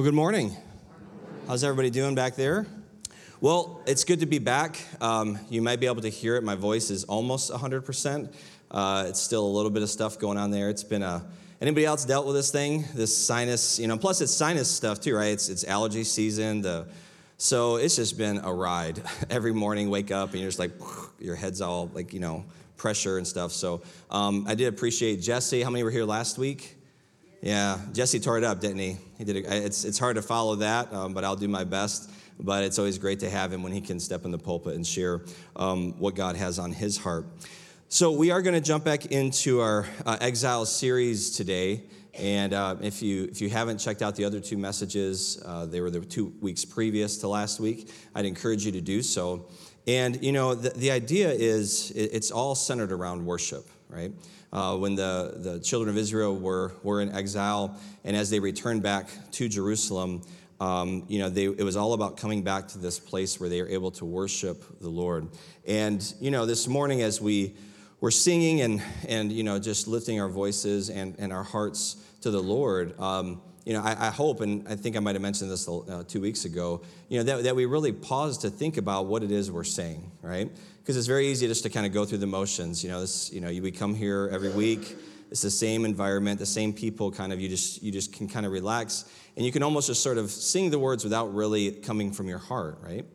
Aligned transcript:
Well, 0.00 0.06
good 0.06 0.14
morning. 0.14 0.56
How's 1.46 1.62
everybody 1.62 1.90
doing 1.90 2.14
back 2.14 2.34
there? 2.34 2.66
Well, 3.42 3.82
it's 3.86 4.04
good 4.04 4.20
to 4.20 4.26
be 4.26 4.38
back. 4.38 4.80
Um, 4.98 5.38
you 5.50 5.60
might 5.60 5.78
be 5.78 5.84
able 5.84 6.00
to 6.00 6.08
hear 6.08 6.36
it. 6.36 6.42
My 6.42 6.54
voice 6.54 6.88
is 6.88 7.04
almost 7.04 7.52
100%. 7.52 8.32
Uh, 8.70 9.04
it's 9.08 9.20
still 9.20 9.44
a 9.44 9.52
little 9.52 9.70
bit 9.70 9.82
of 9.82 9.90
stuff 9.90 10.18
going 10.18 10.38
on 10.38 10.50
there. 10.50 10.70
It's 10.70 10.84
been 10.84 11.02
a. 11.02 11.22
Anybody 11.60 11.84
else 11.84 12.06
dealt 12.06 12.24
with 12.24 12.34
this 12.34 12.50
thing? 12.50 12.86
This 12.94 13.14
sinus, 13.14 13.78
you 13.78 13.88
know, 13.88 13.98
plus 13.98 14.22
it's 14.22 14.32
sinus 14.32 14.70
stuff 14.70 15.02
too, 15.02 15.14
right? 15.14 15.34
It's, 15.34 15.50
it's 15.50 15.64
allergy 15.64 16.04
season. 16.04 16.62
The, 16.62 16.88
so 17.36 17.76
it's 17.76 17.96
just 17.96 18.16
been 18.16 18.38
a 18.38 18.54
ride. 18.54 19.02
Every 19.28 19.52
morning, 19.52 19.90
wake 19.90 20.10
up 20.10 20.30
and 20.30 20.40
you're 20.40 20.48
just 20.48 20.58
like, 20.58 20.72
your 21.20 21.36
head's 21.36 21.60
all 21.60 21.90
like, 21.92 22.14
you 22.14 22.20
know, 22.20 22.46
pressure 22.78 23.18
and 23.18 23.26
stuff. 23.26 23.52
So 23.52 23.82
um, 24.10 24.46
I 24.48 24.54
did 24.54 24.68
appreciate 24.68 25.20
Jesse. 25.20 25.62
How 25.62 25.68
many 25.68 25.84
were 25.84 25.90
here 25.90 26.06
last 26.06 26.38
week? 26.38 26.79
Yeah, 27.40 27.78
Jesse 27.92 28.20
tore 28.20 28.36
it 28.36 28.44
up, 28.44 28.60
didn't 28.60 28.78
he? 28.78 28.98
He 29.16 29.24
did. 29.24 29.36
A, 29.36 29.64
it's 29.64 29.84
it's 29.84 29.98
hard 29.98 30.16
to 30.16 30.22
follow 30.22 30.56
that, 30.56 30.92
um, 30.92 31.14
but 31.14 31.24
I'll 31.24 31.36
do 31.36 31.48
my 31.48 31.64
best. 31.64 32.10
But 32.38 32.64
it's 32.64 32.78
always 32.78 32.98
great 32.98 33.20
to 33.20 33.30
have 33.30 33.52
him 33.52 33.62
when 33.62 33.72
he 33.72 33.80
can 33.80 34.00
step 34.00 34.24
in 34.24 34.30
the 34.30 34.38
pulpit 34.38 34.74
and 34.74 34.86
share 34.86 35.22
um, 35.56 35.98
what 35.98 36.14
God 36.14 36.36
has 36.36 36.58
on 36.58 36.72
his 36.72 36.96
heart. 36.96 37.26
So 37.88 38.12
we 38.12 38.30
are 38.30 38.40
going 38.40 38.54
to 38.54 38.60
jump 38.60 38.84
back 38.84 39.06
into 39.06 39.60
our 39.60 39.86
uh, 40.06 40.16
exile 40.20 40.64
series 40.64 41.30
today. 41.30 41.82
And 42.14 42.52
uh, 42.52 42.76
if 42.82 43.02
you 43.02 43.24
if 43.24 43.40
you 43.40 43.48
haven't 43.48 43.78
checked 43.78 44.02
out 44.02 44.16
the 44.16 44.24
other 44.24 44.40
two 44.40 44.58
messages, 44.58 45.42
uh, 45.44 45.64
they 45.64 45.80
were 45.80 45.90
the 45.90 46.00
two 46.00 46.34
weeks 46.40 46.64
previous 46.64 47.16
to 47.18 47.28
last 47.28 47.58
week. 47.58 47.90
I'd 48.14 48.26
encourage 48.26 48.66
you 48.66 48.72
to 48.72 48.80
do 48.80 49.02
so. 49.02 49.48
And 49.86 50.22
you 50.22 50.32
know, 50.32 50.54
the, 50.54 50.70
the 50.70 50.90
idea 50.90 51.30
is 51.30 51.90
it's 51.92 52.30
all 52.30 52.54
centered 52.54 52.92
around 52.92 53.24
worship, 53.24 53.66
right? 53.88 54.12
Uh, 54.52 54.76
when 54.76 54.94
the, 54.94 55.34
the 55.36 55.60
children 55.60 55.88
of 55.88 55.96
Israel 55.96 56.36
were, 56.36 56.72
were 56.82 57.00
in 57.00 57.12
exile, 57.12 57.76
and 58.04 58.16
as 58.16 58.30
they 58.30 58.40
returned 58.40 58.82
back 58.82 59.08
to 59.32 59.48
Jerusalem, 59.48 60.22
um, 60.60 61.04
you 61.08 61.18
know, 61.18 61.30
they, 61.30 61.44
it 61.44 61.62
was 61.62 61.76
all 61.76 61.94
about 61.94 62.16
coming 62.16 62.42
back 62.42 62.68
to 62.68 62.78
this 62.78 62.98
place 62.98 63.40
where 63.40 63.48
they 63.48 63.60
are 63.60 63.68
able 63.68 63.90
to 63.92 64.04
worship 64.04 64.62
the 64.80 64.90
Lord. 64.90 65.28
And, 65.66 66.14
you 66.20 66.30
know, 66.30 66.44
this 66.44 66.68
morning 66.68 67.00
as 67.00 67.20
we 67.20 67.54
were 68.00 68.10
singing 68.10 68.60
and, 68.60 68.82
and 69.08 69.32
you 69.32 69.42
know, 69.42 69.58
just 69.58 69.88
lifting 69.88 70.20
our 70.20 70.28
voices 70.28 70.90
and, 70.90 71.14
and 71.18 71.32
our 71.32 71.44
hearts 71.44 71.96
to 72.22 72.30
the 72.30 72.42
Lord, 72.42 72.98
um, 73.00 73.40
you 73.64 73.72
know, 73.72 73.82
I, 73.82 74.08
I, 74.08 74.10
hope, 74.10 74.40
and 74.40 74.66
I 74.68 74.74
think 74.74 74.96
I 74.96 75.00
might 75.00 75.14
have 75.14 75.22
mentioned 75.22 75.50
this 75.50 75.68
uh, 75.68 76.04
two 76.08 76.20
weeks 76.20 76.44
ago, 76.44 76.80
you 77.08 77.18
know, 77.18 77.24
that, 77.24 77.44
that 77.44 77.56
we 77.56 77.66
really 77.66 77.92
pause 77.92 78.38
to 78.38 78.50
think 78.50 78.76
about 78.76 79.06
what 79.06 79.22
it 79.22 79.30
is 79.30 79.50
we're 79.50 79.64
saying, 79.64 80.10
right? 80.22 80.50
because 80.90 80.96
it's 80.96 81.06
very 81.06 81.28
easy 81.28 81.46
just 81.46 81.62
to 81.62 81.70
kind 81.70 81.86
of 81.86 81.92
go 81.92 82.04
through 82.04 82.18
the 82.18 82.26
motions. 82.26 82.82
You 82.82 82.90
know, 82.90 83.00
this, 83.00 83.32
you 83.32 83.40
know, 83.40 83.48
we 83.48 83.70
come 83.70 83.94
here 83.94 84.28
every 84.32 84.48
week. 84.48 84.96
It's 85.30 85.42
the 85.42 85.48
same 85.48 85.84
environment, 85.84 86.40
the 86.40 86.46
same 86.46 86.72
people. 86.72 87.12
Kind 87.12 87.32
of, 87.32 87.40
you 87.40 87.48
just 87.48 87.80
you 87.80 87.92
just 87.92 88.12
can 88.12 88.26
kind 88.26 88.44
of 88.44 88.50
relax, 88.50 89.04
and 89.36 89.46
you 89.46 89.52
can 89.52 89.62
almost 89.62 89.86
just 89.86 90.02
sort 90.02 90.18
of 90.18 90.32
sing 90.32 90.70
the 90.70 90.80
words 90.80 91.04
without 91.04 91.32
really 91.32 91.70
coming 91.70 92.10
from 92.10 92.26
your 92.26 92.38
heart, 92.38 92.78
right? 92.82 93.06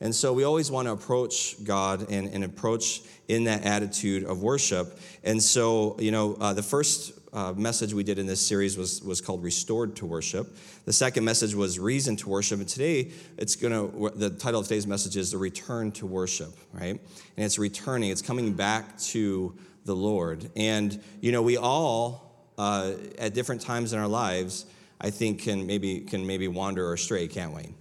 And 0.00 0.14
so 0.14 0.32
we 0.32 0.44
always 0.44 0.70
want 0.70 0.86
to 0.86 0.92
approach 0.92 1.56
God 1.64 2.08
and, 2.08 2.28
and 2.28 2.44
approach 2.44 3.02
in 3.26 3.44
that 3.44 3.64
attitude 3.64 4.22
of 4.24 4.42
worship. 4.42 4.98
And 5.24 5.42
so, 5.42 5.96
you 5.98 6.12
know, 6.12 6.36
uh, 6.40 6.52
the 6.52 6.62
first 6.62 7.12
uh, 7.34 7.52
message 7.54 7.92
we 7.92 8.04
did 8.04 8.18
in 8.18 8.26
this 8.26 8.40
series 8.40 8.78
was, 8.78 9.02
was 9.02 9.20
called 9.20 9.42
Restored 9.42 9.96
to 9.96 10.06
Worship. 10.06 10.56
The 10.84 10.92
second 10.92 11.24
message 11.24 11.54
was 11.54 11.80
Reason 11.80 12.14
to 12.16 12.28
Worship. 12.28 12.60
And 12.60 12.68
today, 12.68 13.10
it's 13.36 13.56
going 13.56 13.72
to, 13.72 14.16
the 14.16 14.30
title 14.30 14.60
of 14.60 14.68
today's 14.68 14.86
message 14.86 15.16
is 15.16 15.32
The 15.32 15.38
Return 15.38 15.90
to 15.92 16.06
Worship, 16.06 16.54
right? 16.72 17.00
And 17.36 17.44
it's 17.44 17.58
returning, 17.58 18.10
it's 18.10 18.22
coming 18.22 18.54
back 18.54 18.96
to 18.98 19.52
the 19.84 19.96
Lord. 19.96 20.48
And, 20.54 21.02
you 21.20 21.32
know, 21.32 21.42
we 21.42 21.56
all, 21.56 22.46
uh, 22.56 22.92
at 23.18 23.34
different 23.34 23.60
times 23.60 23.92
in 23.92 23.98
our 23.98 24.08
lives, 24.08 24.66
I 25.00 25.10
think 25.10 25.42
can 25.42 25.66
maybe, 25.66 26.00
can 26.00 26.24
maybe 26.24 26.46
wander 26.46 26.88
or 26.88 26.96
stray, 26.96 27.26
can't 27.26 27.52
we? 27.52 27.74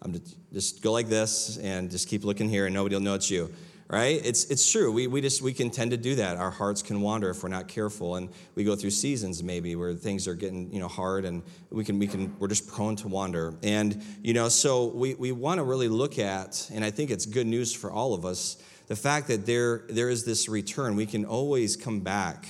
I'm 0.00 0.12
just, 0.12 0.36
just 0.52 0.82
go 0.82 0.92
like 0.92 1.08
this 1.08 1.58
and 1.58 1.90
just 1.90 2.08
keep 2.08 2.24
looking 2.24 2.48
here 2.48 2.66
and 2.66 2.74
nobody 2.74 2.94
will 2.94 3.02
know 3.02 3.14
it's 3.14 3.30
you 3.32 3.52
right? 3.88 4.20
It's, 4.24 4.44
it's 4.46 4.70
true. 4.70 4.92
We, 4.92 5.06
we 5.06 5.20
just 5.20 5.40
we 5.40 5.52
can 5.52 5.70
tend 5.70 5.90
to 5.92 5.96
do 5.96 6.14
that. 6.16 6.36
Our 6.36 6.50
hearts 6.50 6.82
can 6.82 7.00
wander 7.00 7.30
if 7.30 7.42
we're 7.42 7.48
not 7.48 7.68
careful, 7.68 8.16
and 8.16 8.28
we 8.54 8.62
go 8.62 8.76
through 8.76 8.90
seasons 8.90 9.42
maybe 9.42 9.74
where 9.76 9.94
things 9.94 10.28
are 10.28 10.34
getting 10.34 10.72
you 10.72 10.80
know 10.80 10.88
hard, 10.88 11.24
and 11.24 11.42
we 11.70 11.84
can 11.84 11.98
we 11.98 12.06
can 12.06 12.38
we're 12.38 12.48
just 12.48 12.68
prone 12.68 12.96
to 12.96 13.08
wander. 13.08 13.54
And 13.62 14.02
you 14.22 14.34
know, 14.34 14.48
so 14.48 14.86
we 14.86 15.14
we 15.14 15.32
want 15.32 15.58
to 15.58 15.64
really 15.64 15.88
look 15.88 16.18
at, 16.18 16.68
and 16.72 16.84
I 16.84 16.90
think 16.90 17.10
it's 17.10 17.26
good 17.26 17.46
news 17.46 17.74
for 17.74 17.90
all 17.90 18.14
of 18.14 18.24
us, 18.24 18.58
the 18.88 18.96
fact 18.96 19.28
that 19.28 19.46
there 19.46 19.84
there 19.88 20.10
is 20.10 20.24
this 20.24 20.48
return. 20.48 20.94
We 20.94 21.06
can 21.06 21.24
always 21.24 21.76
come 21.76 22.00
back 22.00 22.46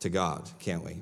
to 0.00 0.10
God, 0.10 0.48
can't 0.58 0.84
we? 0.84 0.98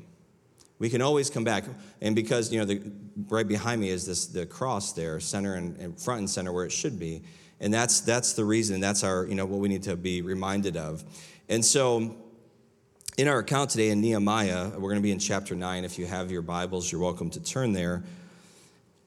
We 0.78 0.88
can 0.88 1.02
always 1.02 1.28
come 1.28 1.42
back, 1.42 1.64
and 2.00 2.14
because 2.14 2.52
you 2.52 2.60
know, 2.60 2.64
the, 2.64 2.80
right 3.28 3.46
behind 3.46 3.80
me 3.80 3.88
is 3.88 4.06
this 4.06 4.26
the 4.26 4.46
cross 4.46 4.92
there, 4.92 5.18
center 5.18 5.54
and, 5.54 5.76
and 5.78 6.00
front 6.00 6.20
and 6.20 6.30
center 6.30 6.52
where 6.52 6.64
it 6.64 6.70
should 6.70 7.00
be 7.00 7.22
and 7.60 7.72
that's, 7.74 8.00
that's 8.00 8.34
the 8.34 8.44
reason, 8.44 8.80
that's 8.80 9.02
our, 9.02 9.26
you 9.26 9.34
know, 9.34 9.46
what 9.46 9.60
we 9.60 9.68
need 9.68 9.82
to 9.84 9.96
be 9.96 10.22
reminded 10.22 10.76
of. 10.76 11.04
And 11.48 11.64
so 11.64 12.16
in 13.16 13.26
our 13.26 13.40
account 13.40 13.70
today 13.70 13.90
in 13.90 14.00
Nehemiah, 14.00 14.68
we're 14.68 14.90
going 14.90 14.96
to 14.96 15.00
be 15.00 15.10
in 15.10 15.18
chapter 15.18 15.56
9. 15.56 15.84
If 15.84 15.98
you 15.98 16.06
have 16.06 16.30
your 16.30 16.42
Bibles, 16.42 16.90
you're 16.92 17.00
welcome 17.00 17.30
to 17.30 17.42
turn 17.42 17.72
there. 17.72 18.04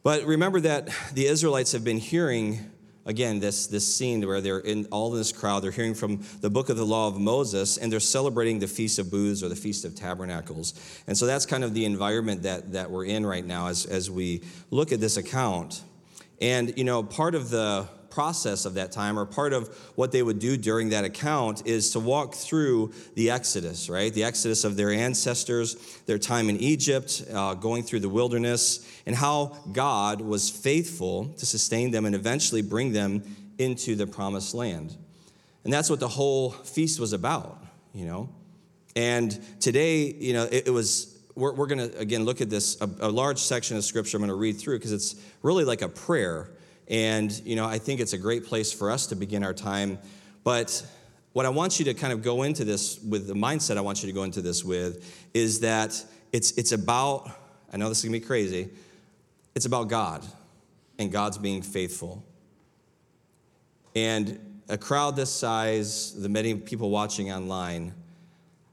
But 0.03 0.25
remember 0.25 0.59
that 0.61 0.89
the 1.13 1.27
Israelites 1.27 1.71
have 1.71 1.85
been 1.85 1.99
hearing, 1.99 2.59
again, 3.05 3.39
this, 3.39 3.67
this 3.67 3.95
scene 3.95 4.27
where 4.27 4.41
they're 4.41 4.59
in 4.59 4.85
all 4.87 5.11
this 5.11 5.31
crowd. 5.31 5.63
They're 5.63 5.71
hearing 5.71 5.93
from 5.93 6.23
the 6.41 6.49
book 6.49 6.67
of 6.67 6.75
the 6.75 6.85
law 6.85 7.07
of 7.07 7.19
Moses, 7.21 7.77
and 7.77 7.89
they're 7.89 8.01
celebrating 8.01 8.59
the 8.59 8.67
Feast 8.67 8.99
of 8.99 9.09
Booths 9.09 9.43
or 9.43 9.47
the 9.47 9.55
Feast 9.55 9.85
of 9.85 9.95
Tabernacles. 9.95 10.73
And 11.07 11.17
so 11.17 11.25
that's 11.25 11.45
kind 11.45 11.63
of 11.63 11.73
the 11.73 11.85
environment 11.85 12.43
that, 12.43 12.73
that 12.73 12.91
we're 12.91 13.05
in 13.05 13.25
right 13.25 13.45
now 13.45 13.67
as, 13.67 13.85
as 13.85 14.11
we 14.11 14.41
look 14.71 14.91
at 14.91 14.99
this 14.99 15.15
account. 15.15 15.83
And, 16.41 16.77
you 16.77 16.83
know, 16.83 17.01
part 17.01 17.33
of 17.33 17.49
the 17.49 17.87
process 18.11 18.65
of 18.65 18.75
that 18.75 18.91
time, 18.91 19.17
or 19.17 19.25
part 19.25 19.53
of 19.53 19.75
what 19.95 20.11
they 20.11 20.21
would 20.21 20.39
do 20.39 20.57
during 20.57 20.89
that 20.89 21.03
account, 21.03 21.65
is 21.65 21.91
to 21.91 21.99
walk 21.99 22.35
through 22.35 22.93
the 23.15 23.31
Exodus, 23.31 23.89
right? 23.89 24.13
The 24.13 24.23
Exodus 24.23 24.63
of 24.63 24.75
their 24.75 24.91
ancestors, 24.91 25.75
their 26.05 26.19
time 26.19 26.49
in 26.49 26.57
Egypt, 26.57 27.23
uh, 27.33 27.55
going 27.55 27.83
through 27.83 28.01
the 28.01 28.09
wilderness, 28.09 28.87
and 29.05 29.15
how 29.15 29.57
God 29.71 30.21
was 30.21 30.49
faithful 30.49 31.29
to 31.37 31.45
sustain 31.45 31.91
them 31.91 32.05
and 32.05 32.13
eventually 32.13 32.61
bring 32.61 32.91
them 32.91 33.23
into 33.57 33.95
the 33.95 34.05
promised 34.05 34.53
land. 34.53 34.95
And 35.63 35.71
that's 35.71 35.89
what 35.89 35.99
the 35.99 36.07
whole 36.07 36.51
feast 36.51 36.99
was 36.99 37.13
about, 37.13 37.63
you 37.93 38.05
know? 38.05 38.29
And 38.95 39.39
today, 39.59 40.11
you 40.11 40.33
know, 40.33 40.43
it, 40.43 40.67
it 40.67 40.71
was 40.71 41.11
we're, 41.35 41.67
going 41.67 41.89
to 41.89 41.97
again 41.97 42.25
look 42.25 42.41
at 42.41 42.49
this 42.49 42.79
a, 42.81 42.89
a, 42.99 43.09
large 43.09 43.39
section 43.39 43.77
of 43.77 43.83
scripture 43.83 44.17
i'm 44.17 44.21
going 44.21 44.27
to 44.27 44.35
read 44.35 44.59
through 44.59 44.77
because 44.77 44.91
it's 44.91 45.15
really 45.41 45.63
like 45.63 45.81
a 45.81 45.89
prayer 45.89 46.49
and, 46.87 47.31
you 47.45 47.55
know, 47.55 47.65
I 47.65 47.77
think 47.77 47.99
it's 47.99 48.13
a 48.13 48.17
great 48.17 48.45
place 48.45 48.71
for 48.71 48.91
us 48.91 49.07
to 49.07 49.15
begin 49.15 49.43
our 49.43 49.53
time. 49.53 49.99
But 50.43 50.85
what 51.33 51.45
I 51.45 51.49
want 51.49 51.79
you 51.79 51.85
to 51.85 51.93
kind 51.93 52.11
of 52.11 52.21
go 52.21 52.43
into 52.43 52.65
this 52.65 52.99
with, 52.99 53.27
the 53.27 53.33
mindset 53.33 53.77
I 53.77 53.81
want 53.81 54.03
you 54.03 54.07
to 54.07 54.13
go 54.13 54.23
into 54.23 54.41
this 54.41 54.63
with, 54.63 55.29
is 55.33 55.61
that 55.61 56.03
it's, 56.31 56.51
it's 56.51 56.71
about, 56.71 57.29
I 57.71 57.77
know 57.77 57.87
this 57.87 57.99
is 57.99 58.05
gonna 58.05 58.19
be 58.19 58.25
crazy, 58.25 58.69
it's 59.55 59.65
about 59.65 59.87
God 59.87 60.25
and 60.99 61.11
God's 61.11 61.37
being 61.37 61.61
faithful. 61.61 62.23
And 63.95 64.61
a 64.69 64.77
crowd 64.77 65.15
this 65.15 65.31
size, 65.31 66.13
the 66.21 66.29
many 66.29 66.55
people 66.55 66.89
watching 66.89 67.31
online, 67.31 67.93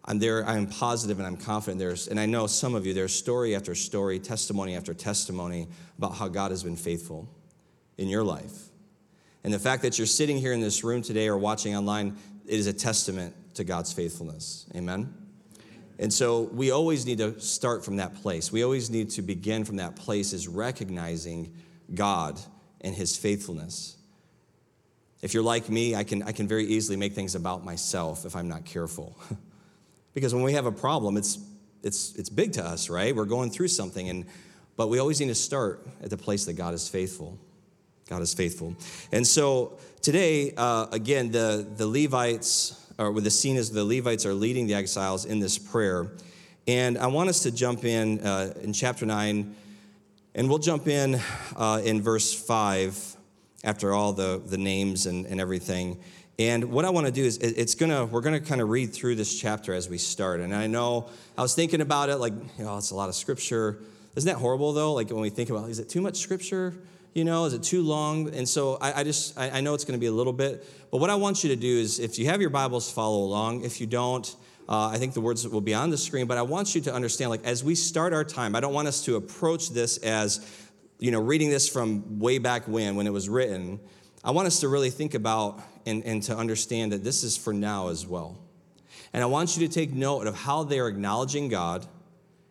I'm 0.05 0.19
there, 0.19 0.47
I'm 0.47 0.67
positive 0.67 1.19
and 1.19 1.27
I'm 1.27 1.37
confident 1.37 1.79
there's, 1.79 2.09
and 2.09 2.19
I 2.19 2.27
know 2.27 2.47
some 2.47 2.75
of 2.75 2.87
you, 2.87 2.95
there's 2.95 3.13
story 3.13 3.55
after 3.55 3.75
story, 3.75 4.19
testimony 4.19 4.75
after 4.75 4.95
testimony 4.95 5.69
about 5.99 6.15
how 6.15 6.29
God 6.29 6.51
has 6.51 6.63
been 6.63 6.77
faithful 6.77 7.29
in 7.99 8.09
your 8.09 8.25
life. 8.25 8.69
And 9.45 9.53
the 9.53 9.59
fact 9.59 9.83
that 9.83 9.99
you're 9.99 10.07
sitting 10.07 10.39
here 10.39 10.53
in 10.53 10.61
this 10.61 10.83
room 10.83 11.03
today 11.03 11.29
or 11.29 11.37
watching 11.37 11.77
online, 11.77 12.17
it 12.47 12.59
is 12.59 12.67
a 12.67 12.73
testament 12.73 13.35
to 13.55 13.65
God's 13.65 13.93
faithfulness. 13.93 14.67
Amen? 14.75 15.13
And 15.99 16.13
so 16.13 16.43
we 16.43 16.71
always 16.71 17.07
need 17.07 17.19
to 17.19 17.39
start 17.41 17.85
from 17.85 17.97
that 17.97 18.15
place. 18.15 18.53
We 18.53 18.63
always 18.63 18.89
need 18.89 19.11
to 19.11 19.23
begin 19.23 19.65
from 19.65 19.77
that 19.77 19.97
place 19.97 20.33
is 20.33 20.47
recognizing 20.47 21.53
God 21.95 22.41
and 22.81 22.95
his 22.95 23.17
faithfulness. 23.17 23.97
If 25.23 25.35
you're 25.35 25.43
like 25.43 25.69
me, 25.69 25.97
I 25.97 26.05
can, 26.05 26.23
I 26.23 26.33
can 26.33 26.47
very 26.47 26.65
easily 26.67 26.97
make 26.97 27.15
things 27.15 27.35
about 27.35 27.65
myself 27.65 28.25
if 28.25 28.37
I'm 28.37 28.49
not 28.49 28.65
careful. 28.65 29.17
because 30.15 30.33
when 30.33 30.45
we 30.45 30.53
have 30.53 30.67
a 30.67 30.73
problem, 30.73 31.17
it's, 31.17 31.39
it's, 31.83 32.15
it's 32.15 32.29
big 32.29 32.53
to 32.53 32.65
us, 32.65 32.89
right? 32.89 33.15
We're 33.15 33.25
going 33.25 33.51
through 33.51 33.69
something, 33.69 34.09
and, 34.09 34.27
but 34.77 34.89
we 34.89 35.01
always 35.01 35.19
need 35.19 35.29
to 35.29 35.35
start 35.35 35.85
at 36.01 36.11
the 36.11 36.17
place 36.17 36.45
that 36.45 36.53
God 36.53 36.75
is 36.75 36.89
faithful. 36.89 37.37
God 38.09 38.23
is 38.23 38.33
faithful. 38.33 38.75
And 39.13 39.27
so 39.27 39.79
today, 40.01 40.55
uh, 40.57 40.87
again, 40.93 41.31
the, 41.31 41.67
the 41.77 41.87
Levites, 41.87 42.87
or 42.99 43.13
with 43.13 43.25
the 43.25 43.31
scene 43.31 43.57
is 43.57 43.71
the 43.71 43.85
Levites 43.85 44.25
are 44.25 44.35
leading 44.35 44.67
the 44.67 44.75
exiles 44.75 45.27
in 45.27 45.41
this 45.41 45.59
prayer. 45.59 46.13
And 46.67 46.99
I 46.99 47.07
want 47.09 47.29
us 47.29 47.43
to 47.45 47.51
jump 47.51 47.85
in 47.85 48.21
uh, 48.21 48.55
in 48.63 48.73
chapter 48.73 49.05
9, 49.05 49.55
and 50.35 50.49
we'll 50.49 50.59
jump 50.59 50.89
in 50.89 51.21
uh, 51.57 51.83
in 51.85 52.01
verse 52.01 52.33
5 52.33 53.17
after 53.65 53.93
all 53.93 54.13
the, 54.13 54.41
the 54.45 54.59
names 54.59 55.07
and, 55.07 55.27
and 55.27 55.41
everything. 55.41 55.99
And 56.39 56.71
what 56.71 56.85
I 56.85 56.91
want 56.91 57.07
to 57.07 57.13
do 57.13 57.25
is 57.25 57.37
it's 57.39 57.75
gonna 57.75 58.05
we're 58.05 58.21
gonna 58.21 58.41
kind 58.41 58.61
of 58.61 58.69
read 58.69 58.93
through 58.93 59.17
this 59.17 59.39
chapter 59.39 59.75
as 59.75 59.89
we 59.89 59.99
start. 59.99 60.39
And 60.39 60.55
I 60.55 60.69
know 60.69 61.09
I 61.37 61.43
was 61.43 61.55
thinking 61.55 61.81
about 61.81 62.11
it 62.11 62.19
like, 62.19 62.33
you 62.57 62.65
know, 62.65 62.77
it's 62.79 62.93
a 62.93 62.95
lot 62.95 63.09
of 63.09 63.17
scripture 63.17 63.81
Isn't 64.15 64.29
that 64.29 64.39
horrible 64.39 64.73
though? 64.73 64.93
Like 64.93 65.11
when 65.11 65.21
we 65.21 65.31
think 65.31 65.51
about, 65.51 65.69
is 65.69 65.81
it 65.81 65.89
too 65.89 66.01
much 66.01 66.19
scripture? 66.19 66.75
You 67.15 67.25
know, 67.25 67.47
is 67.47 67.53
it 67.53 67.63
too 67.63 67.83
long? 67.83 68.35
And 68.35 68.49
so 68.49 68.79
I, 68.81 69.01
I 69.01 69.05
just, 69.05 69.39
I, 69.39 69.51
I 69.51 69.61
know 69.61 69.75
it's 69.75 69.85
going 69.85 69.99
to 69.99 70.01
be 70.01 70.07
a 70.07 70.13
little 70.13 70.33
bit, 70.33 70.65
but 70.91 70.99
what 70.99 71.11
I 71.11 71.15
want 71.15 71.43
you 71.43 71.51
to 71.51 71.57
do 71.57 71.79
is 71.79 71.99
if 71.99 72.19
you 72.19 72.27
have 72.27 72.41
your 72.41 72.51
Bibles, 72.51 72.91
follow 72.91 73.19
along. 73.25 73.65
If 73.65 73.81
you 73.81 73.87
don't, 73.87 74.35
uh, 74.69 74.89
I 74.89 74.99
think 74.99 75.15
the 75.15 75.21
words 75.21 75.49
will 75.49 75.63
be 75.63 75.75
on 75.75 75.91
the 75.91 75.97
screen, 75.97 76.27
but 76.27 76.37
I 76.37 76.43
want 76.43 76.75
you 76.75 76.81
to 76.83 76.95
understand, 76.95 77.31
like, 77.31 77.45
as 77.45 77.65
we 77.65 77.75
start 77.75 78.13
our 78.13 78.25
time, 78.25 78.55
I 78.55 78.61
don't 78.61 78.75
want 78.75 78.87
us 78.87 79.05
to 79.07 79.17
approach 79.17 79.71
this 79.71 79.97
as, 79.99 80.47
you 80.99 81.11
know, 81.11 81.21
reading 81.21 81.49
this 81.49 81.69
from 81.69 82.19
way 82.19 82.39
back 82.39 82.69
when, 82.69 82.95
when 82.95 83.07
it 83.07 83.13
was 83.13 83.29
written. 83.29 83.81
I 84.23 84.31
want 84.31 84.47
us 84.47 84.61
to 84.61 84.69
really 84.69 84.91
think 84.91 85.15
about 85.15 85.63
and, 85.87 86.05
and 86.05 86.23
to 86.25 86.37
understand 86.37 86.93
that 86.93 87.03
this 87.03 87.25
is 87.25 87.37
for 87.37 87.55
now 87.55 87.89
as 87.89 88.07
well. 88.07 88.39
And 89.15 89.23
I 89.23 89.27
want 89.27 89.57
you 89.57 89.67
to 89.67 89.73
take 89.73 89.95
note 89.95 90.27
of 90.27 90.35
how 90.35 90.65
they 90.65 90.79
are 90.81 90.89
acknowledging 90.89 91.49
God 91.49 91.87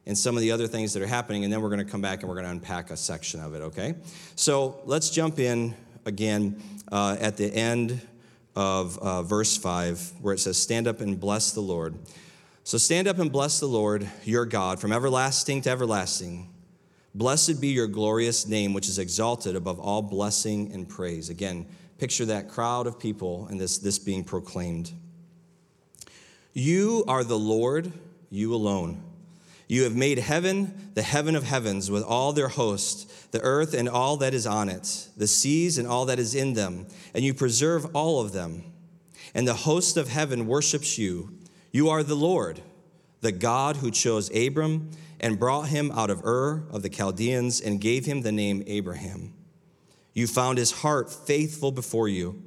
and 0.07 0.17
some 0.17 0.35
of 0.35 0.41
the 0.41 0.51
other 0.51 0.67
things 0.67 0.93
that 0.93 1.03
are 1.03 1.07
happening, 1.07 1.43
and 1.43 1.51
then 1.51 1.61
we're 1.61 1.69
going 1.69 1.85
to 1.85 1.91
come 1.91 2.01
back 2.01 2.21
and 2.21 2.29
we're 2.29 2.35
going 2.35 2.45
to 2.45 2.51
unpack 2.51 2.89
a 2.91 2.97
section 2.97 3.41
of 3.41 3.53
it, 3.53 3.61
okay? 3.61 3.93
So 4.35 4.79
let's 4.85 5.09
jump 5.09 5.37
in 5.37 5.75
again 6.05 6.63
uh, 6.89 7.17
at 7.19 7.35
the 7.35 7.53
end 7.53 8.01
of 8.55 8.97
uh, 8.99 9.21
verse 9.21 9.57
5, 9.57 10.13
where 10.21 10.33
it 10.33 10.39
says, 10.39 10.57
Stand 10.57 10.87
up 10.87 11.01
and 11.01 11.19
bless 11.19 11.51
the 11.51 11.59
Lord. 11.59 11.95
So 12.63 12.77
stand 12.77 13.07
up 13.07 13.19
and 13.19 13.31
bless 13.31 13.59
the 13.59 13.67
Lord 13.67 14.09
your 14.23 14.45
God 14.45 14.79
from 14.79 14.93
everlasting 14.93 15.61
to 15.61 15.69
everlasting. 15.69 16.53
Blessed 17.13 17.59
be 17.59 17.67
your 17.69 17.87
glorious 17.87 18.47
name, 18.47 18.73
which 18.73 18.87
is 18.87 18.99
exalted 18.99 19.57
above 19.57 19.79
all 19.79 20.01
blessing 20.01 20.71
and 20.73 20.87
praise. 20.87 21.29
Again, 21.29 21.65
picture 21.97 22.25
that 22.25 22.47
crowd 22.47 22.87
of 22.87 22.97
people 22.97 23.47
and 23.49 23.59
this, 23.59 23.77
this 23.77 23.99
being 23.99 24.23
proclaimed. 24.23 24.91
You 26.53 27.03
are 27.07 27.23
the 27.23 27.37
Lord, 27.37 27.91
you 28.29 28.53
alone. 28.53 29.03
You 29.67 29.83
have 29.83 29.95
made 29.95 30.19
heaven, 30.19 30.91
the 30.93 31.01
heaven 31.01 31.35
of 31.35 31.43
heavens, 31.43 31.91
with 31.91 32.03
all 32.03 32.31
their 32.31 32.47
host, 32.47 33.31
the 33.31 33.41
earth 33.41 33.73
and 33.73 33.89
all 33.89 34.17
that 34.17 34.33
is 34.33 34.47
on 34.47 34.69
it, 34.69 35.09
the 35.17 35.27
seas 35.27 35.77
and 35.77 35.87
all 35.87 36.05
that 36.05 36.19
is 36.19 36.33
in 36.33 36.53
them, 36.53 36.87
and 37.13 37.23
you 37.23 37.33
preserve 37.33 37.93
all 37.95 38.21
of 38.21 38.31
them. 38.31 38.63
And 39.35 39.47
the 39.47 39.53
host 39.53 39.97
of 39.97 40.07
heaven 40.07 40.47
worships 40.47 40.97
you. 40.97 41.37
You 41.71 41.89
are 41.89 42.01
the 42.01 42.15
Lord, 42.15 42.61
the 43.19 43.33
God 43.33 43.77
who 43.77 43.91
chose 43.91 44.33
Abram 44.35 44.89
and 45.19 45.37
brought 45.37 45.67
him 45.67 45.91
out 45.91 46.09
of 46.09 46.23
Ur 46.23 46.63
of 46.71 46.81
the 46.81 46.89
Chaldeans 46.89 47.59
and 47.59 47.81
gave 47.81 48.05
him 48.05 48.21
the 48.21 48.31
name 48.31 48.63
Abraham. 48.67 49.33
You 50.13 50.27
found 50.27 50.57
his 50.57 50.71
heart 50.71 51.11
faithful 51.11 51.71
before 51.71 52.07
you 52.07 52.41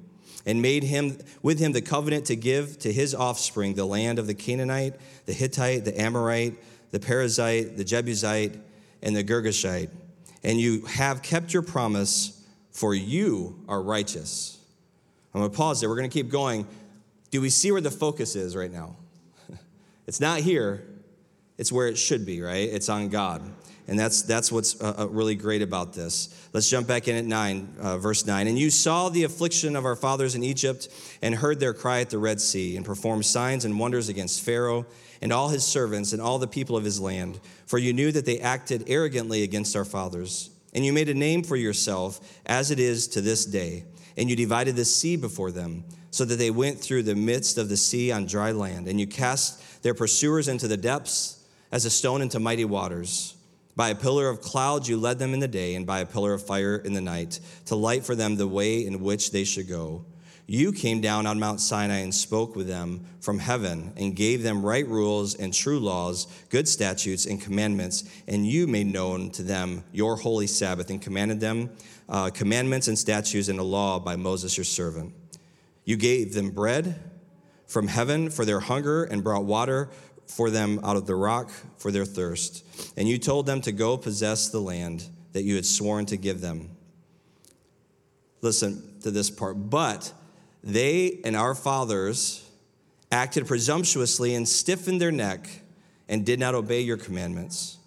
and 0.46 0.62
made 0.62 0.84
him 0.84 1.18
with 1.42 1.58
him 1.58 1.72
the 1.72 1.82
covenant 1.82 2.24
to 2.26 2.36
give 2.36 2.78
to 2.78 2.92
his 2.92 3.14
offspring 3.14 3.74
the 3.74 3.84
land 3.84 4.18
of 4.18 4.26
the 4.26 4.34
Canaanite, 4.34 4.94
the 5.26 5.32
Hittite, 5.32 5.84
the 5.84 6.00
Amorite, 6.00 6.56
the 6.90 6.98
Perizzite, 6.98 7.76
the 7.76 7.84
Jebusite, 7.84 8.56
and 9.02 9.14
the 9.14 9.24
Girgashite. 9.24 9.90
And 10.42 10.60
you 10.60 10.82
have 10.86 11.22
kept 11.22 11.52
your 11.52 11.62
promise, 11.62 12.46
for 12.72 12.94
you 12.94 13.62
are 13.68 13.82
righteous. 13.82 14.58
I'm 15.34 15.40
going 15.40 15.50
to 15.50 15.56
pause 15.56 15.80
there. 15.80 15.88
We're 15.88 15.96
going 15.96 16.10
to 16.10 16.14
keep 16.14 16.30
going. 16.30 16.66
Do 17.30 17.40
we 17.40 17.50
see 17.50 17.70
where 17.70 17.80
the 17.80 17.90
focus 17.90 18.34
is 18.36 18.56
right 18.56 18.72
now? 18.72 18.96
it's 20.06 20.20
not 20.20 20.40
here, 20.40 20.84
it's 21.58 21.70
where 21.70 21.88
it 21.88 21.96
should 21.96 22.26
be, 22.26 22.40
right? 22.40 22.68
It's 22.68 22.88
on 22.88 23.08
God. 23.08 23.42
And 23.86 23.98
that's, 23.98 24.22
that's 24.22 24.52
what's 24.52 24.80
uh, 24.80 24.94
uh, 25.00 25.08
really 25.08 25.34
great 25.34 25.62
about 25.62 25.92
this. 25.92 26.48
Let's 26.52 26.70
jump 26.70 26.86
back 26.86 27.08
in 27.08 27.16
at 27.16 27.24
9, 27.24 27.74
uh, 27.80 27.98
verse 27.98 28.24
9. 28.24 28.46
And 28.46 28.56
you 28.56 28.70
saw 28.70 29.08
the 29.08 29.24
affliction 29.24 29.74
of 29.74 29.84
our 29.84 29.96
fathers 29.96 30.36
in 30.36 30.44
Egypt 30.44 30.88
and 31.22 31.34
heard 31.34 31.58
their 31.58 31.74
cry 31.74 32.00
at 32.00 32.10
the 32.10 32.18
Red 32.18 32.40
Sea 32.40 32.76
and 32.76 32.86
performed 32.86 33.26
signs 33.26 33.64
and 33.64 33.80
wonders 33.80 34.08
against 34.08 34.42
Pharaoh 34.42 34.86
and 35.22 35.32
all 35.32 35.48
his 35.48 35.64
servants 35.64 36.12
and 36.12 36.22
all 36.22 36.38
the 36.38 36.46
people 36.46 36.76
of 36.76 36.84
his 36.84 37.00
land. 37.00 37.40
For 37.66 37.78
you 37.78 37.92
knew 37.92 38.12
that 38.12 38.26
they 38.26 38.40
acted 38.40 38.84
arrogantly 38.86 39.42
against 39.42 39.76
our 39.76 39.84
fathers. 39.84 40.50
And 40.72 40.84
you 40.84 40.92
made 40.92 41.08
a 41.08 41.14
name 41.14 41.42
for 41.42 41.56
yourself 41.56 42.20
as 42.46 42.70
it 42.70 42.78
is 42.78 43.08
to 43.08 43.20
this 43.20 43.44
day. 43.44 43.84
And 44.16 44.30
you 44.30 44.36
divided 44.36 44.76
the 44.76 44.84
sea 44.84 45.16
before 45.16 45.50
them 45.50 45.84
so 46.10 46.24
that 46.24 46.36
they 46.36 46.50
went 46.50 46.80
through 46.80 47.04
the 47.04 47.14
midst 47.14 47.58
of 47.58 47.68
the 47.68 47.76
sea 47.76 48.12
on 48.12 48.26
dry 48.26 48.52
land. 48.52 48.88
And 48.88 49.00
you 49.00 49.06
cast 49.06 49.82
their 49.82 49.94
pursuers 49.94 50.48
into 50.48 50.68
the 50.68 50.76
depths 50.76 51.44
as 51.72 51.84
a 51.84 51.90
stone 51.90 52.22
into 52.22 52.40
mighty 52.40 52.64
waters. 52.64 53.34
By 53.76 53.90
a 53.90 53.94
pillar 53.94 54.28
of 54.28 54.40
cloud 54.40 54.86
you 54.86 54.96
led 54.96 55.18
them 55.18 55.32
in 55.32 55.40
the 55.40 55.48
day, 55.48 55.74
and 55.74 55.86
by 55.86 56.00
a 56.00 56.06
pillar 56.06 56.34
of 56.34 56.44
fire 56.44 56.76
in 56.76 56.92
the 56.92 57.00
night, 57.00 57.40
to 57.66 57.76
light 57.76 58.04
for 58.04 58.14
them 58.14 58.36
the 58.36 58.48
way 58.48 58.84
in 58.84 59.00
which 59.00 59.30
they 59.30 59.44
should 59.44 59.68
go. 59.68 60.04
You 60.50 60.72
came 60.72 61.00
down 61.00 61.26
on 61.26 61.38
Mount 61.38 61.60
Sinai 61.60 61.98
and 61.98 62.12
spoke 62.12 62.56
with 62.56 62.66
them 62.66 63.04
from 63.20 63.38
heaven, 63.38 63.92
and 63.96 64.16
gave 64.16 64.42
them 64.42 64.66
right 64.66 64.84
rules 64.84 65.36
and 65.36 65.54
true 65.54 65.78
laws, 65.78 66.26
good 66.48 66.66
statutes 66.66 67.24
and 67.24 67.40
commandments, 67.40 68.02
and 68.26 68.44
you 68.44 68.66
made 68.66 68.88
known 68.88 69.30
to 69.30 69.44
them 69.44 69.84
your 69.92 70.16
holy 70.16 70.48
Sabbath, 70.48 70.90
and 70.90 71.00
commanded 71.00 71.38
them 71.38 71.70
uh, 72.08 72.30
commandments 72.30 72.88
and 72.88 72.98
statutes 72.98 73.46
and 73.46 73.60
a 73.60 73.62
law 73.62 74.00
by 74.00 74.16
Moses 74.16 74.56
your 74.56 74.64
servant. 74.64 75.14
You 75.84 75.96
gave 75.96 76.34
them 76.34 76.50
bread 76.50 76.98
from 77.68 77.86
heaven 77.86 78.28
for 78.28 78.44
their 78.44 78.58
hunger, 78.58 79.04
and 79.04 79.22
brought 79.22 79.44
water 79.44 79.88
for 80.26 80.50
them 80.50 80.80
out 80.82 80.96
of 80.96 81.06
the 81.06 81.14
rock 81.14 81.52
for 81.76 81.92
their 81.92 82.04
thirst. 82.04 82.64
And 82.96 83.08
you 83.08 83.18
told 83.18 83.46
them 83.46 83.60
to 83.60 83.70
go 83.70 83.96
possess 83.96 84.48
the 84.48 84.58
land 84.58 85.04
that 85.32 85.44
you 85.44 85.54
had 85.54 85.64
sworn 85.64 86.06
to 86.06 86.16
give 86.16 86.40
them. 86.40 86.70
Listen 88.40 88.98
to 89.02 89.12
this 89.12 89.30
part. 89.30 89.70
But 89.70 90.12
they 90.62 91.20
and 91.24 91.36
our 91.36 91.54
fathers 91.54 92.46
acted 93.10 93.46
presumptuously 93.46 94.34
and 94.34 94.48
stiffened 94.48 95.00
their 95.00 95.12
neck 95.12 95.48
and 96.08 96.26
did 96.26 96.38
not 96.38 96.54
obey 96.54 96.80
your 96.80 96.96
commandments. 96.96 97.78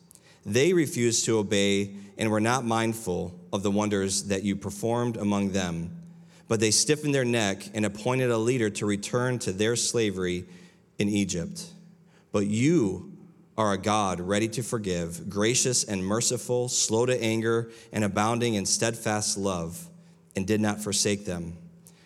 They 0.46 0.74
refused 0.74 1.25
to 1.25 1.38
obey 1.38 1.92
and 2.18 2.30
were 2.30 2.42
not 2.42 2.66
mindful 2.66 3.34
of 3.52 3.64
the 3.64 3.72
wonders 3.72 4.24
that 4.25 4.44
you 4.44 4.56
performed 4.56 5.18
among 5.18 5.52
them. 5.52 5.96
But 6.48 6.60
they 6.60 6.72
stiffened 6.72 7.16
their 7.16 7.25
neck 7.25 7.70
and 7.74 7.86
appointed 7.86 8.30
a 8.30 8.38
leader 8.38 8.70
to 8.72 8.86
return 8.86 9.40
to 9.40 9.52
their 9.52 9.75
slavery 9.75 10.46
in 11.00 11.10
Egypt. 11.10 11.65
But 12.32 12.48
you 12.48 13.12
are 13.58 13.74
a 13.74 13.77
God 13.77 14.20
ready 14.20 14.48
to 14.50 14.63
forgive, 14.63 15.30
gracious 15.30 15.84
and 15.84 16.06
merciful, 16.06 16.68
slow 16.68 17.06
to 17.06 17.24
anger, 17.24 17.72
and 17.92 18.03
abounding 18.03 18.56
in 18.56 18.65
steadfast 18.65 19.38
love, 19.38 19.88
and 20.36 20.46
did 20.46 20.60
not 20.60 20.82
forsake 20.82 21.25
them. 21.25 21.58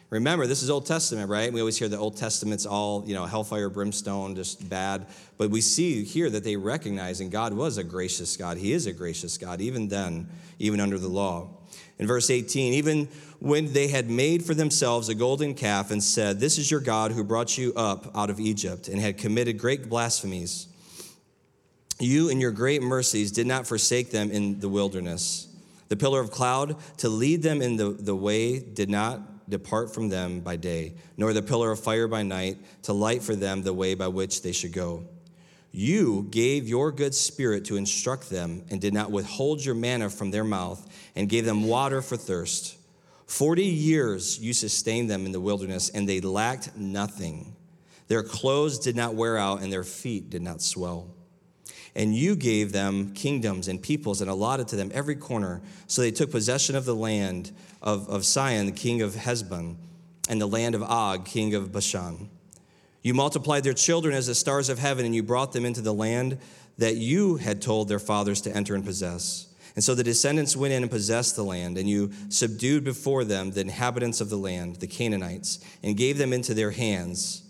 Remember, 0.09 0.47
this 0.47 0.63
is 0.63 0.69
Old 0.69 0.85
Testament, 0.85 1.29
right? 1.29 1.51
We 1.51 1.59
always 1.59 1.77
hear 1.77 1.89
the 1.89 1.97
Old 1.97 2.15
Testament's 2.15 2.65
all, 2.65 3.03
you 3.05 3.13
know, 3.13 3.25
hellfire, 3.25 3.69
brimstone, 3.69 4.35
just 4.35 4.69
bad. 4.69 5.05
But 5.37 5.49
we 5.49 5.59
see 5.59 6.05
here 6.05 6.29
that 6.29 6.45
they 6.45 6.55
recognize, 6.55 7.19
and 7.19 7.29
God 7.29 7.53
was 7.53 7.77
a 7.77 7.83
gracious 7.83 8.37
God. 8.37 8.57
He 8.57 8.71
is 8.71 8.87
a 8.87 8.93
gracious 8.93 9.37
God, 9.37 9.59
even 9.59 9.89
then, 9.89 10.29
even 10.59 10.79
under 10.79 10.97
the 10.97 11.09
law. 11.09 11.49
In 11.99 12.07
verse 12.07 12.29
18, 12.29 12.73
even 12.73 13.09
when 13.39 13.73
they 13.73 13.89
had 13.89 14.09
made 14.09 14.45
for 14.45 14.53
themselves 14.53 15.09
a 15.09 15.15
golden 15.15 15.53
calf 15.53 15.91
and 15.91 16.01
said, 16.01 16.39
This 16.39 16.57
is 16.57 16.71
your 16.71 16.79
God 16.79 17.11
who 17.11 17.23
brought 17.23 17.57
you 17.57 17.73
up 17.75 18.15
out 18.15 18.29
of 18.29 18.39
Egypt, 18.39 18.87
and 18.87 19.01
had 19.01 19.17
committed 19.17 19.57
great 19.57 19.89
blasphemies, 19.89 20.67
you 21.99 22.29
in 22.29 22.39
your 22.39 22.51
great 22.51 22.81
mercies 22.81 23.31
did 23.31 23.47
not 23.47 23.67
forsake 23.67 24.11
them 24.11 24.31
in 24.31 24.59
the 24.61 24.69
wilderness. 24.69 25.47
The 25.89 25.97
pillar 25.97 26.21
of 26.21 26.31
cloud 26.31 26.77
to 26.97 27.09
lead 27.09 27.41
them 27.41 27.61
in 27.61 27.75
the, 27.75 27.89
the 27.89 28.15
way 28.15 28.59
did 28.59 28.89
not 28.89 29.21
depart 29.49 29.93
from 29.93 30.09
them 30.09 30.39
by 30.41 30.55
day, 30.55 30.93
nor 31.15 31.33
the 31.33 31.41
pillar 31.41 31.71
of 31.71 31.79
fire 31.79 32.07
by 32.07 32.23
night 32.23 32.57
to 32.83 32.93
light 32.93 33.23
for 33.23 33.35
them 33.35 33.61
the 33.61 33.73
way 33.73 33.95
by 33.95 34.07
which 34.07 34.41
they 34.41 34.51
should 34.51 34.73
go. 34.73 35.03
You 35.71 36.27
gave 36.29 36.67
your 36.67 36.91
good 36.91 37.13
spirit 37.13 37.65
to 37.65 37.77
instruct 37.77 38.29
them 38.29 38.63
and 38.69 38.81
did 38.81 38.93
not 38.93 39.11
withhold 39.11 39.63
your 39.63 39.75
manna 39.75 40.09
from 40.09 40.31
their 40.31 40.43
mouth 40.43 40.85
and 41.15 41.29
gave 41.29 41.45
them 41.45 41.67
water 41.67 42.01
for 42.01 42.17
thirst. 42.17 42.77
Forty 43.25 43.65
years 43.65 44.39
you 44.39 44.53
sustained 44.53 45.09
them 45.09 45.25
in 45.25 45.33
the 45.33 45.39
wilderness 45.39 45.89
and 45.89 46.07
they 46.07 46.21
lacked 46.21 46.75
nothing. 46.77 47.55
Their 48.07 48.23
clothes 48.23 48.79
did 48.79 48.95
not 48.95 49.15
wear 49.15 49.37
out 49.37 49.61
and 49.61 49.71
their 49.71 49.83
feet 49.83 50.29
did 50.29 50.41
not 50.41 50.61
swell. 50.61 51.13
And 51.93 52.15
you 52.15 52.35
gave 52.35 52.71
them 52.71 53.13
kingdoms 53.13 53.67
and 53.67 53.81
peoples 53.81 54.21
and 54.21 54.29
allotted 54.29 54.67
to 54.69 54.75
them 54.75 54.91
every 54.93 55.15
corner. 55.15 55.61
So 55.87 56.01
they 56.01 56.11
took 56.11 56.31
possession 56.31 56.75
of 56.75 56.85
the 56.85 56.95
land 56.95 57.51
of, 57.87 58.09
of 58.09 58.25
Sihon, 58.25 58.73
king 58.73 59.01
of 59.01 59.15
Heshbon, 59.15 59.77
and 60.27 60.41
the 60.41 60.45
land 60.45 60.75
of 60.75 60.83
Og, 60.83 61.25
king 61.25 61.55
of 61.55 61.71
Bashan. 61.71 62.29
You 63.01 63.13
multiplied 63.13 63.63
their 63.63 63.73
children 63.73 64.13
as 64.13 64.27
the 64.27 64.35
stars 64.35 64.67
of 64.67 64.77
heaven, 64.77 65.05
and 65.05 65.15
you 65.15 65.23
brought 65.23 65.53
them 65.53 65.65
into 65.65 65.79
the 65.79 65.93
land 65.93 66.37
that 66.77 66.97
you 66.97 67.37
had 67.37 67.61
told 67.61 67.87
their 67.87 67.97
fathers 67.97 68.41
to 68.41 68.53
enter 68.53 68.75
and 68.75 68.83
possess. 68.83 69.47
And 69.73 69.83
so 69.83 69.95
the 69.95 70.03
descendants 70.03 70.57
went 70.57 70.73
in 70.73 70.83
and 70.83 70.91
possessed 70.91 71.37
the 71.37 71.45
land, 71.45 71.77
and 71.77 71.87
you 71.89 72.11
subdued 72.27 72.83
before 72.83 73.23
them 73.23 73.51
the 73.51 73.61
inhabitants 73.61 74.19
of 74.19 74.29
the 74.29 74.37
land, 74.37 74.75
the 74.75 74.87
Canaanites, 74.87 75.59
and 75.81 75.95
gave 75.95 76.17
them 76.17 76.33
into 76.33 76.53
their 76.53 76.71
hands 76.71 77.43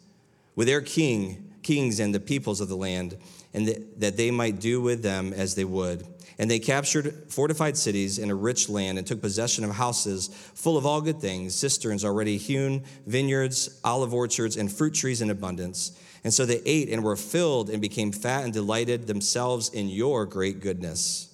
with 0.55 0.67
their 0.67 0.81
king, 0.81 1.51
kings 1.63 1.99
and 1.99 2.13
the 2.13 2.19
peoples 2.19 2.61
of 2.61 2.69
the 2.69 2.77
land, 2.77 3.17
and 3.55 3.67
that 3.97 4.17
they 4.17 4.29
might 4.29 4.59
do 4.59 4.81
with 4.81 5.01
them 5.01 5.33
as 5.33 5.55
they 5.55 5.65
would. 5.65 6.05
And 6.39 6.51
they 6.51 6.59
captured 6.59 7.13
fortified 7.29 7.77
cities 7.77 8.19
in 8.19 8.29
a 8.29 8.35
rich 8.35 8.69
land 8.69 8.97
and 8.97 9.07
took 9.07 9.21
possession 9.21 9.63
of 9.63 9.71
houses 9.71 10.27
full 10.53 10.77
of 10.77 10.85
all 10.85 11.01
good 11.01 11.19
things, 11.19 11.55
cisterns 11.55 12.05
already 12.05 12.37
hewn, 12.37 12.83
vineyards, 13.07 13.79
olive 13.83 14.13
orchards, 14.13 14.55
and 14.55 14.71
fruit 14.71 14.93
trees 14.93 15.21
in 15.21 15.31
abundance. 15.31 15.99
And 16.23 16.33
so 16.33 16.45
they 16.45 16.61
ate 16.65 16.89
and 16.89 17.03
were 17.03 17.15
filled 17.15 17.69
and 17.69 17.81
became 17.81 18.11
fat 18.11 18.43
and 18.43 18.53
delighted 18.53 19.07
themselves 19.07 19.69
in 19.69 19.89
your 19.89 20.25
great 20.25 20.59
goodness. 20.59 21.33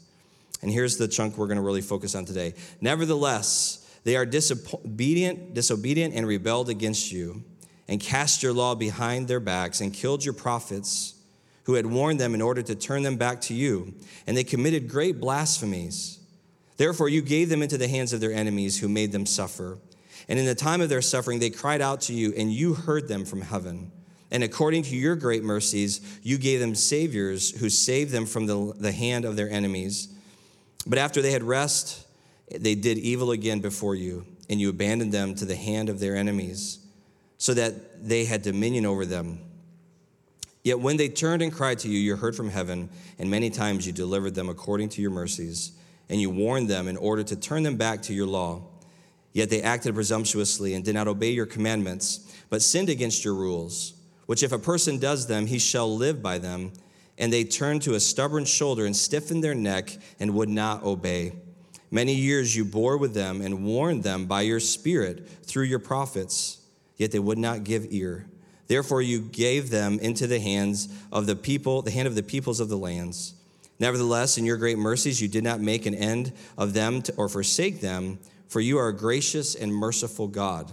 And 0.61 0.71
here's 0.71 0.95
the 0.95 1.09
chunk 1.09 1.37
we're 1.37 1.47
going 1.47 1.57
to 1.57 1.63
really 1.63 1.81
focus 1.81 2.15
on 2.15 2.23
today. 2.23 2.53
Nevertheless, 2.79 3.79
they 4.05 4.15
are 4.15 4.25
disobedient, 4.25 5.53
disobedient 5.53 6.13
and 6.13 6.25
rebelled 6.25 6.69
against 6.69 7.11
you, 7.11 7.43
and 7.89 7.99
cast 7.99 8.41
your 8.41 8.53
law 8.53 8.73
behind 8.73 9.27
their 9.27 9.41
backs, 9.41 9.81
and 9.81 9.93
killed 9.93 10.23
your 10.23 10.33
prophets 10.33 11.12
who 11.63 11.75
had 11.75 11.85
warned 11.85 12.19
them 12.19 12.35
in 12.35 12.41
order 12.41 12.61
to 12.61 12.75
turn 12.75 13.03
them 13.03 13.15
back 13.15 13.41
to 13.41 13.53
you. 13.53 13.93
And 14.27 14.35
they 14.35 14.43
committed 14.43 14.89
great 14.89 15.19
blasphemies. 15.19 16.19
Therefore, 16.77 17.09
you 17.09 17.21
gave 17.21 17.49
them 17.49 17.61
into 17.61 17.77
the 17.77 17.87
hands 17.87 18.13
of 18.13 18.19
their 18.19 18.33
enemies 18.33 18.79
who 18.79 18.89
made 18.89 19.11
them 19.11 19.25
suffer. 19.25 19.77
And 20.27 20.39
in 20.39 20.45
the 20.45 20.55
time 20.55 20.81
of 20.81 20.89
their 20.89 21.01
suffering, 21.01 21.39
they 21.39 21.49
cried 21.49 21.81
out 21.81 22.01
to 22.01 22.13
you, 22.13 22.33
and 22.35 22.51
you 22.51 22.73
heard 22.73 23.07
them 23.07 23.25
from 23.25 23.41
heaven. 23.41 23.91
And 24.31 24.43
according 24.43 24.83
to 24.83 24.95
your 24.95 25.15
great 25.15 25.43
mercies, 25.43 26.01
you 26.23 26.37
gave 26.37 26.59
them 26.59 26.75
saviors 26.75 27.51
who 27.51 27.69
saved 27.69 28.11
them 28.11 28.25
from 28.25 28.47
the, 28.47 28.73
the 28.77 28.91
hand 28.91 29.25
of 29.25 29.35
their 29.35 29.49
enemies. 29.49 30.07
But 30.87 30.97
after 30.97 31.21
they 31.21 31.31
had 31.31 31.43
rest, 31.43 32.05
they 32.49 32.75
did 32.75 32.97
evil 32.97 33.31
again 33.31 33.59
before 33.59 33.95
you, 33.95 34.25
and 34.49 34.59
you 34.59 34.69
abandoned 34.69 35.11
them 35.11 35.35
to 35.35 35.45
the 35.45 35.55
hand 35.55 35.87
of 35.87 35.99
their 35.99 36.15
enemies, 36.15 36.79
so 37.37 37.53
that 37.53 38.07
they 38.07 38.25
had 38.25 38.41
dominion 38.41 38.85
over 38.85 39.05
them. 39.05 39.39
Yet 40.63 40.79
when 40.79 40.95
they 40.95 41.09
turned 41.09 41.41
and 41.41 41.51
cried 41.51 41.79
to 41.79 41.89
you, 41.89 41.99
you 41.99 42.15
heard 42.15 42.35
from 42.35 42.49
heaven, 42.49 42.89
and 43.19 43.29
many 43.29 43.49
times 43.49 43.85
you 43.85 43.91
delivered 43.91 44.33
them 44.33 44.47
according 44.47 44.89
to 44.89 45.01
your 45.01 45.11
mercies, 45.11 45.73
and 46.09 46.21
you 46.21 46.29
warned 46.29 46.69
them 46.69 46.87
in 46.87 46.95
order 46.95 47.23
to 47.23 47.35
turn 47.35 47.63
them 47.63 47.75
back 47.75 48.01
to 48.03 48.13
your 48.13 48.27
law. 48.27 48.63
Yet 49.33 49.49
they 49.49 49.61
acted 49.61 49.95
presumptuously 49.95 50.73
and 50.73 50.85
did 50.85 50.93
not 50.93 51.07
obey 51.07 51.31
your 51.31 51.45
commandments, 51.45 52.33
but 52.49 52.61
sinned 52.61 52.87
against 52.87 53.25
your 53.25 53.33
rules, 53.33 53.93
which 54.25 54.43
if 54.43 54.51
a 54.51 54.59
person 54.59 54.99
does 54.99 55.27
them, 55.27 55.47
he 55.47 55.59
shall 55.59 55.93
live 55.93 56.21
by 56.21 56.37
them. 56.37 56.71
And 57.17 57.31
they 57.31 57.43
turned 57.43 57.81
to 57.83 57.95
a 57.95 57.99
stubborn 57.99 58.45
shoulder 58.45 58.85
and 58.85 58.95
stiffened 58.95 59.43
their 59.43 59.55
neck 59.55 59.97
and 60.19 60.33
would 60.33 60.49
not 60.49 60.83
obey. 60.83 61.33
Many 61.91 62.15
years 62.15 62.55
you 62.55 62.65
bore 62.65 62.97
with 62.97 63.13
them 63.13 63.41
and 63.41 63.65
warned 63.65 64.03
them 64.03 64.25
by 64.25 64.41
your 64.41 64.59
spirit 64.59 65.27
through 65.43 65.65
your 65.65 65.79
prophets, 65.79 66.59
yet 66.97 67.11
they 67.11 67.19
would 67.19 67.37
not 67.37 67.63
give 67.63 67.85
ear. 67.91 68.25
Therefore, 68.73 69.03
you 69.03 69.21
gave 69.21 69.69
them 69.69 69.99
into 69.99 70.25
the 70.25 70.39
hands 70.39 70.89
of 71.11 71.27
the 71.27 71.35
people, 71.35 71.83
the 71.83 71.91
hand 71.91 72.07
of 72.07 72.15
the 72.15 72.23
peoples 72.23 72.59
of 72.59 72.69
the 72.69 72.75
lands. 72.75 73.35
Nevertheless, 73.77 74.39
in 74.39 74.45
your 74.45 74.57
great 74.57 74.79
mercies, 74.79 75.21
you 75.21 75.27
did 75.27 75.43
not 75.43 75.61
make 75.61 75.85
an 75.85 75.93
end 75.93 76.33
of 76.57 76.73
them 76.73 77.03
to, 77.03 77.13
or 77.13 77.29
forsake 77.29 77.81
them, 77.81 78.17
for 78.47 78.61
you 78.61 78.79
are 78.79 78.87
a 78.87 78.97
gracious 78.97 79.53
and 79.53 79.71
merciful 79.71 80.27
God. 80.27 80.71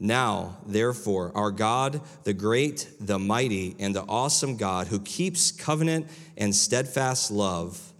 Now, 0.00 0.56
therefore, 0.66 1.30
our 1.36 1.52
God, 1.52 2.00
the 2.24 2.34
great, 2.34 2.88
the 2.98 3.20
mighty, 3.20 3.76
and 3.78 3.94
the 3.94 4.04
awesome 4.08 4.56
God, 4.56 4.88
who 4.88 4.98
keeps 4.98 5.52
covenant 5.52 6.08
and 6.36 6.52
steadfast 6.52 7.30
love, 7.30 7.92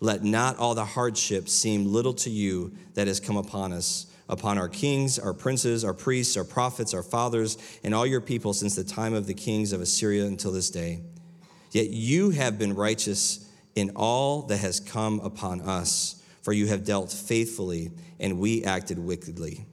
let 0.00 0.24
not 0.24 0.56
all 0.56 0.74
the 0.74 0.86
hardship 0.86 1.50
seem 1.50 1.92
little 1.92 2.14
to 2.14 2.30
you 2.30 2.72
that 2.94 3.08
has 3.08 3.20
come 3.20 3.36
upon 3.36 3.74
us 3.74 4.06
upon 4.28 4.58
our 4.58 4.68
kings, 4.68 5.18
our 5.18 5.34
princes, 5.34 5.84
our 5.84 5.94
priests, 5.94 6.36
our 6.36 6.44
prophets, 6.44 6.94
our 6.94 7.02
fathers, 7.02 7.58
and 7.82 7.94
all 7.94 8.06
your 8.06 8.20
people 8.20 8.52
since 8.54 8.74
the 8.74 8.84
time 8.84 9.14
of 9.14 9.26
the 9.26 9.34
kings 9.34 9.72
of 9.72 9.80
Assyria 9.80 10.24
until 10.26 10.52
this 10.52 10.70
day. 10.70 11.00
Yet 11.70 11.90
you 11.90 12.30
have 12.30 12.58
been 12.58 12.74
righteous 12.74 13.50
in 13.74 13.90
all 13.96 14.42
that 14.42 14.58
has 14.58 14.80
come 14.80 15.20
upon 15.20 15.60
us, 15.60 16.22
for 16.42 16.52
you 16.52 16.66
have 16.68 16.84
dealt 16.84 17.12
faithfully, 17.12 17.90
and 18.20 18.38
we 18.38 18.64
acted 18.64 18.98
wickedly. 18.98 19.66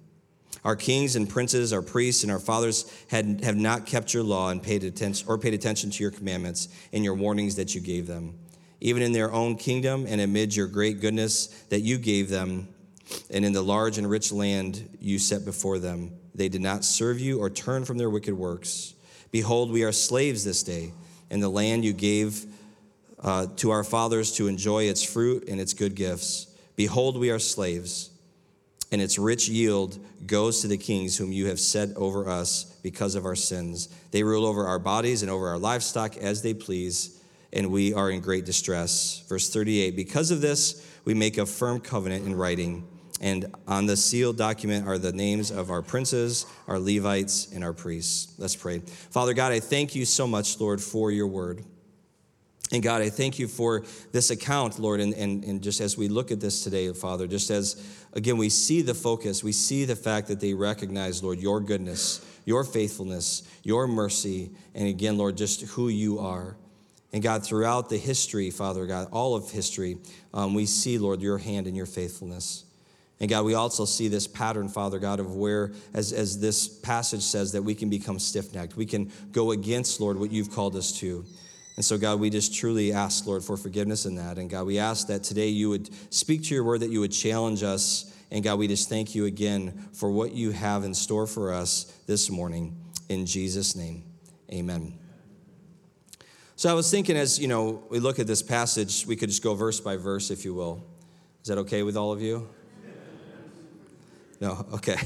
Our 0.63 0.75
kings 0.75 1.15
and 1.15 1.27
princes, 1.27 1.73
our 1.73 1.81
priests, 1.81 2.23
and 2.23 2.31
our 2.31 2.39
fathers 2.39 2.91
had, 3.09 3.41
have 3.43 3.55
not 3.55 3.85
kept 3.85 4.13
your 4.13 4.23
law 4.23 4.49
and 4.49 4.61
paid 4.61 4.83
attention 4.83 5.27
or 5.27 5.37
paid 5.37 5.53
attention 5.53 5.89
to 5.91 6.03
your 6.03 6.11
commandments 6.11 6.69
and 6.93 7.03
your 7.03 7.15
warnings 7.15 7.55
that 7.55 7.73
you 7.73 7.81
gave 7.81 8.05
them. 8.05 8.37
Even 8.79 9.01
in 9.01 9.11
their 9.11 9.31
own 9.31 9.55
kingdom 9.55 10.05
and 10.07 10.21
amid 10.21 10.55
your 10.55 10.67
great 10.67 11.01
goodness 11.01 11.47
that 11.69 11.81
you 11.81 11.97
gave 11.97 12.29
them, 12.29 12.67
and 13.29 13.45
in 13.45 13.53
the 13.53 13.61
large 13.61 13.97
and 13.97 14.09
rich 14.09 14.31
land 14.31 14.97
you 14.99 15.19
set 15.19 15.45
before 15.45 15.79
them. 15.79 16.11
They 16.35 16.49
did 16.49 16.61
not 16.61 16.83
serve 16.83 17.19
you 17.19 17.39
or 17.39 17.49
turn 17.49 17.85
from 17.85 17.97
their 17.97 18.09
wicked 18.09 18.33
works. 18.33 18.93
Behold, 19.31 19.71
we 19.71 19.83
are 19.83 19.91
slaves 19.91 20.43
this 20.43 20.63
day, 20.63 20.91
in 21.29 21.39
the 21.39 21.49
land 21.49 21.85
you 21.85 21.93
gave 21.93 22.45
uh, 23.21 23.47
to 23.57 23.71
our 23.71 23.83
fathers 23.83 24.33
to 24.33 24.47
enjoy 24.47 24.83
its 24.83 25.03
fruit 25.03 25.47
and 25.47 25.59
its 25.59 25.73
good 25.73 25.95
gifts. 25.95 26.47
Behold, 26.75 27.17
we 27.17 27.29
are 27.29 27.39
slaves, 27.39 28.09
and 28.91 29.01
its 29.01 29.17
rich 29.17 29.47
yield 29.47 29.97
goes 30.25 30.61
to 30.61 30.67
the 30.67 30.77
kings 30.77 31.17
whom 31.17 31.31
you 31.31 31.47
have 31.47 31.59
set 31.59 31.95
over 31.95 32.27
us 32.27 32.63
because 32.83 33.15
of 33.15 33.25
our 33.25 33.35
sins. 33.35 33.89
They 34.11 34.23
rule 34.23 34.45
over 34.45 34.65
our 34.65 34.79
bodies 34.79 35.21
and 35.21 35.31
over 35.31 35.47
our 35.49 35.57
livestock 35.57 36.17
as 36.17 36.41
they 36.41 36.53
please, 36.53 37.21
and 37.53 37.71
we 37.71 37.93
are 37.93 38.09
in 38.09 38.19
great 38.19 38.45
distress. 38.45 39.23
Verse 39.29 39.49
38 39.49 39.95
Because 39.95 40.31
of 40.31 40.41
this, 40.41 40.87
we 41.05 41.13
make 41.13 41.37
a 41.37 41.45
firm 41.45 41.79
covenant 41.79 42.25
in 42.25 42.35
writing 42.35 42.87
and 43.21 43.45
on 43.67 43.85
the 43.85 43.95
sealed 43.95 44.37
document 44.37 44.87
are 44.87 44.97
the 44.97 45.13
names 45.13 45.51
of 45.51 45.69
our 45.69 45.83
princes, 45.83 46.47
our 46.67 46.79
Levites, 46.79 47.53
and 47.53 47.63
our 47.63 47.71
priests. 47.71 48.33
Let's 48.39 48.55
pray. 48.55 48.79
Father 49.11 49.35
God, 49.35 49.51
I 49.51 49.59
thank 49.59 49.93
you 49.93 50.05
so 50.05 50.25
much, 50.25 50.59
Lord, 50.59 50.81
for 50.81 51.11
your 51.11 51.27
word. 51.27 51.63
And 52.71 52.81
God, 52.81 53.01
I 53.01 53.09
thank 53.09 53.37
you 53.37 53.47
for 53.47 53.83
this 54.11 54.31
account, 54.31 54.79
Lord. 54.79 55.01
And, 55.01 55.13
and, 55.13 55.43
and 55.43 55.61
just 55.61 55.81
as 55.81 55.97
we 55.97 56.07
look 56.07 56.31
at 56.31 56.39
this 56.39 56.63
today, 56.63 56.91
Father, 56.93 57.27
just 57.27 57.51
as, 57.51 58.05
again, 58.13 58.37
we 58.37 58.49
see 58.49 58.81
the 58.81 58.95
focus, 58.95 59.43
we 59.43 59.51
see 59.51 59.85
the 59.85 59.95
fact 59.95 60.27
that 60.29 60.39
they 60.39 60.55
recognize, 60.55 61.21
Lord, 61.21 61.39
your 61.39 61.59
goodness, 61.59 62.25
your 62.45 62.63
faithfulness, 62.63 63.43
your 63.61 63.87
mercy, 63.87 64.49
and 64.73 64.87
again, 64.87 65.17
Lord, 65.17 65.37
just 65.37 65.61
who 65.61 65.89
you 65.89 66.17
are. 66.19 66.57
And 67.13 67.21
God, 67.21 67.45
throughout 67.45 67.89
the 67.89 67.97
history, 67.97 68.49
Father 68.49 68.87
God, 68.87 69.09
all 69.11 69.35
of 69.35 69.51
history, 69.51 69.97
um, 70.33 70.55
we 70.55 70.65
see, 70.65 70.97
Lord, 70.97 71.21
your 71.21 71.37
hand 71.37 71.67
and 71.67 71.77
your 71.77 71.85
faithfulness. 71.85 72.63
And 73.21 73.29
God, 73.29 73.45
we 73.45 73.53
also 73.53 73.85
see 73.85 74.07
this 74.07 74.25
pattern, 74.25 74.67
Father 74.67 74.97
God, 74.97 75.19
of 75.19 75.35
where, 75.35 75.71
as, 75.93 76.11
as 76.11 76.39
this 76.39 76.67
passage 76.67 77.21
says, 77.21 77.51
that 77.51 77.61
we 77.61 77.75
can 77.75 77.87
become 77.87 78.17
stiff 78.17 78.51
necked. 78.51 78.75
We 78.75 78.87
can 78.87 79.11
go 79.31 79.51
against, 79.51 80.01
Lord, 80.01 80.17
what 80.17 80.31
you've 80.31 80.51
called 80.51 80.75
us 80.75 80.91
to. 81.01 81.23
And 81.75 81.85
so, 81.85 81.99
God, 81.99 82.19
we 82.19 82.31
just 82.31 82.55
truly 82.55 82.91
ask, 82.91 83.27
Lord, 83.27 83.43
for 83.43 83.57
forgiveness 83.57 84.07
in 84.07 84.15
that. 84.15 84.39
And 84.39 84.49
God, 84.49 84.65
we 84.65 84.79
ask 84.79 85.05
that 85.07 85.23
today 85.23 85.49
you 85.49 85.69
would 85.69 85.91
speak 86.11 86.43
to 86.45 86.55
your 86.55 86.63
word, 86.63 86.79
that 86.79 86.89
you 86.89 86.99
would 86.99 87.11
challenge 87.11 87.61
us. 87.61 88.11
And 88.31 88.43
God, 88.43 88.57
we 88.57 88.67
just 88.67 88.89
thank 88.89 89.13
you 89.13 89.25
again 89.25 89.89
for 89.93 90.09
what 90.09 90.31
you 90.31 90.49
have 90.49 90.83
in 90.83 90.95
store 90.95 91.27
for 91.27 91.53
us 91.53 91.93
this 92.07 92.31
morning. 92.31 92.75
In 93.07 93.27
Jesus' 93.27 93.75
name, 93.75 94.03
amen. 94.51 94.97
So 96.55 96.71
I 96.71 96.73
was 96.73 96.89
thinking 96.89 97.17
as, 97.17 97.37
you 97.37 97.47
know, 97.47 97.83
we 97.91 97.99
look 97.99 98.17
at 98.17 98.25
this 98.25 98.41
passage, 98.41 99.05
we 99.05 99.15
could 99.15 99.29
just 99.29 99.43
go 99.43 99.53
verse 99.53 99.79
by 99.79 99.95
verse, 99.95 100.31
if 100.31 100.43
you 100.43 100.55
will. 100.55 100.83
Is 101.43 101.49
that 101.49 101.59
okay 101.59 101.83
with 101.83 101.95
all 101.95 102.11
of 102.11 102.19
you? 102.19 102.49
No, 104.41 104.65
okay. 104.73 104.97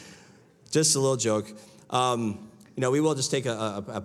just 0.70 0.94
a 0.94 1.00
little 1.00 1.16
joke. 1.16 1.52
Um, 1.90 2.48
you 2.76 2.80
know, 2.80 2.92
we 2.92 3.00
will 3.00 3.16
just 3.16 3.30
take 3.30 3.46
a, 3.46 3.52
a, 3.52 4.04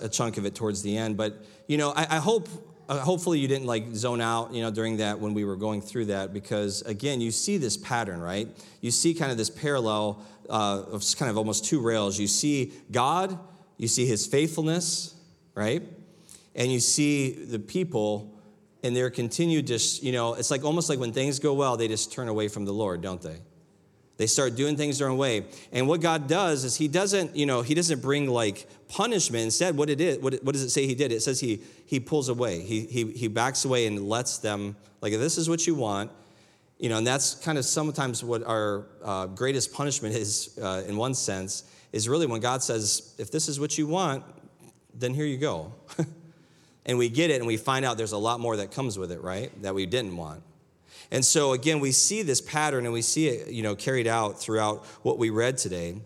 a, 0.00 0.08
chunk 0.08 0.38
of 0.38 0.46
it 0.46 0.54
towards 0.54 0.82
the 0.82 0.96
end. 0.96 1.18
But, 1.18 1.44
you 1.68 1.76
know, 1.76 1.90
I, 1.90 2.16
I 2.16 2.16
hope, 2.16 2.48
uh, 2.88 2.98
hopefully 2.98 3.38
you 3.38 3.46
didn't 3.46 3.66
like 3.66 3.94
zone 3.94 4.22
out, 4.22 4.54
you 4.54 4.62
know, 4.62 4.70
during 4.70 4.96
that 4.96 5.20
when 5.20 5.34
we 5.34 5.44
were 5.44 5.54
going 5.54 5.82
through 5.82 6.06
that, 6.06 6.32
because 6.32 6.80
again, 6.82 7.20
you 7.20 7.30
see 7.30 7.58
this 7.58 7.76
pattern, 7.76 8.20
right? 8.20 8.48
You 8.80 8.90
see 8.90 9.12
kind 9.12 9.30
of 9.30 9.36
this 9.36 9.50
parallel 9.50 10.24
uh, 10.48 10.84
of 10.90 11.04
kind 11.18 11.30
of 11.30 11.36
almost 11.36 11.66
two 11.66 11.80
rails. 11.80 12.18
You 12.18 12.26
see 12.26 12.72
God, 12.90 13.38
you 13.76 13.86
see 13.86 14.06
his 14.06 14.26
faithfulness, 14.26 15.14
right? 15.54 15.82
And 16.54 16.72
you 16.72 16.80
see 16.80 17.44
the 17.44 17.58
people 17.58 18.32
and 18.82 18.96
their 18.96 19.10
continued 19.10 19.66
just, 19.66 20.02
you 20.02 20.12
know, 20.12 20.34
it's 20.34 20.50
like 20.50 20.64
almost 20.64 20.88
like 20.88 20.98
when 20.98 21.12
things 21.12 21.38
go 21.38 21.52
well, 21.52 21.76
they 21.76 21.86
just 21.86 22.12
turn 22.12 22.28
away 22.28 22.48
from 22.48 22.64
the 22.64 22.72
Lord, 22.72 23.02
don't 23.02 23.20
they? 23.20 23.40
They 24.18 24.26
start 24.26 24.56
doing 24.56 24.76
things 24.76 24.98
their 24.98 25.08
own 25.08 25.18
way. 25.18 25.44
And 25.72 25.86
what 25.86 26.00
God 26.00 26.26
does 26.26 26.64
is 26.64 26.76
he 26.76 26.88
doesn't, 26.88 27.36
you 27.36 27.44
know, 27.44 27.60
he 27.60 27.74
doesn't 27.74 28.00
bring 28.00 28.28
like 28.28 28.66
punishment. 28.88 29.44
Instead, 29.44 29.76
what 29.76 29.90
it 29.90 30.00
is, 30.00 30.18
what, 30.18 30.34
what 30.42 30.52
does 30.52 30.62
it 30.62 30.70
say 30.70 30.86
he 30.86 30.94
did? 30.94 31.12
It 31.12 31.20
says 31.22 31.40
he 31.40 31.60
he 31.84 32.00
pulls 32.00 32.28
away. 32.28 32.62
He 32.62 32.80
he 32.86 33.12
he 33.12 33.28
backs 33.28 33.64
away 33.64 33.86
and 33.86 34.08
lets 34.08 34.38
them, 34.38 34.76
like, 35.02 35.12
this 35.12 35.36
is 35.36 35.50
what 35.50 35.66
you 35.66 35.74
want, 35.74 36.10
you 36.78 36.88
know, 36.88 36.98
and 36.98 37.06
that's 37.06 37.34
kind 37.34 37.58
of 37.58 37.64
sometimes 37.64 38.22
what 38.22 38.42
our 38.44 38.86
uh, 39.02 39.26
greatest 39.26 39.72
punishment 39.72 40.14
is, 40.14 40.58
uh, 40.62 40.82
in 40.86 40.96
one 40.96 41.14
sense, 41.14 41.64
is 41.92 42.08
really 42.08 42.26
when 42.26 42.40
God 42.40 42.62
says, 42.62 43.14
if 43.18 43.30
this 43.30 43.48
is 43.48 43.58
what 43.58 43.78
you 43.78 43.86
want, 43.86 44.24
then 44.94 45.14
here 45.14 45.24
you 45.26 45.38
go. 45.38 45.72
and 46.86 46.98
we 46.98 47.08
get 47.08 47.30
it 47.30 47.36
and 47.36 47.46
we 47.46 47.56
find 47.56 47.84
out 47.84 47.96
there's 47.96 48.12
a 48.12 48.18
lot 48.18 48.40
more 48.40 48.56
that 48.56 48.72
comes 48.72 48.98
with 48.98 49.10
it, 49.10 49.22
right? 49.22 49.50
That 49.62 49.74
we 49.74 49.86
didn't 49.86 50.16
want. 50.16 50.42
And 51.10 51.24
so 51.24 51.52
again, 51.52 51.80
we 51.80 51.92
see 51.92 52.22
this 52.22 52.40
pattern 52.40 52.84
and 52.84 52.92
we 52.92 53.02
see 53.02 53.28
it, 53.28 53.48
you 53.48 53.62
know, 53.62 53.74
carried 53.74 54.06
out 54.06 54.40
throughout 54.40 54.84
what 55.02 55.18
we 55.18 55.30
read 55.30 55.58
today. 55.58 56.00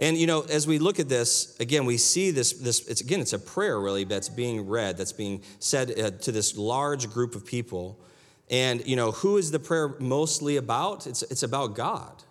And 0.00 0.16
you 0.16 0.26
know, 0.26 0.40
as 0.42 0.66
we 0.66 0.78
look 0.78 0.98
at 0.98 1.10
this, 1.10 1.56
again, 1.60 1.84
we 1.84 1.98
see 1.98 2.30
this. 2.30 2.54
This 2.54 2.88
it's 2.88 3.02
again, 3.02 3.20
it's 3.20 3.34
a 3.34 3.38
prayer 3.38 3.78
really 3.78 4.04
that's 4.04 4.30
being 4.30 4.66
read, 4.66 4.96
that's 4.96 5.12
being 5.12 5.42
said 5.58 5.98
uh, 6.00 6.10
to 6.10 6.32
this 6.32 6.56
large 6.56 7.10
group 7.10 7.34
of 7.34 7.44
people. 7.44 8.00
And 8.48 8.84
you 8.86 8.96
know, 8.96 9.12
who 9.12 9.36
is 9.36 9.50
the 9.50 9.58
prayer 9.58 9.94
mostly 10.00 10.56
about? 10.56 11.06
It's 11.06 11.22
it's 11.24 11.42
about 11.42 11.74
God. 11.74 12.24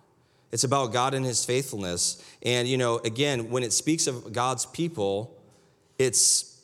It's 0.51 0.63
about 0.63 0.91
God 0.91 1.13
and 1.13 1.23
His 1.23 1.45
faithfulness. 1.45 2.23
And 2.41 2.67
you 2.67 2.77
know, 2.77 2.97
again, 2.97 3.51
when 3.51 3.61
it 3.61 3.71
speaks 3.71 4.07
of 4.07 4.33
God's 4.33 4.65
people, 4.65 5.39
it's 5.99 6.58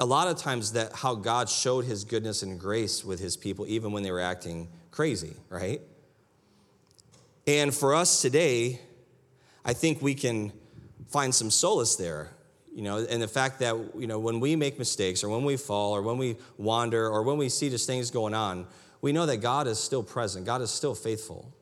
a 0.00 0.04
lot 0.06 0.28
of 0.28 0.36
times 0.38 0.72
that 0.72 0.94
how 0.94 1.14
God 1.14 1.48
showed 1.48 1.84
his 1.84 2.04
goodness 2.04 2.42
and 2.42 2.58
grace 2.58 3.04
with 3.04 3.20
his 3.20 3.36
people, 3.36 3.66
even 3.68 3.92
when 3.92 4.02
they 4.02 4.10
were 4.10 4.20
acting 4.20 4.68
crazy, 4.90 5.36
right? 5.50 5.82
And 7.46 7.74
for 7.74 7.94
us 7.94 8.22
today, 8.22 8.80
I 9.62 9.74
think 9.74 10.00
we 10.00 10.14
can 10.14 10.52
find 11.10 11.34
some 11.34 11.50
solace 11.50 11.96
there. 11.96 12.30
You 12.74 12.82
know, 12.82 12.98
and 12.98 13.20
the 13.20 13.28
fact 13.28 13.58
that, 13.58 13.74
you 13.98 14.06
know, 14.06 14.18
when 14.18 14.40
we 14.40 14.56
make 14.56 14.78
mistakes 14.78 15.22
or 15.22 15.28
when 15.28 15.44
we 15.44 15.56
fall 15.56 15.92
or 15.92 16.02
when 16.02 16.16
we 16.16 16.36
wander 16.56 17.08
or 17.08 17.22
when 17.22 17.36
we 17.36 17.48
see 17.48 17.68
just 17.68 17.86
things 17.86 18.10
going 18.10 18.32
on, 18.32 18.66
we 19.02 19.12
know 19.12 19.26
that 19.26 19.38
God 19.38 19.66
is 19.66 19.78
still 19.78 20.02
present. 20.02 20.46
God 20.46 20.62
is 20.62 20.70
still 20.70 20.94
faithful. 20.94 21.52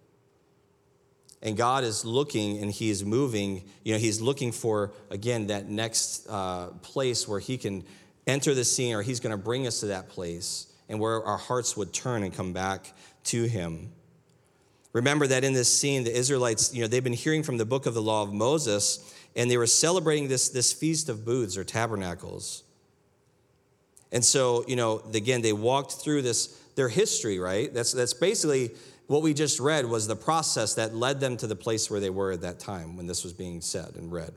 And 1.41 1.57
God 1.57 1.83
is 1.83 2.05
looking 2.05 2.59
and 2.59 2.71
He 2.71 2.91
is 2.91 3.05
moving. 3.05 3.65
You 3.85 3.95
know, 3.95 3.99
He's 3.99 4.21
looking 4.21 4.53
for, 4.53 4.93
again, 5.11 5.47
that 5.47 5.69
next 5.69 6.29
uh, 6.29 6.69
place 6.83 7.27
where 7.27 7.41
He 7.41 7.57
can 7.57 7.85
enter 8.29 8.55
the 8.55 8.65
scene 8.65 8.95
or 8.95 9.03
He's 9.03 9.21
going 9.21 9.37
to 9.37 9.43
bring 9.43 9.67
us 9.67 9.81
to 9.81 9.87
that 9.87 10.09
place 10.09 10.73
and 10.89 11.01
where 11.01 11.23
our 11.25 11.39
hearts 11.39 11.77
would 11.77 11.93
turn 11.93 12.23
and 12.23 12.33
come 12.33 12.53
back 12.53 12.93
to 13.25 13.45
Him. 13.45 13.93
Remember 14.93 15.27
that 15.27 15.45
in 15.45 15.53
this 15.53 15.73
scene, 15.73 16.05
the 16.05 16.17
Israelites, 16.17 16.75
you 16.75 16.81
know, 16.81 16.89
they've 16.89 17.05
been 17.05 17.13
hearing 17.13 17.43
from 17.43 17.59
the 17.59 17.67
book 17.67 17.87
of 17.87 17.95
the 17.95 18.03
law 18.03 18.23
of 18.23 18.33
Moses, 18.33 19.15
and 19.37 19.51
they 19.51 19.57
were 19.57 19.67
celebrating 19.67 20.29
this, 20.29 20.49
this 20.49 20.73
feast 20.73 21.09
of 21.09 21.25
booths 21.25 21.57
or 21.57 21.65
tabernacles. 21.65 22.65
And 24.11 24.25
so, 24.25 24.65
you 24.67 24.77
know, 24.77 25.03
again, 25.13 25.43
they 25.43 25.53
walked 25.53 25.93
through 25.93 26.23
this, 26.23 26.47
their 26.75 26.89
history, 26.89 27.39
right? 27.39 27.73
That's, 27.73 27.93
that's 27.93 28.15
basically 28.15 28.71
what 29.07 29.23
we 29.23 29.35
just 29.35 29.61
read 29.61 29.87
was 29.87 30.07
the 30.07 30.17
process 30.17 30.75
that 30.75 30.95
led 30.95 31.21
them 31.21 31.37
to 31.39 31.47
the 31.47 31.57
place 31.57 31.91
where 31.91 32.01
they 32.01 32.11
were 32.11 32.33
at 32.33 32.41
that 32.43 32.59
time 32.59 32.97
when 32.97 33.07
this 33.07 33.25
was 33.25 33.33
being 33.33 33.61
said 33.61 33.97
and 33.97 34.11
read. 34.11 34.33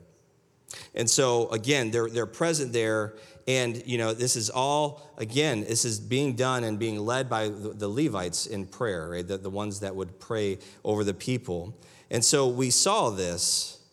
And 0.96 1.10
so, 1.10 1.50
again, 1.50 1.92
they're, 1.92 2.10
they're 2.10 2.26
present 2.26 2.74
there. 2.74 3.14
And, 3.52 3.84
you 3.86 3.98
know, 3.98 4.14
this 4.14 4.38
is 4.38 4.50
all, 4.50 5.12
again, 5.18 5.66
this 5.66 5.84
is 5.84 6.00
being 6.00 6.36
done 6.36 6.64
and 6.64 6.80
being 6.80 6.98
led 6.98 7.30
by 7.30 7.50
the, 7.50 7.90
Levites 7.90 8.46
in 8.46 8.66
prayer, 8.66 9.10
right? 9.10 9.28
The, 9.28 9.38
the 9.38 9.50
ones 9.50 9.82
that 9.82 9.94
would 9.94 10.22
pray 10.22 10.60
over 10.86 11.04
the 11.04 11.14
people. 11.14 11.78
And 12.10 12.24
so 12.24 12.48
we 12.48 12.70
saw 12.70 13.10
this. 13.10 13.84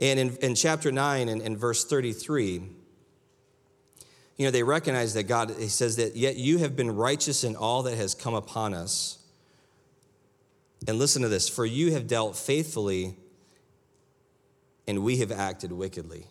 And 0.00 0.18
in, 0.18 0.36
in 0.38 0.56
chapter 0.56 0.90
9 0.90 1.28
and 1.28 1.40
in 1.42 1.56
verse 1.56 1.84
33, 1.84 2.54
you 4.36 4.46
know, 4.46 4.50
they 4.50 4.64
recognize 4.64 5.14
that 5.14 5.24
God, 5.24 5.54
he 5.56 5.68
says 5.68 5.94
that, 5.96 6.16
yet 6.16 6.34
you 6.34 6.58
have 6.58 6.74
been 6.74 6.96
righteous 6.96 7.44
in 7.44 7.54
all 7.54 7.84
that 7.84 7.96
has 7.96 8.16
come 8.16 8.34
upon 8.34 8.74
us. 8.74 9.18
And 10.88 10.98
listen 10.98 11.22
to 11.22 11.28
this 11.28 11.48
for 11.48 11.64
you 11.64 11.92
have 11.92 12.08
dealt 12.08 12.34
faithfully 12.34 13.14
and 14.88 15.04
we 15.04 15.18
have 15.18 15.30
acted 15.30 15.70
wickedly. 15.70 16.26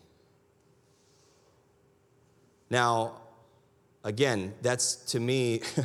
Now, 2.72 3.18
again, 4.02 4.54
that's 4.62 4.96
to 5.12 5.20
me, 5.20 5.62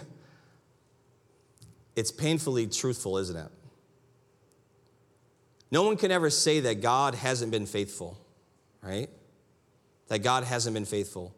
it's 1.96 2.12
painfully 2.12 2.68
truthful, 2.68 3.18
isn't 3.18 3.36
it? 3.36 3.50
No 5.72 5.82
one 5.82 5.96
can 5.96 6.12
ever 6.12 6.30
say 6.30 6.60
that 6.60 6.80
God 6.80 7.16
hasn't 7.16 7.50
been 7.50 7.66
faithful, 7.66 8.16
right? 8.82 9.10
That 10.06 10.20
God 10.20 10.44
hasn't 10.44 10.74
been 10.74 10.84
faithful. 10.84 11.34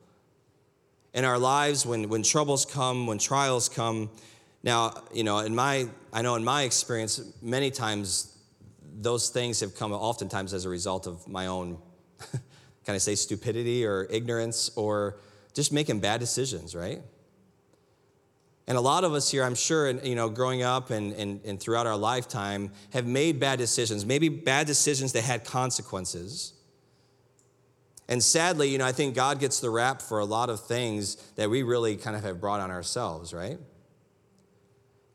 In 1.14 1.24
our 1.24 1.38
lives, 1.38 1.86
when, 1.86 2.10
when 2.10 2.22
troubles 2.22 2.66
come, 2.66 3.06
when 3.06 3.16
trials 3.16 3.70
come, 3.70 4.10
now, 4.62 4.92
you 5.14 5.24
know, 5.24 5.38
in 5.38 5.54
my, 5.54 5.88
I 6.12 6.20
know 6.20 6.34
in 6.34 6.44
my 6.44 6.64
experience, 6.64 7.22
many 7.40 7.70
times 7.70 8.36
those 9.00 9.30
things 9.30 9.60
have 9.60 9.74
come 9.74 9.92
oftentimes 9.92 10.52
as 10.52 10.66
a 10.66 10.68
result 10.68 11.06
of 11.06 11.26
my 11.26 11.46
own, 11.46 11.78
can 12.84 12.94
I 12.94 12.98
say, 12.98 13.14
stupidity 13.14 13.86
or 13.86 14.06
ignorance 14.10 14.70
or 14.76 15.16
just 15.58 15.72
making 15.72 15.98
bad 15.98 16.20
decisions, 16.20 16.72
right? 16.76 17.02
And 18.68 18.78
a 18.78 18.80
lot 18.80 19.02
of 19.02 19.12
us 19.12 19.28
here, 19.28 19.42
I'm 19.42 19.56
sure, 19.56 19.90
you 19.90 20.14
know, 20.14 20.28
growing 20.28 20.62
up 20.62 20.90
and, 20.90 21.12
and, 21.14 21.40
and 21.44 21.58
throughout 21.58 21.84
our 21.84 21.96
lifetime, 21.96 22.70
have 22.92 23.08
made 23.08 23.40
bad 23.40 23.58
decisions, 23.58 24.06
maybe 24.06 24.28
bad 24.28 24.68
decisions 24.68 25.14
that 25.14 25.22
had 25.22 25.44
consequences. 25.44 26.52
And 28.08 28.22
sadly, 28.22 28.68
you 28.68 28.78
know, 28.78 28.86
I 28.86 28.92
think 28.92 29.16
God 29.16 29.40
gets 29.40 29.58
the 29.58 29.68
rap 29.68 30.00
for 30.00 30.20
a 30.20 30.24
lot 30.24 30.48
of 30.48 30.64
things 30.64 31.16
that 31.34 31.50
we 31.50 31.64
really 31.64 31.96
kind 31.96 32.14
of 32.14 32.22
have 32.22 32.40
brought 32.40 32.60
on 32.60 32.70
ourselves, 32.70 33.34
right? 33.34 33.58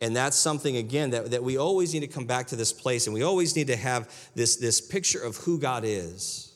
And 0.02 0.14
that's 0.14 0.36
something, 0.36 0.76
again, 0.76 1.12
that, 1.12 1.32
that 1.32 1.42
we 1.42 1.56
always 1.56 1.94
need 1.94 2.02
to 2.02 2.08
come 2.08 2.26
back 2.26 2.48
to 2.48 2.58
this 2.58 2.74
place 2.74 3.08
and 3.08 3.14
we 3.14 3.24
always 3.24 3.56
need 3.56 3.68
to 3.68 3.78
have 3.78 4.14
this, 4.36 4.58
this 4.58 4.82
picture 4.82 5.24
of 5.24 5.38
who 5.38 5.58
God 5.58 5.84
is. 5.86 6.53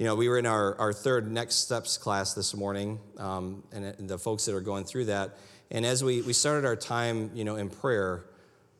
You 0.00 0.06
know, 0.06 0.14
we 0.14 0.30
were 0.30 0.38
in 0.38 0.46
our, 0.46 0.80
our 0.80 0.94
third 0.94 1.30
Next 1.30 1.56
Steps 1.56 1.98
class 1.98 2.32
this 2.32 2.56
morning, 2.56 2.98
um, 3.18 3.62
and, 3.70 4.08
the 4.08 4.16
folks 4.16 4.46
that 4.46 4.54
are 4.54 4.62
going 4.62 4.84
through 4.84 5.04
that. 5.04 5.36
And 5.70 5.84
as 5.84 6.02
we, 6.02 6.22
we 6.22 6.32
started 6.32 6.64
our 6.64 6.74
time, 6.74 7.30
you 7.34 7.44
know, 7.44 7.56
in 7.56 7.68
prayer, 7.68 8.24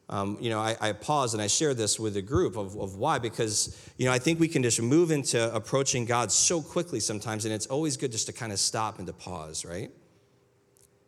um, 0.09 0.39
you 0.41 0.49
know, 0.49 0.59
I, 0.59 0.79
I 0.81 0.93
paused 0.93 1.35
and 1.35 1.43
I 1.43 1.47
shared 1.47 1.77
this 1.77 2.01
with 2.01 2.15
the 2.15 2.23
group 2.23 2.57
of, 2.57 2.75
of 2.75 2.97
why, 2.97 3.19
because, 3.19 3.79
you 3.99 4.07
know, 4.07 4.13
I 4.13 4.19
think 4.19 4.41
we 4.41 4.49
can 4.49 4.63
just 4.63 4.81
move 4.81 5.11
into 5.11 5.55
approaching 5.55 6.07
God 6.07 6.33
so 6.33 6.63
quickly 6.63 7.01
sometimes, 7.01 7.45
and 7.45 7.53
it's 7.53 7.67
always 7.67 7.99
good 7.99 8.13
just 8.13 8.25
to 8.29 8.33
kind 8.33 8.51
of 8.51 8.59
stop 8.59 8.97
and 8.97 9.07
to 9.07 9.13
pause, 9.13 9.67
right? 9.67 9.91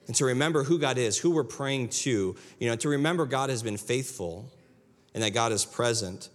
and 0.09 0.17
to 0.17 0.27
remember 0.27 0.63
who 0.63 0.79
God 0.79 0.99
is, 0.99 1.17
who 1.17 1.31
we're 1.31 1.43
praying 1.43 1.89
to, 1.89 2.37
you 2.59 2.69
know, 2.69 2.77
to 2.77 2.89
remember 2.91 3.25
God 3.25 3.49
has 3.49 3.63
been 3.63 3.79
faithful 3.79 4.53
and 5.15 5.23
that 5.23 5.31
God 5.31 5.53
is 5.53 5.65
present. 5.65 6.29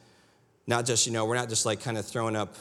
Not 0.66 0.88
just, 0.88 1.06
you 1.06 1.13
know, 1.13 1.26
we're 1.26 1.36
not 1.36 1.50
just 1.50 1.63
like 1.63 1.82
kind 1.82 1.98
of 1.98 2.08
throwing 2.08 2.36
up, 2.36 2.56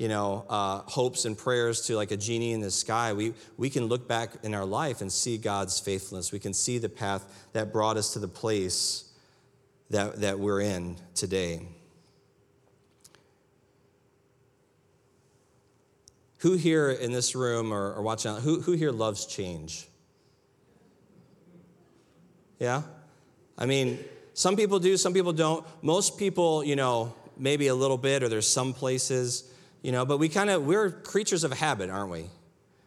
you 0.00 0.08
know, 0.08 0.46
uh, 0.48 0.78
hopes 0.86 1.26
and 1.26 1.36
prayers 1.36 1.82
to 1.82 1.94
like 1.94 2.10
a 2.10 2.16
genie 2.16 2.52
in 2.52 2.62
the 2.62 2.70
sky. 2.70 3.12
We, 3.12 3.34
we 3.58 3.68
can 3.68 3.84
look 3.84 4.08
back 4.08 4.30
in 4.42 4.54
our 4.54 4.64
life 4.64 5.02
and 5.02 5.12
see 5.12 5.36
God's 5.36 5.78
faithfulness. 5.78 6.32
We 6.32 6.38
can 6.38 6.54
see 6.54 6.78
the 6.78 6.88
path 6.88 7.50
that 7.52 7.70
brought 7.70 7.98
us 7.98 8.14
to 8.14 8.18
the 8.18 8.26
place 8.26 9.12
that, 9.90 10.22
that 10.22 10.38
we're 10.40 10.62
in 10.62 10.96
today. 11.14 11.68
Who 16.38 16.54
here 16.54 16.88
in 16.88 17.12
this 17.12 17.34
room 17.34 17.70
or, 17.70 17.92
or 17.92 18.00
watching, 18.00 18.34
who, 18.36 18.62
who 18.62 18.72
here 18.72 18.92
loves 18.92 19.26
change? 19.26 19.86
Yeah? 22.58 22.84
I 23.58 23.66
mean, 23.66 23.98
some 24.32 24.56
people 24.56 24.78
do, 24.78 24.96
some 24.96 25.12
people 25.12 25.34
don't. 25.34 25.62
Most 25.82 26.16
people, 26.16 26.64
you 26.64 26.74
know, 26.74 27.14
maybe 27.36 27.66
a 27.66 27.74
little 27.74 27.98
bit, 27.98 28.22
or 28.22 28.30
there's 28.30 28.48
some 28.48 28.72
places, 28.72 29.44
you 29.82 29.92
know, 29.92 30.04
but 30.04 30.18
we 30.18 30.28
kind 30.28 30.50
of, 30.50 30.64
we're 30.64 30.90
creatures 30.90 31.44
of 31.44 31.52
habit, 31.52 31.90
aren't 31.90 32.10
we? 32.10 32.26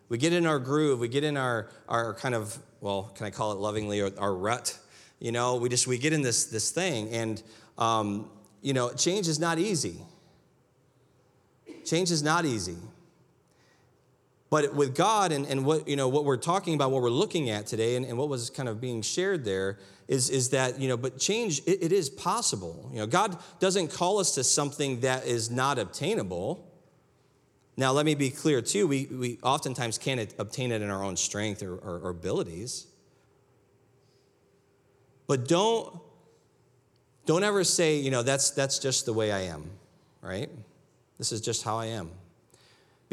We 0.09 0.17
get 0.17 0.33
in 0.33 0.45
our 0.45 0.59
groove, 0.59 0.99
we 0.99 1.07
get 1.07 1.23
in 1.23 1.37
our, 1.37 1.69
our 1.89 2.13
kind 2.13 2.35
of, 2.35 2.57
well, 2.81 3.11
can 3.15 3.25
I 3.25 3.29
call 3.29 3.51
it 3.53 3.59
lovingly, 3.59 4.01
our 4.01 4.33
rut? 4.33 4.77
You 5.19 5.31
know, 5.31 5.55
we 5.55 5.69
just, 5.69 5.87
we 5.87 5.97
get 5.97 6.13
in 6.13 6.21
this, 6.21 6.45
this 6.45 6.71
thing, 6.71 7.09
and, 7.09 7.41
um, 7.77 8.29
you 8.61 8.73
know, 8.73 8.91
change 8.93 9.27
is 9.27 9.39
not 9.39 9.57
easy. 9.57 9.95
Change 11.85 12.11
is 12.11 12.21
not 12.21 12.45
easy. 12.45 12.77
But 14.49 14.75
with 14.75 14.95
God 14.95 15.31
and, 15.31 15.47
and 15.47 15.65
what, 15.65 15.87
you 15.87 15.95
know, 15.95 16.07
what 16.07 16.25
we're 16.25 16.37
talking 16.37 16.75
about, 16.75 16.91
what 16.91 17.01
we're 17.01 17.09
looking 17.09 17.49
at 17.49 17.65
today, 17.65 17.95
and, 17.95 18.05
and 18.05 18.17
what 18.17 18.29
was 18.29 18.51
kind 18.51 18.69
of 18.69 18.79
being 18.79 19.01
shared 19.01 19.43
there 19.43 19.79
is, 20.07 20.29
is 20.29 20.49
that, 20.49 20.79
you 20.79 20.87
know, 20.87 20.95
but 20.95 21.17
change, 21.17 21.59
it, 21.65 21.81
it 21.81 21.91
is 21.91 22.09
possible. 22.09 22.87
You 22.93 22.99
know, 22.99 23.07
God 23.07 23.37
doesn't 23.59 23.87
call 23.87 24.19
us 24.19 24.35
to 24.35 24.43
something 24.43 24.99
that 24.99 25.25
is 25.25 25.49
not 25.49 25.79
obtainable. 25.79 26.69
Now, 27.75 27.91
let 27.91 28.05
me 28.05 28.15
be 28.15 28.29
clear 28.29 28.61
too, 28.61 28.87
we, 28.87 29.05
we 29.05 29.39
oftentimes 29.41 29.97
can't 29.97 30.33
obtain 30.37 30.71
it 30.71 30.81
in 30.81 30.89
our 30.89 31.03
own 31.03 31.17
strength 31.17 31.63
or, 31.63 31.75
or, 31.75 31.99
or 31.99 32.09
abilities. 32.09 32.87
But 35.25 35.47
don't, 35.47 35.99
don't 37.25 37.43
ever 37.43 37.63
say, 37.63 37.97
you 37.97 38.11
know, 38.11 38.21
that's, 38.21 38.51
that's 38.51 38.77
just 38.77 39.05
the 39.05 39.13
way 39.13 39.31
I 39.31 39.41
am, 39.41 39.71
right? 40.21 40.49
This 41.17 41.31
is 41.31 41.41
just 41.41 41.63
how 41.63 41.77
I 41.77 41.87
am 41.87 42.11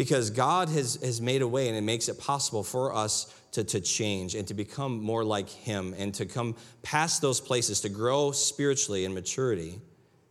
because 0.01 0.31
God 0.31 0.71
has, 0.71 0.95
has 1.03 1.21
made 1.21 1.43
a 1.43 1.47
way 1.47 1.69
and 1.69 1.77
it 1.77 1.83
makes 1.83 2.09
it 2.09 2.19
possible 2.19 2.63
for 2.63 2.95
us 2.95 3.35
to, 3.53 3.63
to 3.65 3.83
change 3.83 4.35
and 4.35 4.49
to 4.49 4.55
become 4.55 4.99
more 5.03 5.23
like 5.23 5.49
Him 5.51 5.95
and 5.99 6.15
to 6.15 6.25
come 6.25 6.57
past 6.83 7.21
those 7.21 7.39
places, 7.39 7.83
to 7.83 7.91
grow 7.91 8.33
spiritually 8.33 9.05
in 9.05 9.13
maturity 9.13 9.79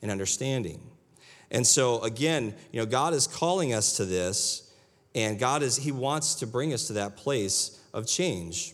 and 0.02 0.10
understanding. 0.10 0.82
And 1.52 1.66
so, 1.66 2.02
again, 2.02 2.54
you 2.72 2.80
know, 2.80 2.86
God 2.86 3.14
is 3.14 3.28
calling 3.28 3.74
us 3.74 3.98
to 3.98 4.06
this, 4.06 4.72
and 5.16 5.40
God 5.40 5.64
is, 5.64 5.78
He 5.78 5.92
wants 5.92 6.36
to 6.36 6.48
bring 6.48 6.74
us 6.74 6.88
to 6.88 6.94
that 6.94 7.18
place 7.18 7.80
of 7.94 8.08
change. 8.08 8.74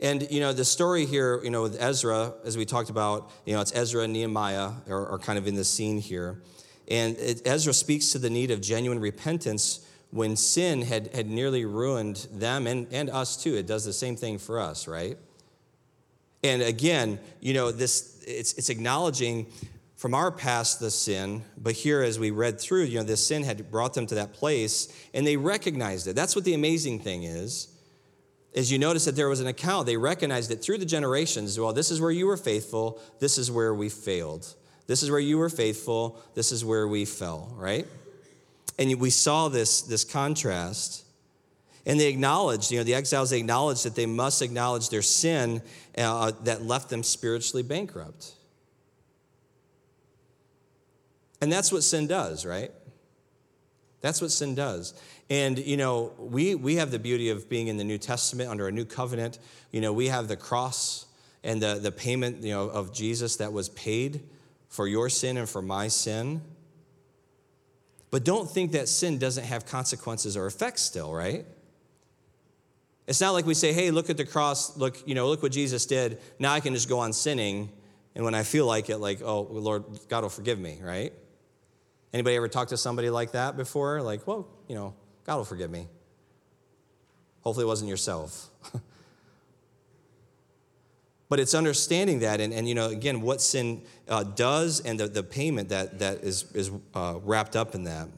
And, 0.00 0.28
you 0.30 0.40
know, 0.40 0.52
the 0.52 0.64
story 0.64 1.06
here, 1.06 1.40
you 1.44 1.50
know, 1.50 1.62
with 1.62 1.80
Ezra, 1.80 2.34
as 2.44 2.56
we 2.56 2.64
talked 2.64 2.90
about, 2.90 3.30
you 3.46 3.54
know, 3.54 3.60
it's 3.60 3.74
Ezra 3.74 4.02
and 4.02 4.12
Nehemiah 4.12 4.72
are, 4.88 5.06
are 5.06 5.18
kind 5.18 5.38
of 5.38 5.46
in 5.46 5.54
the 5.54 5.64
scene 5.64 5.98
here. 5.98 6.40
And 6.88 7.16
it, 7.16 7.46
Ezra 7.46 7.72
speaks 7.72 8.10
to 8.12 8.18
the 8.18 8.28
need 8.28 8.50
of 8.50 8.60
genuine 8.60 9.00
repentance 9.00 9.86
when 10.10 10.36
sin 10.36 10.82
had, 10.82 11.14
had 11.14 11.28
nearly 11.28 11.64
ruined 11.64 12.26
them 12.32 12.66
and, 12.66 12.86
and 12.92 13.08
us 13.08 13.42
too. 13.42 13.54
It 13.54 13.66
does 13.66 13.84
the 13.84 13.92
same 13.92 14.16
thing 14.16 14.38
for 14.38 14.60
us, 14.60 14.86
right? 14.86 15.16
And 16.42 16.60
again, 16.60 17.18
you 17.40 17.54
know, 17.54 17.72
this 17.72 18.22
it's, 18.26 18.52
it's 18.54 18.68
acknowledging 18.68 19.46
from 20.04 20.12
our 20.12 20.30
past 20.30 20.80
the 20.80 20.90
sin, 20.90 21.42
but 21.56 21.72
here 21.72 22.02
as 22.02 22.18
we 22.18 22.30
read 22.30 22.60
through, 22.60 22.82
you 22.82 22.98
know, 22.98 23.02
this 23.02 23.26
sin 23.26 23.42
had 23.42 23.70
brought 23.70 23.94
them 23.94 24.06
to 24.06 24.14
that 24.14 24.34
place 24.34 24.94
and 25.14 25.26
they 25.26 25.34
recognized 25.34 26.06
it. 26.06 26.14
That's 26.14 26.36
what 26.36 26.44
the 26.44 26.52
amazing 26.52 27.00
thing 27.00 27.22
is. 27.22 27.68
Is 28.52 28.70
you 28.70 28.78
notice 28.78 29.06
that 29.06 29.16
there 29.16 29.30
was 29.30 29.40
an 29.40 29.46
account, 29.46 29.86
they 29.86 29.96
recognized 29.96 30.50
it 30.50 30.56
through 30.56 30.76
the 30.76 30.84
generations. 30.84 31.58
Well, 31.58 31.72
this 31.72 31.90
is 31.90 32.02
where 32.02 32.10
you 32.10 32.26
were 32.26 32.36
faithful, 32.36 33.00
this 33.18 33.38
is 33.38 33.50
where 33.50 33.74
we 33.74 33.88
failed. 33.88 34.54
This 34.86 35.02
is 35.02 35.10
where 35.10 35.20
you 35.20 35.38
were 35.38 35.48
faithful, 35.48 36.20
this 36.34 36.52
is 36.52 36.66
where 36.66 36.86
we 36.86 37.06
fell, 37.06 37.54
right? 37.56 37.86
And 38.78 39.00
we 39.00 39.08
saw 39.08 39.48
this, 39.48 39.80
this 39.80 40.04
contrast. 40.04 41.06
And 41.86 41.98
they 41.98 42.08
acknowledged, 42.08 42.70
you 42.70 42.76
know, 42.76 42.84
the 42.84 42.92
exiles 42.92 43.30
they 43.30 43.38
acknowledged 43.38 43.86
that 43.86 43.94
they 43.94 44.04
must 44.04 44.42
acknowledge 44.42 44.90
their 44.90 45.00
sin 45.00 45.62
uh, 45.96 46.32
that 46.42 46.60
left 46.60 46.90
them 46.90 47.02
spiritually 47.02 47.62
bankrupt. 47.62 48.34
And 51.44 51.52
that's 51.52 51.70
what 51.70 51.82
sin 51.82 52.06
does, 52.06 52.46
right? 52.46 52.70
That's 54.00 54.22
what 54.22 54.30
sin 54.30 54.54
does. 54.54 54.94
And, 55.28 55.58
you 55.58 55.76
know, 55.76 56.14
we, 56.16 56.54
we 56.54 56.76
have 56.76 56.90
the 56.90 56.98
beauty 56.98 57.28
of 57.28 57.50
being 57.50 57.66
in 57.66 57.76
the 57.76 57.84
New 57.84 57.98
Testament 57.98 58.48
under 58.48 58.66
a 58.66 58.72
new 58.72 58.86
covenant. 58.86 59.38
You 59.70 59.82
know, 59.82 59.92
we 59.92 60.08
have 60.08 60.26
the 60.26 60.38
cross 60.38 61.04
and 61.42 61.60
the, 61.60 61.74
the 61.74 61.92
payment, 61.92 62.42
you 62.42 62.52
know, 62.52 62.70
of 62.70 62.94
Jesus 62.94 63.36
that 63.36 63.52
was 63.52 63.68
paid 63.68 64.22
for 64.68 64.88
your 64.88 65.10
sin 65.10 65.36
and 65.36 65.46
for 65.46 65.60
my 65.60 65.88
sin. 65.88 66.40
But 68.10 68.24
don't 68.24 68.50
think 68.50 68.72
that 68.72 68.88
sin 68.88 69.18
doesn't 69.18 69.44
have 69.44 69.66
consequences 69.66 70.38
or 70.38 70.46
effects 70.46 70.80
still, 70.80 71.12
right? 71.12 71.44
It's 73.06 73.20
not 73.20 73.32
like 73.32 73.44
we 73.44 73.52
say, 73.52 73.74
hey, 73.74 73.90
look 73.90 74.08
at 74.08 74.16
the 74.16 74.24
cross, 74.24 74.78
look, 74.78 75.06
you 75.06 75.14
know, 75.14 75.28
look 75.28 75.42
what 75.42 75.52
Jesus 75.52 75.84
did. 75.84 76.22
Now 76.38 76.54
I 76.54 76.60
can 76.60 76.72
just 76.72 76.88
go 76.88 77.00
on 77.00 77.12
sinning. 77.12 77.68
And 78.14 78.24
when 78.24 78.34
I 78.34 78.44
feel 78.44 78.64
like 78.64 78.88
it, 78.88 78.96
like, 78.96 79.20
oh, 79.22 79.42
Lord, 79.42 79.84
God 80.08 80.22
will 80.22 80.30
forgive 80.30 80.58
me, 80.58 80.78
right? 80.82 81.12
Anybody 82.14 82.36
ever 82.36 82.48
talked 82.48 82.70
to 82.70 82.78
somebody 82.78 83.10
like 83.10 83.32
that 83.32 83.58
before? 83.58 84.00
Like, 84.00 84.26
well, 84.26 84.48
you 84.68 84.74
know, 84.74 84.94
God 85.24 85.36
will 85.36 85.44
forgive 85.44 85.70
me. 85.70 85.88
Hopefully 87.42 87.64
it 87.64 87.66
wasn't 87.66 87.90
yourself. 87.90 88.48
but 91.28 91.38
it's 91.40 91.52
understanding 91.52 92.20
that 92.20 92.40
and, 92.40 92.54
and 92.54 92.66
you 92.66 92.74
know 92.74 92.88
again 92.88 93.20
what 93.20 93.42
sin 93.42 93.82
uh, 94.08 94.22
does 94.22 94.80
and 94.80 94.98
the, 94.98 95.08
the 95.08 95.22
payment 95.22 95.68
that, 95.68 95.98
that 95.98 96.18
is, 96.24 96.50
is 96.52 96.70
uh, 96.94 97.18
wrapped 97.22 97.56
up 97.56 97.74
in 97.74 97.84
that 97.84 98.08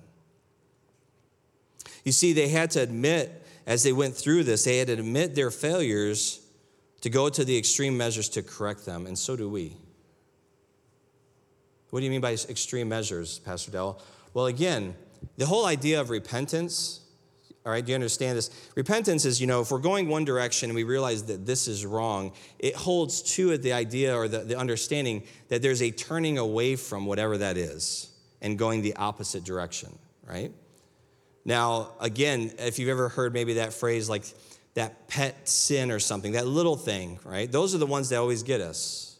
you 2.06 2.12
see 2.12 2.32
they 2.32 2.48
had 2.48 2.70
to 2.70 2.80
admit 2.80 3.44
as 3.66 3.82
they 3.82 3.92
went 3.92 4.14
through 4.14 4.44
this, 4.44 4.62
they 4.62 4.78
had 4.78 4.86
to 4.86 4.92
admit 4.92 5.34
their 5.34 5.50
failures 5.50 6.40
to 7.00 7.10
go 7.10 7.28
to 7.28 7.44
the 7.44 7.58
extreme 7.58 7.96
measures 7.96 8.28
to 8.30 8.42
correct 8.42 8.86
them, 8.86 9.06
and 9.06 9.18
so 9.18 9.36
do 9.36 9.48
we. 9.48 9.76
What 11.90 12.00
do 12.00 12.04
you 12.04 12.10
mean 12.10 12.20
by 12.20 12.32
extreme 12.32 12.88
measures, 12.88 13.38
Pastor 13.40 13.70
Dell? 13.70 14.02
Well, 14.34 14.46
again, 14.46 14.94
the 15.36 15.46
whole 15.46 15.66
idea 15.66 16.00
of 16.00 16.10
repentance, 16.10 17.00
all 17.64 17.72
right, 17.72 17.84
do 17.84 17.90
you 17.90 17.94
understand 17.94 18.36
this? 18.36 18.50
Repentance 18.74 19.24
is, 19.24 19.40
you 19.40 19.46
know, 19.46 19.60
if 19.60 19.70
we're 19.70 19.78
going 19.78 20.08
one 20.08 20.24
direction 20.24 20.70
and 20.70 20.76
we 20.76 20.84
realize 20.84 21.24
that 21.24 21.46
this 21.46 21.68
is 21.68 21.86
wrong, 21.86 22.32
it 22.58 22.74
holds 22.74 23.22
to 23.34 23.52
it 23.52 23.62
the 23.62 23.72
idea 23.72 24.14
or 24.14 24.28
the, 24.28 24.38
the 24.40 24.58
understanding 24.58 25.22
that 25.48 25.62
there's 25.62 25.82
a 25.82 25.90
turning 25.90 26.38
away 26.38 26.76
from 26.76 27.06
whatever 27.06 27.38
that 27.38 27.56
is 27.56 28.10
and 28.40 28.58
going 28.58 28.82
the 28.82 28.94
opposite 28.96 29.44
direction, 29.44 29.96
right? 30.26 30.52
Now, 31.44 31.92
again, 32.00 32.52
if 32.58 32.78
you've 32.78 32.88
ever 32.88 33.08
heard 33.08 33.32
maybe 33.32 33.54
that 33.54 33.72
phrase 33.72 34.08
like 34.08 34.24
that 34.74 35.08
pet 35.08 35.48
sin 35.48 35.90
or 35.90 35.98
something, 35.98 36.32
that 36.32 36.46
little 36.46 36.76
thing, 36.76 37.18
right? 37.24 37.50
Those 37.50 37.74
are 37.74 37.78
the 37.78 37.86
ones 37.86 38.10
that 38.10 38.16
always 38.16 38.42
get 38.42 38.60
us. 38.60 39.15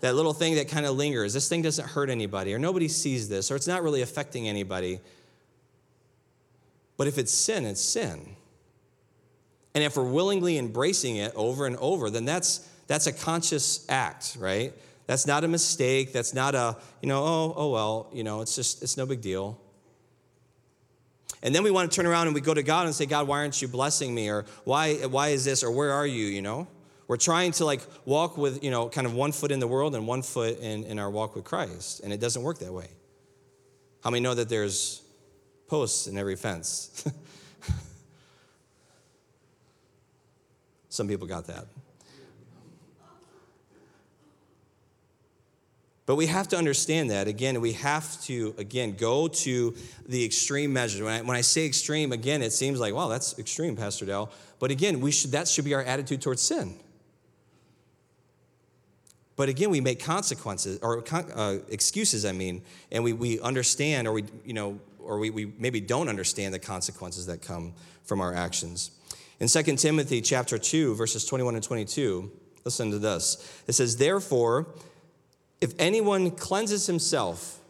That 0.00 0.14
little 0.14 0.32
thing 0.32 0.54
that 0.56 0.68
kind 0.68 0.86
of 0.86 0.96
lingers. 0.96 1.32
This 1.32 1.48
thing 1.48 1.62
doesn't 1.62 1.88
hurt 1.88 2.10
anybody, 2.10 2.54
or 2.54 2.58
nobody 2.58 2.88
sees 2.88 3.28
this, 3.28 3.50
or 3.50 3.56
it's 3.56 3.66
not 3.66 3.82
really 3.82 4.02
affecting 4.02 4.48
anybody. 4.48 5.00
But 6.96 7.06
if 7.06 7.18
it's 7.18 7.32
sin, 7.32 7.64
it's 7.64 7.82
sin. 7.82 8.36
And 9.74 9.84
if 9.84 9.96
we're 9.96 10.04
willingly 10.04 10.58
embracing 10.58 11.16
it 11.16 11.32
over 11.36 11.66
and 11.66 11.76
over, 11.76 12.10
then 12.10 12.24
that's, 12.24 12.68
that's 12.86 13.06
a 13.06 13.12
conscious 13.12 13.84
act, 13.88 14.36
right? 14.40 14.72
That's 15.06 15.26
not 15.26 15.44
a 15.44 15.48
mistake. 15.48 16.12
That's 16.12 16.34
not 16.34 16.54
a, 16.54 16.76
you 17.00 17.08
know, 17.08 17.22
oh, 17.22 17.54
oh 17.56 17.70
well, 17.70 18.10
you 18.12 18.24
know, 18.24 18.40
it's 18.40 18.54
just, 18.54 18.82
it's 18.82 18.96
no 18.96 19.06
big 19.06 19.20
deal. 19.20 19.58
And 21.42 21.54
then 21.54 21.62
we 21.62 21.70
want 21.70 21.90
to 21.90 21.94
turn 21.94 22.06
around 22.06 22.26
and 22.26 22.34
we 22.34 22.40
go 22.40 22.52
to 22.52 22.62
God 22.62 22.86
and 22.86 22.94
say, 22.94 23.06
God, 23.06 23.28
why 23.28 23.38
aren't 23.38 23.62
you 23.62 23.68
blessing 23.68 24.14
me? 24.14 24.28
Or 24.28 24.44
why, 24.64 24.94
why 25.06 25.28
is 25.28 25.44
this? 25.44 25.62
Or 25.62 25.70
where 25.70 25.92
are 25.92 26.06
you? 26.06 26.26
You 26.26 26.42
know? 26.42 26.66
We're 27.08 27.16
trying 27.16 27.52
to 27.52 27.64
like 27.64 27.80
walk 28.04 28.36
with, 28.36 28.62
you 28.62 28.70
know, 28.70 28.90
kind 28.90 29.06
of 29.06 29.14
one 29.14 29.32
foot 29.32 29.50
in 29.50 29.60
the 29.60 29.66
world 29.66 29.94
and 29.94 30.06
one 30.06 30.20
foot 30.20 30.60
in, 30.60 30.84
in 30.84 30.98
our 30.98 31.10
walk 31.10 31.34
with 31.34 31.44
Christ. 31.44 32.00
And 32.04 32.12
it 32.12 32.20
doesn't 32.20 32.42
work 32.42 32.58
that 32.58 32.72
way. 32.72 32.88
How 34.04 34.10
many 34.10 34.20
know 34.20 34.34
that 34.34 34.50
there's 34.50 35.02
posts 35.66 36.06
in 36.06 36.18
every 36.18 36.36
fence? 36.36 37.10
Some 40.90 41.08
people 41.08 41.26
got 41.26 41.46
that. 41.46 41.66
But 46.04 46.16
we 46.16 46.26
have 46.26 46.48
to 46.48 46.56
understand 46.56 47.10
that. 47.10 47.26
Again, 47.28 47.60
we 47.60 47.72
have 47.72 48.22
to, 48.24 48.54
again, 48.56 48.96
go 48.96 49.28
to 49.28 49.74
the 50.06 50.24
extreme 50.24 50.72
measures. 50.72 51.02
When 51.02 51.12
I, 51.12 51.20
when 51.22 51.36
I 51.36 51.42
say 51.42 51.66
extreme, 51.66 52.12
again, 52.12 52.42
it 52.42 52.52
seems 52.52 52.80
like, 52.80 52.94
wow, 52.94 53.08
that's 53.08 53.38
extreme, 53.38 53.76
Pastor 53.76 54.06
Dell. 54.06 54.30
But 54.58 54.70
again, 54.70 55.00
we 55.00 55.10
should, 55.10 55.32
that 55.32 55.48
should 55.48 55.66
be 55.66 55.74
our 55.74 55.82
attitude 55.82 56.22
towards 56.22 56.40
sin. 56.40 56.78
But 59.38 59.48
again, 59.48 59.70
we 59.70 59.80
make 59.80 60.00
consequences, 60.00 60.80
or 60.82 61.04
uh, 61.12 61.58
excuses, 61.68 62.24
I 62.24 62.32
mean, 62.32 62.60
and 62.90 63.04
we, 63.04 63.12
we 63.12 63.38
understand, 63.38 64.08
or 64.08 64.12
we, 64.12 64.24
you 64.44 64.52
know, 64.52 64.80
or 64.98 65.20
we, 65.20 65.30
we 65.30 65.52
maybe 65.56 65.80
don't 65.80 66.08
understand 66.08 66.52
the 66.52 66.58
consequences 66.58 67.26
that 67.26 67.40
come 67.40 67.72
from 68.02 68.20
our 68.20 68.34
actions. 68.34 68.90
In 69.38 69.46
2 69.46 69.62
Timothy 69.76 70.20
chapter 70.22 70.58
2, 70.58 70.96
verses 70.96 71.24
21 71.24 71.54
and 71.54 71.62
22, 71.62 72.32
listen 72.64 72.90
to 72.90 72.98
this. 72.98 73.62
It 73.68 73.74
says, 73.74 73.96
Therefore, 73.96 74.66
if 75.60 75.72
anyone 75.78 76.32
cleanses 76.32 76.88
himself 76.88 77.60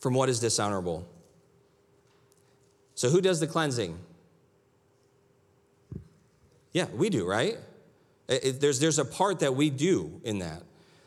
from 0.00 0.14
what 0.14 0.30
is 0.30 0.40
dishonorable. 0.40 1.06
So, 2.94 3.10
who 3.10 3.20
does 3.20 3.40
the 3.40 3.46
cleansing? 3.46 3.98
Yeah, 6.72 6.86
we 6.94 7.10
do, 7.10 7.28
right? 7.28 7.58
It, 8.28 8.60
there's, 8.60 8.80
there's 8.80 8.98
a 8.98 9.04
part 9.04 9.40
that 9.40 9.54
we 9.54 9.70
do 9.70 10.20
in 10.24 10.38
that. 10.38 10.62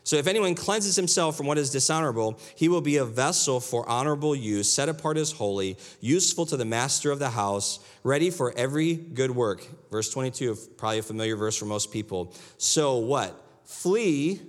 So, 0.06 0.14
if 0.14 0.28
anyone 0.28 0.54
cleanses 0.54 0.94
himself 0.94 1.36
from 1.36 1.46
what 1.46 1.58
is 1.58 1.70
dishonorable, 1.70 2.38
he 2.54 2.68
will 2.68 2.80
be 2.80 2.98
a 2.98 3.04
vessel 3.04 3.58
for 3.58 3.88
honorable 3.88 4.36
use, 4.36 4.72
set 4.72 4.88
apart 4.88 5.16
as 5.16 5.32
holy, 5.32 5.76
useful 6.00 6.46
to 6.46 6.56
the 6.56 6.64
master 6.64 7.10
of 7.10 7.18
the 7.18 7.30
house, 7.30 7.80
ready 8.04 8.30
for 8.30 8.56
every 8.56 8.94
good 8.94 9.32
work. 9.32 9.66
Verse 9.90 10.08
22, 10.10 10.54
probably 10.76 11.00
a 11.00 11.02
familiar 11.02 11.34
verse 11.34 11.56
for 11.56 11.64
most 11.64 11.92
people. 11.92 12.32
So, 12.56 12.98
what? 12.98 13.34
Flee 13.64 14.40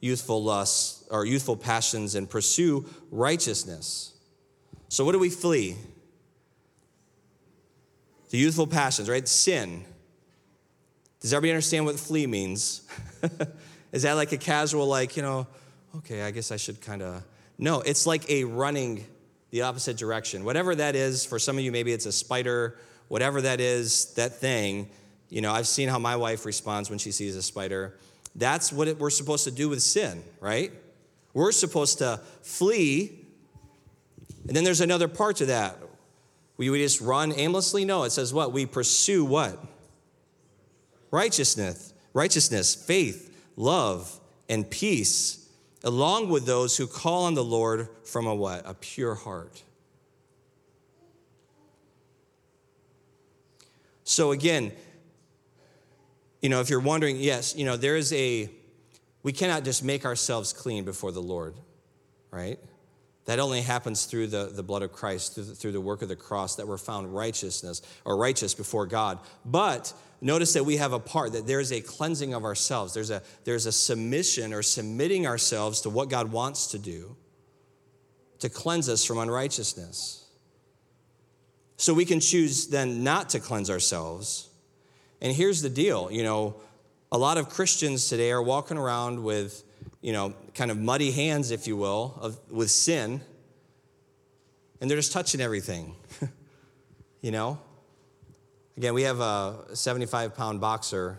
youthful 0.00 0.42
lusts 0.42 1.06
or 1.08 1.24
youthful 1.24 1.56
passions 1.56 2.16
and 2.16 2.28
pursue 2.28 2.84
righteousness. 3.12 4.12
So, 4.88 5.04
what 5.04 5.12
do 5.12 5.20
we 5.20 5.30
flee? 5.30 5.76
The 8.30 8.38
youthful 8.38 8.66
passions, 8.66 9.08
right? 9.08 9.26
Sin. 9.28 9.84
Does 11.20 11.32
everybody 11.32 11.52
understand 11.52 11.86
what 11.86 11.98
flee 11.98 12.26
means? 12.26 12.82
Is 13.92 14.02
that 14.02 14.14
like 14.14 14.32
a 14.32 14.36
casual, 14.36 14.86
like, 14.86 15.16
you 15.16 15.22
know, 15.22 15.46
okay, 15.96 16.22
I 16.22 16.30
guess 16.30 16.52
I 16.52 16.56
should 16.56 16.80
kind 16.80 17.02
of. 17.02 17.22
No, 17.58 17.80
it's 17.80 18.06
like 18.06 18.28
a 18.30 18.44
running 18.44 19.06
the 19.50 19.62
opposite 19.62 19.96
direction. 19.96 20.44
Whatever 20.44 20.74
that 20.74 20.94
is, 20.94 21.24
for 21.24 21.38
some 21.38 21.56
of 21.56 21.64
you, 21.64 21.72
maybe 21.72 21.92
it's 21.92 22.06
a 22.06 22.12
spider, 22.12 22.76
whatever 23.08 23.40
that 23.40 23.60
is, 23.60 24.12
that 24.14 24.34
thing. 24.34 24.90
You 25.30 25.40
know, 25.40 25.52
I've 25.52 25.66
seen 25.66 25.88
how 25.88 25.98
my 25.98 26.16
wife 26.16 26.44
responds 26.44 26.90
when 26.90 26.98
she 26.98 27.10
sees 27.10 27.36
a 27.36 27.42
spider. 27.42 27.96
That's 28.34 28.72
what 28.72 28.88
it, 28.88 28.98
we're 28.98 29.10
supposed 29.10 29.44
to 29.44 29.50
do 29.50 29.68
with 29.68 29.82
sin, 29.82 30.22
right? 30.40 30.72
We're 31.32 31.52
supposed 31.52 31.98
to 31.98 32.20
flee. 32.42 33.24
And 34.46 34.54
then 34.54 34.64
there's 34.64 34.82
another 34.82 35.08
part 35.08 35.36
to 35.36 35.46
that. 35.46 35.78
We, 36.56 36.70
we 36.70 36.82
just 36.82 37.00
run 37.00 37.32
aimlessly? 37.32 37.84
No, 37.84 38.04
it 38.04 38.10
says 38.10 38.32
what? 38.32 38.52
We 38.52 38.66
pursue 38.66 39.24
what? 39.24 39.58
Righteousness, 41.16 41.94
righteousness, 42.12 42.74
faith, 42.74 43.34
love, 43.56 44.20
and 44.50 44.68
peace, 44.68 45.48
along 45.82 46.28
with 46.28 46.44
those 46.44 46.76
who 46.76 46.86
call 46.86 47.24
on 47.24 47.32
the 47.32 47.42
Lord 47.42 47.88
from 48.04 48.26
a 48.26 48.34
what? 48.34 48.68
A 48.68 48.74
pure 48.74 49.14
heart. 49.14 49.62
So 54.04 54.32
again, 54.32 54.72
you 56.42 56.50
know, 56.50 56.60
if 56.60 56.68
you're 56.68 56.80
wondering, 56.80 57.16
yes, 57.16 57.56
you 57.56 57.64
know, 57.64 57.78
there 57.78 57.96
is 57.96 58.12
a, 58.12 58.50
we 59.22 59.32
cannot 59.32 59.64
just 59.64 59.82
make 59.82 60.04
ourselves 60.04 60.52
clean 60.52 60.84
before 60.84 61.12
the 61.12 61.22
Lord, 61.22 61.54
right? 62.30 62.58
That 63.24 63.38
only 63.38 63.62
happens 63.62 64.04
through 64.04 64.26
the, 64.26 64.50
the 64.54 64.62
blood 64.62 64.82
of 64.82 64.92
Christ, 64.92 65.34
through 65.34 65.44
the, 65.44 65.54
through 65.54 65.72
the 65.72 65.80
work 65.80 66.02
of 66.02 66.10
the 66.10 66.14
cross, 66.14 66.56
that 66.56 66.68
we're 66.68 66.76
found 66.76 67.14
righteousness 67.14 67.80
or 68.04 68.18
righteous 68.18 68.52
before 68.52 68.84
God. 68.84 69.18
But 69.46 69.94
notice 70.20 70.52
that 70.54 70.64
we 70.64 70.76
have 70.76 70.92
a 70.92 70.98
part, 70.98 71.32
that 71.32 71.46
there's 71.46 71.72
a 71.72 71.80
cleansing 71.80 72.34
of 72.34 72.44
ourselves. 72.44 72.94
There's 72.94 73.10
a, 73.10 73.22
there's 73.44 73.66
a 73.66 73.72
submission 73.72 74.52
or 74.52 74.62
submitting 74.62 75.26
ourselves 75.26 75.82
to 75.82 75.90
what 75.90 76.08
God 76.08 76.32
wants 76.32 76.68
to 76.68 76.78
do 76.78 77.16
to 78.38 78.48
cleanse 78.48 78.88
us 78.88 79.04
from 79.04 79.18
unrighteousness. 79.18 80.24
So 81.78 81.94
we 81.94 82.04
can 82.04 82.20
choose 82.20 82.68
then 82.68 83.04
not 83.04 83.30
to 83.30 83.40
cleanse 83.40 83.70
ourselves. 83.70 84.48
And 85.20 85.34
here's 85.34 85.62
the 85.62 85.70
deal 85.70 86.10
you 86.10 86.22
know, 86.22 86.56
a 87.12 87.18
lot 87.18 87.38
of 87.38 87.48
Christians 87.48 88.08
today 88.08 88.30
are 88.30 88.42
walking 88.42 88.78
around 88.78 89.22
with 89.22 89.62
you 90.00 90.12
know, 90.12 90.34
kind 90.54 90.70
of 90.70 90.78
muddy 90.78 91.10
hands, 91.10 91.50
if 91.50 91.66
you 91.66 91.76
will, 91.76 92.16
of, 92.20 92.38
with 92.50 92.70
sin, 92.70 93.20
and 94.80 94.88
they're 94.88 94.98
just 94.98 95.12
touching 95.12 95.40
everything. 95.40 95.96
you 97.20 97.30
know? 97.30 97.58
Again, 98.76 98.92
we 98.92 99.02
have 99.02 99.20
a 99.20 99.64
75 99.72 100.34
pound 100.34 100.60
boxer, 100.60 101.18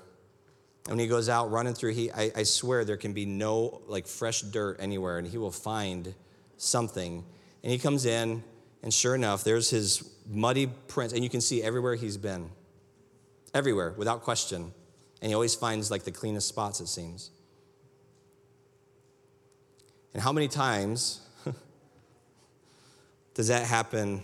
and 0.85 0.91
when 0.91 0.99
he 0.99 1.07
goes 1.07 1.27
out 1.27 1.49
running 1.51 1.73
through, 1.73 1.93
he, 1.93 2.11
I, 2.11 2.31
I 2.35 2.43
swear 2.43 2.85
there 2.85 2.97
can 2.97 3.13
be 3.13 3.25
no 3.25 3.81
like 3.87 4.05
fresh 4.05 4.41
dirt 4.41 4.77
anywhere, 4.79 5.17
and 5.17 5.27
he 5.27 5.37
will 5.37 5.51
find 5.51 6.13
something. 6.57 7.25
And 7.63 7.71
he 7.71 7.79
comes 7.79 8.05
in, 8.05 8.43
and 8.83 8.93
sure 8.93 9.15
enough, 9.15 9.43
there's 9.43 9.69
his 9.71 10.07
muddy 10.29 10.67
prints, 10.87 11.13
and 11.13 11.23
you 11.23 11.29
can 11.29 11.41
see 11.41 11.63
everywhere 11.63 11.95
he's 11.95 12.15
been. 12.15 12.51
Everywhere, 13.53 13.95
without 13.97 14.21
question. 14.21 14.71
And 15.21 15.29
he 15.29 15.33
always 15.33 15.55
finds 15.55 15.89
like 15.89 16.03
the 16.03 16.11
cleanest 16.11 16.47
spots, 16.47 16.79
it 16.79 16.87
seems. 16.87 17.31
And 20.13 20.21
how 20.21 20.31
many 20.31 20.47
times 20.47 21.21
does 23.33 23.47
that 23.47 23.65
happen 23.65 24.21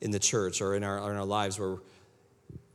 in 0.00 0.10
the 0.10 0.18
church 0.18 0.60
or 0.60 0.74
in 0.74 0.82
our, 0.82 1.10
in 1.10 1.16
our 1.16 1.24
lives 1.24 1.58
where 1.58 1.78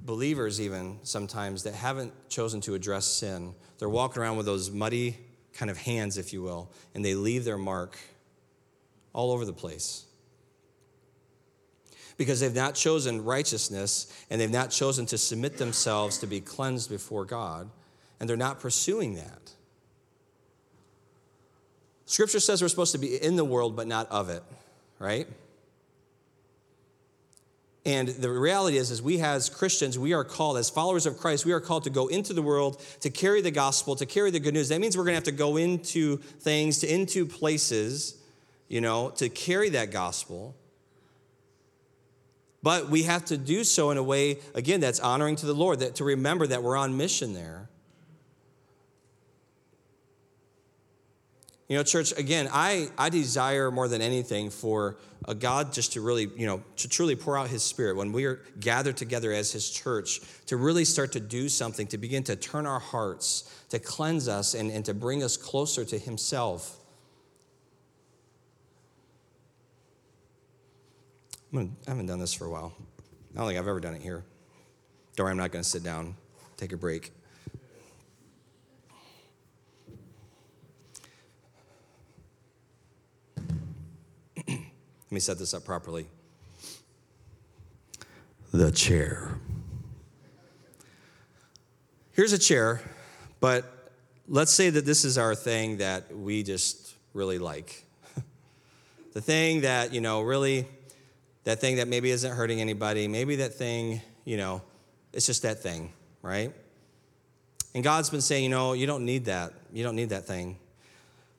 believers, 0.06 0.60
even 0.60 1.00
sometimes, 1.04 1.64
that 1.64 1.74
haven't 1.74 2.14
chosen 2.30 2.62
to 2.62 2.74
address 2.74 3.06
sin, 3.06 3.54
they're 3.78 3.90
walking 3.90 4.22
around 4.22 4.38
with 4.38 4.46
those 4.46 4.72
muddy 4.72 5.18
kind 5.54 5.70
of 5.70 5.78
hands, 5.78 6.18
if 6.18 6.34
you 6.34 6.42
will, 6.42 6.72
and 6.96 7.04
they 7.04 7.16
leave 7.16 7.46
their 7.46 7.58
mark 7.58 7.98
all 9.14 9.32
over 9.32 9.46
the 9.46 9.54
place? 9.54 10.06
Because 12.18 12.40
they've 12.40 12.54
not 12.54 12.76
chosen 12.76 13.24
righteousness 13.24 14.12
and 14.30 14.40
they've 14.40 14.52
not 14.52 14.70
chosen 14.70 15.06
to 15.08 15.18
submit 15.18 15.58
themselves 15.58 16.18
to 16.20 16.28
be 16.28 16.40
cleansed 16.40 16.90
before 16.90 17.26
God, 17.26 17.70
and 18.20 18.30
they're 18.30 18.38
not 18.38 18.60
pursuing 18.60 19.16
that. 19.16 19.52
Scripture 22.06 22.40
says 22.40 22.62
we're 22.62 22.68
supposed 22.68 22.92
to 22.92 22.98
be 22.98 23.16
in 23.16 23.36
the 23.38 23.46
world, 23.46 23.76
but 23.76 23.88
not 23.88 24.10
of 24.12 24.30
it, 24.30 24.44
right? 25.00 25.28
And 27.84 28.10
the 28.10 28.30
reality 28.30 28.78
is, 28.78 28.92
is 28.92 29.02
we 29.02 29.20
as 29.22 29.50
Christians, 29.50 29.98
we 29.98 30.14
are 30.14 30.24
called, 30.24 30.58
as 30.58 30.70
followers 30.70 31.08
of 31.08 31.18
Christ, 31.18 31.46
we 31.46 31.52
are 31.52 31.60
called 31.60 31.86
to 31.86 31.90
go 31.90 32.08
into 32.08 32.32
the 32.32 32.42
world, 32.42 32.80
to 33.00 33.10
carry 33.10 33.42
the 33.42 33.50
gospel, 33.50 33.96
to 33.96 34.06
carry 34.06 34.30
the 34.30 34.40
good 34.40 34.54
news. 34.54 34.70
That 34.70 34.80
means 34.80 34.96
we're 34.96 35.04
going 35.04 35.14
to 35.14 35.18
have 35.18 35.24
to 35.24 35.32
go 35.32 35.58
into 35.58 36.18
things, 36.18 36.80
to 36.80 36.94
into 36.94 37.26
places, 37.26 38.18
you 38.68 38.82
know, 38.82 39.10
to 39.12 39.30
carry 39.30 39.70
that 39.70 39.90
gospel. 39.90 40.56
But 42.62 42.90
we 42.90 43.04
have 43.04 43.26
to 43.26 43.38
do 43.38 43.64
so 43.64 43.90
in 43.90 43.98
a 43.98 44.04
way, 44.04 44.38
again, 44.54 44.80
that's 44.80 45.00
honoring 45.00 45.36
to 45.38 45.48
the 45.48 45.56
Lord, 45.56 45.80
that 45.80 45.96
to 45.96 46.04
remember 46.04 46.46
that 46.46 46.62
we're 46.62 46.78
on 46.78 46.96
mission 46.96 47.34
there. 47.34 47.68
You 51.72 51.78
know, 51.78 51.84
church, 51.84 52.12
again, 52.18 52.50
I, 52.52 52.90
I 52.98 53.08
desire 53.08 53.72
more 53.72 53.88
than 53.88 54.02
anything 54.02 54.50
for 54.50 54.98
a 55.24 55.34
God 55.34 55.72
just 55.72 55.94
to 55.94 56.02
really, 56.02 56.30
you 56.36 56.46
know, 56.46 56.62
to 56.76 56.90
truly 56.90 57.16
pour 57.16 57.38
out 57.38 57.48
his 57.48 57.64
spirit 57.64 57.96
when 57.96 58.12
we 58.12 58.26
are 58.26 58.42
gathered 58.60 58.98
together 58.98 59.32
as 59.32 59.54
his 59.54 59.70
church, 59.70 60.20
to 60.48 60.58
really 60.58 60.84
start 60.84 61.14
to 61.14 61.22
do 61.22 61.48
something, 61.48 61.88
to 61.88 61.98
begin 61.98 62.24
to 62.24 62.36
turn 62.36 62.66
our 62.68 62.82
hearts, 62.82 63.50
to 63.70 63.80
cleanse 63.80 64.28
us, 64.28 64.54
and, 64.54 64.70
and 64.70 64.84
to 64.84 64.94
bring 64.94 65.24
us 65.24 65.38
closer 65.38 65.86
to 65.86 65.98
himself. 65.98 66.78
I 71.56 71.70
haven't 71.88 72.08
done 72.08 72.20
this 72.20 72.34
for 72.34 72.48
a 72.48 72.52
while. 72.52 72.74
I 73.34 73.38
don't 73.38 73.48
think 73.48 73.58
I've 73.58 73.70
ever 73.70 73.80
done 73.80 73.94
it 73.94 74.02
here. 74.02 74.26
Don't 75.16 75.24
worry, 75.24 75.32
I'm 75.32 75.38
not 75.38 75.54
going 75.54 75.64
to 75.64 75.70
sit 75.70 75.84
down, 75.84 76.18
take 76.58 76.74
a 76.74 76.78
break. 76.78 77.14
Let 85.12 85.16
me 85.16 85.20
set 85.20 85.38
this 85.38 85.54
up 85.54 85.66
properly. 85.66 86.08
The 88.54 88.72
chair. 88.72 89.38
Here's 92.14 92.32
a 92.32 92.38
chair, 92.38 92.80
but 93.42 93.92
let's 94.30 94.54
say 94.54 94.70
that 94.70 94.86
this 94.86 95.04
is 95.04 95.18
our 95.18 95.36
thing 95.36 95.80
that 95.80 96.16
we 96.16 96.44
just 96.44 96.96
really 97.14 97.40
like. 97.40 97.84
the 99.12 99.20
thing 99.20 99.62
that, 99.62 99.94
you 99.94 100.00
know, 100.00 100.22
really, 100.22 100.66
that 101.44 101.60
thing 101.60 101.76
that 101.76 101.90
maybe 101.90 102.10
isn't 102.12 102.32
hurting 102.32 102.62
anybody, 102.62 103.10
maybe 103.10 103.36
that 103.36 103.54
thing, 103.56 104.00
you 104.24 104.38
know, 104.38 104.62
it's 105.12 105.26
just 105.26 105.42
that 105.42 105.62
thing, 105.62 105.92
right? 106.22 106.54
And 107.76 107.84
God's 107.84 108.10
been 108.10 108.22
saying, 108.22 108.46
you 108.46 108.50
know, 108.50 108.72
you 108.72 108.88
don't 108.88 109.04
need 109.04 109.26
that. 109.26 109.52
You 109.74 109.84
don't 109.84 109.98
need 109.98 110.12
that 110.12 110.26
thing. 110.26 110.56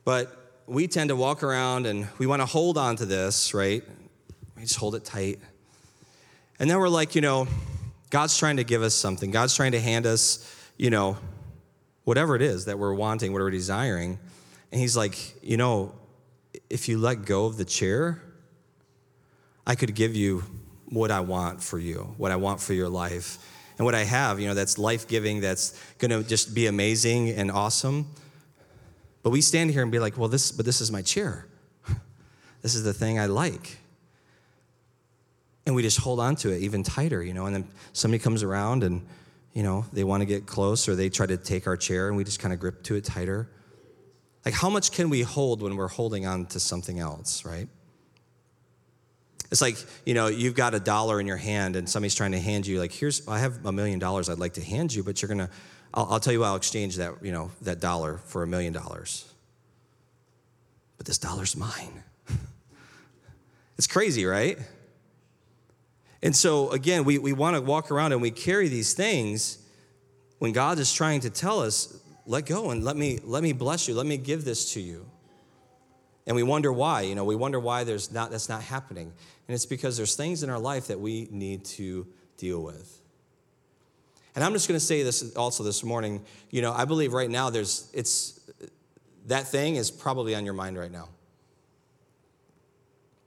But 0.05 0.42
we 0.67 0.87
tend 0.87 1.09
to 1.09 1.17
walk 1.17 1.43
around 1.43 1.87
and 1.87 2.09
we 2.19 2.27
want 2.27 2.41
to 2.41 2.47
hold 2.47 2.79
on 2.79 2.97
to 2.97 3.07
this, 3.07 3.55
right? 3.55 3.83
We 4.57 4.63
just 4.63 4.77
hold 4.77 4.95
it 4.95 5.05
tight. 5.05 5.41
And 6.59 6.71
then 6.71 6.79
we're 6.79 6.89
like, 6.89 7.15
you 7.15 7.21
know, 7.21 7.49
God's 8.11 8.37
trying 8.37 8.59
to 8.59 8.65
give 8.65 8.83
us 8.83 8.95
something. 8.95 9.31
God's 9.31 9.57
trying 9.57 9.73
to 9.73 9.81
hand 9.81 10.07
us, 10.07 10.47
you 10.77 10.91
know, 10.91 11.17
whatever 12.05 12.37
it 12.37 12.43
is 12.43 12.67
that 12.67 12.79
we're 12.79 12.95
wanting, 12.95 13.33
whatever 13.33 13.47
we're 13.47 13.53
desiring. 13.53 14.19
And 14.71 14.81
He's 14.81 14.97
like, 14.97 15.43
you 15.43 15.57
know, 15.57 15.95
if 16.71 16.89
you 16.89 16.99
let 16.99 17.25
go 17.25 17.47
of 17.47 17.57
the 17.57 17.65
chair, 17.65 18.23
I 19.67 19.75
could 19.75 19.95
give 19.95 20.15
you 20.15 20.45
what 20.87 21.11
I 21.11 21.21
want 21.21 21.63
for 21.63 21.79
you, 21.79 22.15
what 22.19 22.31
I 22.31 22.37
want 22.37 22.61
for 22.61 22.75
your 22.75 22.89
life. 22.89 23.39
And 23.79 23.87
what 23.87 23.95
I 23.95 24.05
have, 24.05 24.39
you 24.39 24.47
know, 24.47 24.55
that's 24.55 24.79
life 24.79 25.09
giving, 25.09 25.41
that's 25.41 25.79
gonna 25.99 26.23
just 26.23 26.55
be 26.55 26.67
amazing 26.67 27.31
and 27.31 27.51
awesome. 27.51 28.07
But 29.23 29.31
we 29.31 29.41
stand 29.41 29.71
here 29.71 29.83
and 29.83 29.93
be 29.93 29.99
like, 29.99 30.19
well, 30.19 30.29
this, 30.29 30.53
but 30.53 30.67
this 30.67 30.81
is 30.81 30.91
my 30.91 31.03
chair. 31.03 31.47
this 32.63 32.75
is 32.75 32.83
the 32.83 32.93
thing 32.93 33.19
I 33.19 33.27
like. 33.27 33.79
And 35.65 35.75
we 35.77 35.83
just 35.83 35.99
hold 35.99 36.19
on 36.19 36.35
to 36.37 36.51
it 36.51 36.63
even 36.63 36.83
tighter, 36.83 37.23
you 37.23 37.35
know, 37.35 37.47
and 37.47 37.55
then 37.55 37.69
somebody 37.93 38.23
comes 38.23 38.43
around 38.43 38.83
and, 38.83 39.07
you 39.53 39.63
know, 39.63 39.85
they 39.93 40.03
want 40.03 40.23
to 40.23 40.27
get 40.27 40.45
close 40.45 40.89
or 40.89 40.97
they 40.97 41.09
try 41.09 41.27
to 41.27 41.37
take 41.37 41.69
our 41.69 41.77
chair 41.77 42.09
and 42.09 42.17
we 42.17 42.25
just 42.25 42.41
kind 42.41 42.53
of 42.53 42.59
grip 42.59 42.83
to 42.85 42.97
it 42.97 43.05
tighter. 43.05 43.49
Like, 44.45 44.55
how 44.55 44.69
much 44.69 44.91
can 44.91 45.09
we 45.09 45.23
hold 45.23 45.63
when 45.63 45.77
we're 45.77 45.89
holding 45.89 46.27
on 46.27 46.47
to 46.47 46.59
something 46.59 46.99
else, 46.99 47.45
right? 47.45 47.69
It's 49.53 49.61
like, 49.61 49.77
you 50.05 50.15
know, 50.15 50.27
you've 50.27 50.55
got 50.57 50.75
a 50.75 50.81
dollar 50.81 51.21
in 51.21 51.27
your 51.27 51.37
hand 51.37 51.77
and 51.77 51.89
somebody's 51.89 52.15
trying 52.15 52.33
to 52.33 52.41
hand 52.41 52.67
you, 52.67 52.81
like, 52.81 52.91
here's, 52.91 53.29
I 53.29 53.39
have 53.39 53.65
a 53.65 53.71
million 53.71 54.01
dollars 54.01 54.29
I'd 54.29 54.39
like 54.39 54.55
to 54.55 54.65
hand 54.65 54.93
you, 54.93 55.05
but 55.05 55.23
you're 55.23 55.29
going 55.29 55.47
to, 55.47 55.51
I'll, 55.95 56.07
I'll 56.13 56.21
tell 56.21 56.33
you 56.33 56.45
I'll 56.45 56.57
exchange 56.57 56.97
that, 56.97 57.15
you 57.23 57.33
know, 57.33 57.51
that 57.63 57.81
dollar 57.81 58.19
for 58.19 58.43
a 58.43 58.47
million 58.47 58.73
dollars. 58.73 59.31
But 60.97 61.07
this 61.07 61.19
dollar's 61.19 61.57
mine. 61.57 62.03
it's 63.79 63.87
crazy, 63.87 64.25
right? 64.25 64.59
And 66.23 66.35
so, 66.35 66.71
again, 66.71 67.05
we, 67.05 67.19
we 67.19 67.33
want 67.33 67.57
to 67.57 67.63
walk 67.63 67.91
around 67.91 68.13
and 68.13 68.23
we 68.23 68.31
carry 68.31 68.69
these 68.69 68.95
things 68.95 69.59
when 70.39 70.53
God 70.53 70.79
is 70.79 70.93
trying 70.93 71.21
to 71.21 71.31
tell 71.31 71.61
us, 71.61 72.01
let 72.27 72.47
go 72.47 72.71
and 72.71 72.85
let 72.85 72.97
me, 72.97 73.19
let 73.25 73.43
me 73.43 73.53
bless 73.53 73.89
you, 73.89 73.95
let 73.95 74.07
me 74.07 74.17
give 74.17 74.45
this 74.45 74.75
to 74.75 74.81
you. 74.81 75.07
And 76.27 76.37
we 76.37 76.45
wonder 76.45 76.73
why, 76.73 77.03
you 77.03 77.17
know, 77.17 77.25
we 77.25 77.35
wonder 77.35 77.59
why 77.59 77.83
there's 77.83 78.13
not, 78.13 78.31
that's 78.31 78.49
not 78.49 78.63
happening. 78.63 79.13
And 79.49 79.55
it's 79.55 79.67
because 79.67 79.97
there's 79.97 80.15
things 80.15 80.45
in 80.45 80.51
our 80.51 80.59
life 80.59 80.87
that 80.87 81.01
we 81.01 81.27
need 81.33 81.65
to 81.65 82.07
deal 82.37 82.63
with. 82.63 83.02
And 84.35 84.43
I'm 84.43 84.53
just 84.53 84.69
going 84.69 84.79
to 84.79 84.85
say 84.85 85.03
this 85.03 85.35
also 85.37 85.63
this 85.63 85.85
morning. 85.85 86.25
You 86.51 86.63
know, 86.63 86.73
I 86.73 86.85
believe 86.85 87.13
right 87.13 87.31
now 87.31 87.51
there's, 87.51 87.91
it's, 87.93 88.41
that 89.27 89.47
thing 89.47 89.77
is 89.77 89.91
probably 89.91 90.35
on 90.35 90.45
your 90.45 90.55
mind 90.55 90.79
right 90.79 90.91
now. 90.91 91.09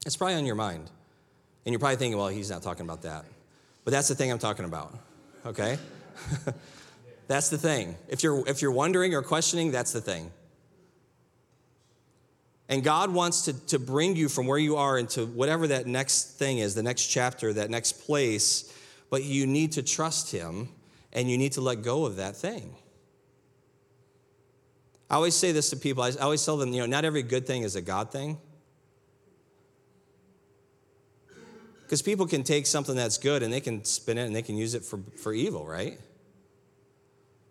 It's 0.05 0.15
probably 0.15 0.35
on 0.35 0.45
your 0.45 0.55
mind. 0.55 0.89
And 1.65 1.73
you're 1.73 1.79
probably 1.79 1.97
thinking, 1.97 2.17
well, 2.17 2.27
he's 2.27 2.49
not 2.49 2.61
talking 2.61 2.85
about 2.85 3.03
that. 3.03 3.25
But 3.83 3.91
that's 3.91 4.07
the 4.07 4.15
thing 4.15 4.31
I'm 4.31 4.39
talking 4.39 4.65
about, 4.65 4.97
okay? 5.45 5.77
that's 7.27 7.49
the 7.49 7.57
thing. 7.57 7.95
If 8.07 8.23
you're, 8.23 8.47
if 8.47 8.61
you're 8.61 8.71
wondering 8.71 9.13
or 9.13 9.21
questioning, 9.21 9.71
that's 9.71 9.91
the 9.91 10.01
thing. 10.01 10.31
And 12.67 12.83
God 12.83 13.11
wants 13.11 13.43
to, 13.43 13.53
to 13.67 13.79
bring 13.79 14.15
you 14.15 14.27
from 14.27 14.47
where 14.47 14.57
you 14.57 14.75
are 14.77 14.97
into 14.97 15.27
whatever 15.27 15.67
that 15.67 15.85
next 15.85 16.37
thing 16.39 16.57
is, 16.57 16.73
the 16.73 16.81
next 16.81 17.05
chapter, 17.05 17.53
that 17.53 17.69
next 17.69 18.05
place, 18.05 18.73
but 19.11 19.23
you 19.23 19.45
need 19.45 19.73
to 19.73 19.83
trust 19.83 20.31
Him 20.31 20.69
and 21.15 21.32
you 21.32 21.38
need 21.38 21.54
to 21.54 21.62
let 21.62 21.82
go 21.82 22.06
of 22.06 22.17
that 22.17 22.36
thing. 22.36 22.75
I 25.10 25.15
always 25.15 25.34
say 25.34 25.51
this 25.54 25.69
to 25.69 25.78
people. 25.78 26.04
I 26.04 26.12
always 26.21 26.43
tell 26.45 26.58
them, 26.58 26.73
you 26.73 26.82
know, 26.82 26.86
not 26.86 27.06
every 27.06 27.23
good 27.23 27.47
thing 27.47 27.63
is 27.63 27.75
a 27.75 27.82
God 27.82 28.12
thing. 28.12 28.38
Because 31.84 32.01
people 32.01 32.28
can 32.28 32.43
take 32.43 32.65
something 32.65 32.95
that's 32.95 33.17
good 33.17 33.43
and 33.43 33.54
they 33.54 33.62
can 33.62 33.86
spin 33.86 34.17
it 34.17 34.25
and 34.25 34.36
they 34.36 34.41
can 34.41 34.58
use 34.58 34.73
it 34.73 34.84
for, 34.84 34.99
for 35.21 35.32
evil, 35.32 35.65
right? 35.65 35.99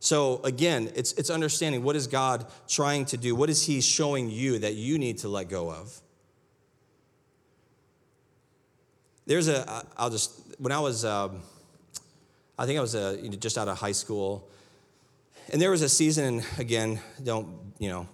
So 0.01 0.41
again, 0.45 0.91
it's, 0.95 1.13
it's 1.13 1.31
understanding 1.31 1.83
what 1.83 1.97
is 1.97 2.07
God 2.07 2.47
trying 2.69 3.07
to 3.07 3.17
do? 3.17 3.35
What 3.35 3.49
is 3.49 3.65
He 3.65 3.81
showing 3.81 4.29
you 4.29 4.59
that 4.59 4.75
you 4.75 4.99
need 4.99 5.19
to 5.19 5.29
let 5.29 5.49
go 5.49 5.71
of? 5.71 5.99
There's 9.27 9.49
a, 9.49 9.87
I'll 9.97 10.11
just, 10.11 10.39
when 10.59 10.73
I 10.73 10.81
was, 10.81 11.05
um, 11.07 11.41
I 12.59 12.67
think 12.67 12.79
I 12.79 12.83
was 12.83 12.95
uh, 12.95 13.17
a, 13.23 13.29
just 13.29 13.59
out 13.59 13.69
of 13.69 13.79
high 13.79 13.93
school, 13.93 14.49
and 15.53 15.61
there 15.61 15.71
was 15.71 15.83
a 15.83 15.89
season, 15.89 16.43
again, 16.59 17.01
don't, 17.23 17.49
you 17.79 17.89
know, 17.89 18.09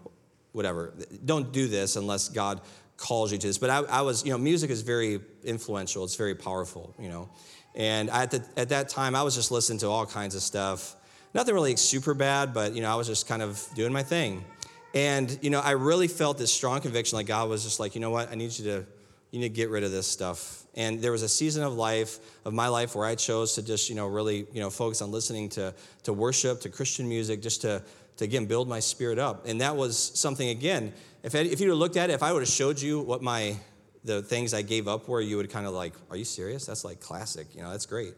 whatever, 0.52 0.94
don't 1.24 1.52
do 1.52 1.68
this 1.68 1.96
unless 1.96 2.28
God 2.28 2.60
calls 2.96 3.32
you 3.32 3.38
to 3.38 3.46
this. 3.46 3.58
But 3.58 3.70
I, 3.70 3.78
I 3.78 4.00
was, 4.02 4.24
you 4.24 4.32
know, 4.32 4.38
music 4.38 4.70
is 4.70 4.82
very 4.82 5.20
influential, 5.44 6.04
it's 6.04 6.16
very 6.16 6.34
powerful, 6.34 6.94
you 6.98 7.08
know. 7.08 7.28
And 7.74 8.10
at, 8.10 8.32
the, 8.32 8.44
at 8.56 8.70
that 8.70 8.88
time, 8.88 9.14
I 9.14 9.22
was 9.22 9.34
just 9.34 9.50
listening 9.50 9.78
to 9.80 9.86
all 9.86 10.04
kinds 10.04 10.34
of 10.34 10.42
stuff. 10.42 10.96
Nothing 11.32 11.54
really 11.54 11.76
super 11.76 12.14
bad, 12.14 12.52
but, 12.52 12.74
you 12.74 12.82
know, 12.82 12.90
I 12.90 12.96
was 12.96 13.06
just 13.06 13.28
kind 13.28 13.42
of 13.42 13.64
doing 13.74 13.92
my 13.92 14.02
thing. 14.02 14.44
And, 14.92 15.38
you 15.40 15.50
know, 15.50 15.60
I 15.60 15.72
really 15.72 16.08
felt 16.08 16.36
this 16.36 16.52
strong 16.52 16.80
conviction 16.80 17.16
like 17.16 17.26
God 17.26 17.48
was 17.48 17.62
just 17.62 17.78
like, 17.78 17.94
you 17.94 18.00
know 18.00 18.10
what, 18.10 18.32
I 18.32 18.34
need 18.34 18.58
you 18.58 18.64
to, 18.64 18.86
you 19.30 19.40
need 19.40 19.48
to 19.48 19.54
get 19.54 19.70
rid 19.70 19.84
of 19.84 19.90
this 19.90 20.06
stuff. 20.06 20.64
And 20.74 21.00
there 21.00 21.12
was 21.12 21.22
a 21.22 21.28
season 21.28 21.62
of 21.62 21.74
life, 21.74 22.18
of 22.44 22.52
my 22.52 22.68
life, 22.68 22.94
where 22.94 23.06
I 23.06 23.14
chose 23.14 23.54
to 23.54 23.62
just, 23.62 23.88
you 23.88 23.94
know, 23.94 24.06
really, 24.06 24.46
you 24.52 24.60
know, 24.60 24.70
focus 24.70 25.02
on 25.02 25.10
listening 25.10 25.48
to, 25.50 25.74
to 26.04 26.12
worship, 26.12 26.60
to 26.62 26.68
Christian 26.68 27.08
music, 27.08 27.42
just 27.42 27.62
to, 27.62 27.82
to 28.16 28.24
again 28.24 28.46
build 28.46 28.68
my 28.68 28.80
spirit 28.80 29.18
up. 29.18 29.46
And 29.46 29.60
that 29.60 29.76
was 29.76 29.98
something 29.98 30.48
again. 30.48 30.92
If 31.22 31.34
if 31.34 31.60
you'd 31.60 31.68
have 31.68 31.78
looked 31.78 31.96
at 31.96 32.10
it, 32.10 32.14
if 32.14 32.22
I 32.22 32.32
would 32.32 32.42
have 32.42 32.48
showed 32.48 32.80
you 32.80 33.00
what 33.00 33.22
my 33.22 33.56
the 34.04 34.22
things 34.22 34.54
I 34.54 34.62
gave 34.62 34.88
up 34.88 35.08
were, 35.08 35.20
you 35.20 35.36
would 35.36 35.50
kind 35.50 35.66
of 35.66 35.74
like, 35.74 35.92
are 36.10 36.16
you 36.16 36.24
serious? 36.24 36.64
That's 36.64 36.84
like 36.84 37.00
classic. 37.00 37.54
You 37.54 37.62
know, 37.62 37.70
that's 37.70 37.86
great. 37.86 38.14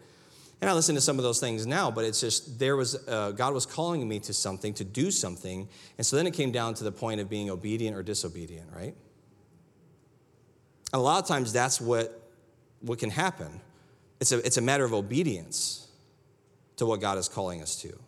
And 0.60 0.70
I 0.70 0.74
listen 0.74 0.94
to 0.94 1.00
some 1.00 1.18
of 1.18 1.24
those 1.24 1.40
things 1.40 1.66
now, 1.66 1.90
but 1.90 2.04
it's 2.04 2.20
just 2.20 2.60
there 2.60 2.76
was 2.76 2.96
uh, 3.08 3.32
God 3.32 3.52
was 3.52 3.66
calling 3.66 4.06
me 4.06 4.20
to 4.20 4.32
something, 4.32 4.72
to 4.74 4.84
do 4.84 5.10
something, 5.10 5.68
and 5.98 6.06
so 6.06 6.16
then 6.16 6.26
it 6.26 6.34
came 6.34 6.52
down 6.52 6.74
to 6.74 6.84
the 6.84 6.92
point 6.92 7.20
of 7.20 7.28
being 7.28 7.50
obedient 7.50 7.96
or 7.96 8.02
disobedient, 8.04 8.68
right? 8.72 8.94
And 10.92 11.00
a 11.00 11.02
lot 11.02 11.22
of 11.22 11.28
times 11.28 11.52
that's 11.52 11.80
what 11.80 12.18
what 12.80 12.98
can 12.98 13.10
happen. 13.10 13.60
It's 14.20 14.32
a 14.32 14.38
it's 14.38 14.56
a 14.56 14.60
matter 14.62 14.84
of 14.84 14.92
obedience 14.92 15.88
to 16.76 16.86
what 16.86 17.00
God 17.00 17.18
is 17.18 17.28
calling 17.28 17.62
us 17.62 17.76
to. 17.82 17.98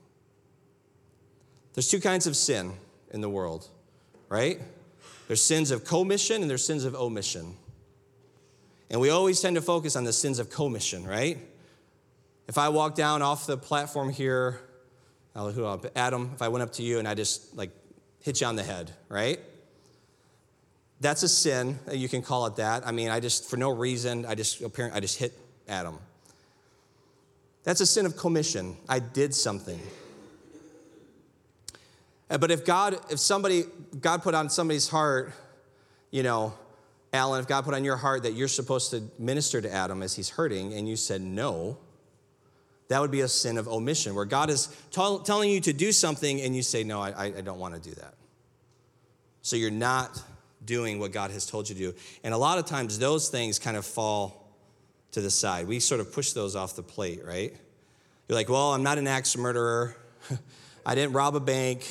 There's 1.75 1.89
two 1.89 2.01
kinds 2.01 2.27
of 2.27 2.37
sin 2.37 2.75
in 3.11 3.21
the 3.21 3.29
world, 3.29 3.69
right? 4.29 4.61
There's 5.27 5.43
sins 5.43 5.71
of 5.71 5.85
commission 5.85 6.43
and 6.43 6.51
there's 6.51 6.65
sins 6.65 6.85
of 6.85 6.95
omission. 6.95 7.57
And 8.91 9.01
we 9.01 9.11
always 9.11 9.41
tend 9.41 9.57
to 9.57 9.63
focus 9.63 9.97
on 9.97 10.05
the 10.05 10.13
sins 10.13 10.39
of 10.39 10.51
commission, 10.51 11.05
right? 11.07 11.39
If 12.47 12.59
I 12.59 12.69
walk 12.69 12.95
down 12.95 13.23
off 13.23 13.47
the 13.47 13.57
platform 13.57 14.11
here, 14.11 14.61
Adam, 15.35 16.31
if 16.35 16.43
I 16.43 16.49
went 16.49 16.63
up 16.63 16.73
to 16.75 16.83
you 16.83 16.99
and 16.99 17.09
I 17.09 17.15
just 17.15 17.57
like 17.57 17.71
hit 18.21 18.41
you 18.41 18.47
on 18.47 18.57
the 18.57 18.63
head, 18.63 18.93
right? 19.09 19.41
That's 21.05 21.23
a 21.23 21.29
sin. 21.29 21.79
You 21.93 22.09
can 22.09 22.23
call 22.23 22.47
it 22.47 22.57
that. 22.57 22.87
I 22.87 22.91
mean, 22.91 23.11
I 23.11 23.21
just, 23.21 23.51
for 23.51 23.59
no 23.59 23.69
reason, 23.69 24.25
I 24.25 24.35
just, 24.35 24.63
apparently, 24.63 24.97
I 24.97 25.01
just 25.01 25.19
hit 25.19 25.35
Adam. 25.69 25.99
That's 27.63 27.83
a 27.83 27.87
sin 27.87 28.07
of 28.07 28.17
commission. 28.17 28.79
I 28.89 29.01
did 29.01 29.35
something. 29.35 29.79
Uh, 32.31 32.39
but 32.39 32.51
if 32.51 32.65
God, 32.65 32.99
if 33.11 33.19
somebody, 33.19 33.65
God 34.01 34.23
put 34.23 34.35
on 34.35 34.49
somebody's 34.49 34.89
heart, 34.89 35.35
you 36.11 36.23
know, 36.23 36.55
Alan, 37.13 37.39
if 37.39 37.47
God 37.47 37.67
put 37.67 37.75
on 37.75 37.85
your 37.85 37.99
heart 37.99 38.23
that 38.23 38.33
you're 38.33 38.49
supposed 38.49 38.91
to 38.93 39.03
minister 39.19 39.61
to 39.61 39.71
Adam 39.71 40.03
as 40.03 40.17
he's 40.17 40.31
hurting, 40.31 40.73
and 40.73 40.89
you 40.89 40.97
said 40.97 41.21
no, 41.21 41.77
that 42.89 43.03
would 43.03 43.11
be 43.11 43.21
a 43.21 43.29
sin 43.29 43.59
of 43.59 43.69
omission, 43.69 44.15
where 44.15 44.25
God 44.25 44.49
is 44.49 44.69
t- 44.91 45.19
telling 45.27 45.51
you 45.51 45.61
to 45.61 45.75
do 45.75 45.93
something 45.93 46.41
and 46.41 46.57
you 46.57 46.63
say, 46.63 46.83
No, 46.83 47.03
I, 47.03 47.25
I 47.25 47.41
don't 47.43 47.59
want 47.59 47.75
to 47.75 47.81
do 47.91 47.95
that. 47.97 48.15
So 49.43 49.57
you're 49.57 49.71
not 49.71 50.23
doing 50.65 50.99
what 50.99 51.13
God 51.13 51.31
has 51.31 51.47
told 51.47 51.69
you 51.69 51.75
to 51.75 51.81
do. 51.93 51.95
And 52.23 52.35
a 52.35 52.39
lot 52.39 52.59
of 52.59 52.67
times 52.67 52.99
those 52.99 53.29
things 53.29 53.59
kind 53.59 53.77
of 53.77 53.85
fall 53.85 54.57
to 55.13 55.21
the 55.21 55.31
side. 55.31 55.67
We 55.67 55.81
sort 55.81 56.01
of 56.01 56.13
push 56.13 56.33
those 56.33 56.57
off 56.57 56.77
the 56.77 56.83
plate, 56.83 57.25
right? 57.25 57.55
You're 58.29 58.37
like, 58.37 58.49
Well, 58.49 58.73
I'm 58.73 58.83
not 58.83 58.99
an 58.99 59.07
axe 59.07 59.37
murderer. 59.37 59.97
I 60.87 60.95
didn't 60.95 61.13
rob 61.13 61.37
a 61.37 61.41
bank. 61.41 61.87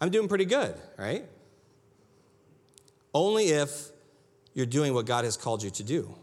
I'm 0.00 0.10
doing 0.10 0.28
pretty 0.28 0.44
good, 0.44 0.74
right? 0.98 1.24
Only 3.14 3.48
if 3.48 3.88
you're 4.52 4.66
doing 4.66 4.94
what 4.94 5.06
God 5.06 5.24
has 5.24 5.36
called 5.36 5.62
you 5.62 5.70
to 5.70 5.82
do. 5.82 6.14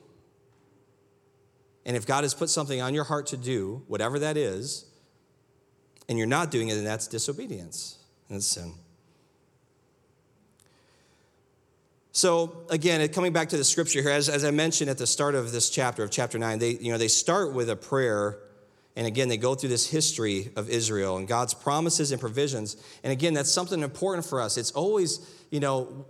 And 1.85 1.97
if 1.97 2.05
God 2.05 2.23
has 2.23 2.33
put 2.33 2.49
something 2.49 2.81
on 2.81 2.93
your 2.93 3.03
heart 3.03 3.27
to 3.27 3.37
do, 3.37 3.83
whatever 3.87 4.19
that 4.19 4.37
is, 4.37 4.85
and 6.07 6.17
you're 6.17 6.27
not 6.27 6.51
doing 6.51 6.69
it, 6.69 6.75
then 6.75 6.83
that's 6.83 7.07
disobedience. 7.07 7.97
That's 8.29 8.45
sin. 8.45 8.73
So 12.15 12.63
again, 12.69 13.05
coming 13.09 13.33
back 13.33 13.49
to 13.49 13.57
the 13.57 13.63
scripture 13.63 14.03
here, 14.03 14.11
as, 14.11 14.29
as 14.29 14.45
I 14.45 14.51
mentioned 14.51 14.87
at 14.91 14.99
the 14.99 15.07
start 15.07 15.33
of 15.33 15.51
this 15.51 15.71
chapter, 15.71 16.03
of 16.03 16.11
chapter 16.11 16.37
9, 16.37 16.59
they, 16.59 16.69
you 16.73 16.91
know, 16.91 16.99
they 16.99 17.07
start 17.07 17.53
with 17.53 17.71
a 17.71 17.75
prayer 17.75 18.37
and 18.95 19.07
again, 19.07 19.29
they 19.29 19.37
go 19.37 19.55
through 19.55 19.69
this 19.69 19.89
history 19.89 20.51
of 20.55 20.69
Israel 20.69 21.17
and 21.17 21.27
God's 21.27 21.55
promises 21.55 22.11
and 22.11 22.21
provisions. 22.21 22.77
And 23.03 23.11
again, 23.11 23.33
that's 23.33 23.51
something 23.51 23.81
important 23.81 24.27
for 24.27 24.39
us. 24.39 24.55
It's 24.57 24.69
always, 24.73 25.27
you 25.49 25.59
know, 25.59 26.05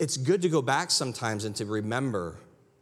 it's 0.00 0.16
good 0.16 0.42
to 0.42 0.48
go 0.48 0.60
back 0.60 0.90
sometimes 0.90 1.44
and 1.44 1.54
to 1.54 1.64
remember, 1.64 2.36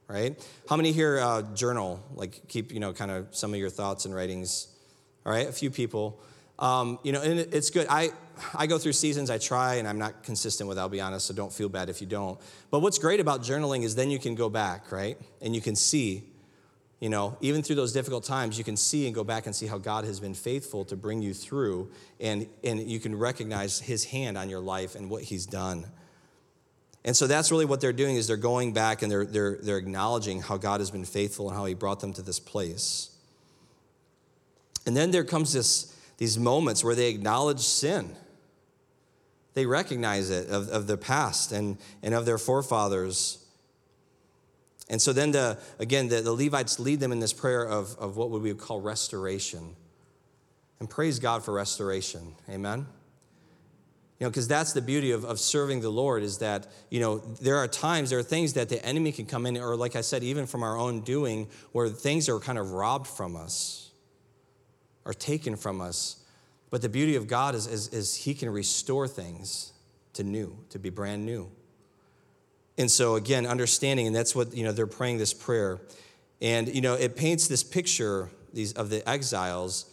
right? 0.09 0.43
How 0.67 0.77
many 0.77 0.93
here 0.93 1.21
uh, 1.21 1.43
journal, 1.53 2.03
like 2.15 2.49
keep, 2.49 2.73
you 2.73 2.81
know, 2.81 2.95
kind 2.95 3.11
of 3.11 3.37
some 3.37 3.53
of 3.53 3.61
your 3.61 3.69
thoughts 3.69 4.07
and 4.07 4.15
writings? 4.15 4.69
All 5.27 5.33
right, 5.33 5.47
a 5.47 5.53
few 5.53 5.71
people. 5.71 6.19
Um, 6.59 6.99
you 7.03 7.13
know, 7.13 7.21
and 7.21 7.39
it's 7.39 7.69
good. 7.69 7.87
I, 7.91 8.13
I 8.55 8.67
go 8.67 8.79
through 8.79 8.93
seasons, 8.93 9.31
I 9.31 9.39
try, 9.39 9.77
and 9.77 9.87
I'm 9.89 9.99
not 9.99 10.23
consistent 10.23 10.69
with, 10.69 10.79
I'll 10.79 10.89
be 10.89 11.01
honest, 11.01 11.27
so 11.27 11.35
don't 11.35 11.53
feel 11.53 11.69
bad 11.69 11.89
if 11.89 12.01
you 12.01 12.07
don't. 12.07 12.39
But 12.71 12.81
what's 12.81 12.99
great 12.99 13.21
about 13.21 13.43
journaling 13.43 13.83
is 13.83 13.95
then 13.95 14.11
you 14.11 14.19
can 14.19 14.35
go 14.35 14.49
back, 14.49 14.93
right? 14.93 15.19
And 15.41 15.55
you 15.55 15.61
can 15.61 15.77
see 15.77 16.25
you 17.03 17.09
know, 17.09 17.37
even 17.41 17.65
through 17.65 17.75
those 17.75 17.93
difficult 17.93 18.23
times, 18.23 18.57
you 18.57 18.63
can 18.63 18.77
see 18.77 19.07
and 19.07 19.15
go 19.15 19.25
back 19.25 19.47
and 19.47 19.57
see 19.57 19.67
how 19.67 19.77
God 19.77 20.05
has 20.05 20.21
been 20.21 20.35
faithful 20.35 20.85
to 20.85 20.95
bring 20.95 21.21
you 21.21 21.35
through, 21.35 21.91
and, 22.21 22.47
and 22.63 22.81
you 22.89 23.01
can 23.01 23.19
recognize 23.19 23.81
his 23.81 24.05
hand 24.05 24.39
on 24.39 24.49
your 24.49 24.61
life 24.61 24.95
and 24.95 25.11
what 25.11 25.25
he's 25.25 25.45
done. 25.45 25.85
And 27.05 27.17
so 27.17 27.27
that's 27.27 27.51
really 27.51 27.65
what 27.65 27.81
they're 27.81 27.93
doing 27.93 28.15
is 28.15 28.29
they're 28.29 28.37
going 28.37 28.73
back 28.73 29.03
and 29.03 29.11
they're, 29.11 29.27
they're, 29.27 29.59
they're 29.61 29.79
acknowledging 29.79 30.43
how 30.43 30.57
God 30.59 30.79
has 30.79 30.93
been 30.93 31.05
faithful 31.05 31.49
and 31.49 31.59
how 31.59 31.65
he 31.65 31.75
brought 31.75 31.99
them 31.99 32.13
to 32.13 32.23
this 32.23 32.39
place. 32.39 33.11
And 34.87 34.97
then 34.97 35.11
there 35.11 35.25
comes 35.25 35.53
this, 35.53 35.99
these 36.19 36.39
moments 36.39 36.85
where 36.85 36.95
they 36.95 37.09
acknowledge 37.09 37.59
sin. 37.59 38.15
They 39.55 39.67
recognize 39.67 40.31
it 40.31 40.49
of, 40.49 40.69
of 40.69 40.87
the 40.87 40.97
past 40.97 41.53
and, 41.53 41.79
and 42.03 42.15
of 42.15 42.25
their 42.25 42.39
forefathers. 42.39 43.39
And 44.89 45.01
so 45.01 45.13
then, 45.13 45.33
the, 45.33 45.59
again, 45.79 46.09
the, 46.09 46.21
the 46.21 46.33
Levites 46.33 46.79
lead 46.79 47.01
them 47.01 47.13
in 47.13 47.21
this 47.21 47.33
prayer 47.33 47.67
of, 47.67 47.97
of 47.99 48.17
what 48.17 48.31
would 48.31 48.43
we 48.43 48.53
call 48.55 48.81
restoration. 48.81 49.77
And 50.81 50.91
praise 50.91 51.19
God 51.19 51.45
for 51.45 51.55
restoration. 51.55 52.35
Amen? 52.51 52.87
You 54.19 54.27
know, 54.27 54.31
because 54.31 54.49
that's 54.49 54.73
the 54.73 54.83
beauty 54.83 55.11
of, 55.11 55.25
of 55.25 55.41
serving 55.41 55.81
the 55.81 55.91
Lord 55.91 56.23
is 56.23 56.39
that, 56.39 56.69
you 56.91 57.01
know, 57.01 57.19
there 57.19 57.57
are 57.57 57.67
times, 57.67 58.11
there 58.11 58.21
are 58.21 58.23
things 58.23 58.53
that 58.53 58.69
the 58.69 58.85
enemy 58.85 59.13
can 59.13 59.27
come 59.27 59.47
in, 59.47 59.57
or 59.57 59.75
like 59.75 59.97
I 59.97 60.01
said, 60.01 60.23
even 60.23 60.47
from 60.47 60.63
our 60.63 60.79
own 60.79 61.01
doing, 61.01 61.49
where 61.73 61.89
things 61.89 62.29
are 62.29 62.39
kind 62.39 62.57
of 62.59 62.71
robbed 62.71 63.07
from 63.07 63.35
us 63.35 63.91
or 65.05 65.13
taken 65.13 65.57
from 65.57 65.81
us. 65.81 66.22
But 66.73 66.81
the 66.81 66.89
beauty 66.89 67.17
of 67.17 67.29
God 67.29 67.55
is, 67.55 67.67
is, 67.67 67.89
is 67.89 68.17
He 68.17 68.33
can 68.33 68.49
restore 68.49 69.07
things 69.07 69.73
to 70.15 70.25
new, 70.25 70.57
to 70.71 70.79
be 70.79 70.89
brand 70.89 71.27
new. 71.27 71.51
And 72.79 72.91
so 72.91 73.17
again, 73.17 73.47
understanding, 73.47 74.07
and 74.07 74.17
that's 74.17 74.35
what 74.35 74.55
you 74.57 74.65
know 74.65 74.73
they're 74.73 74.87
praying 74.87 75.19
this 75.19 75.35
prayer, 75.35 75.81
and 76.41 76.75
you 76.75 76.81
know 76.81 76.95
it 76.95 77.15
paints 77.15 77.47
this 77.47 77.63
picture 77.63 78.31
these 78.55 78.73
of 78.73 78.89
the 78.89 79.07
exiles 79.07 79.85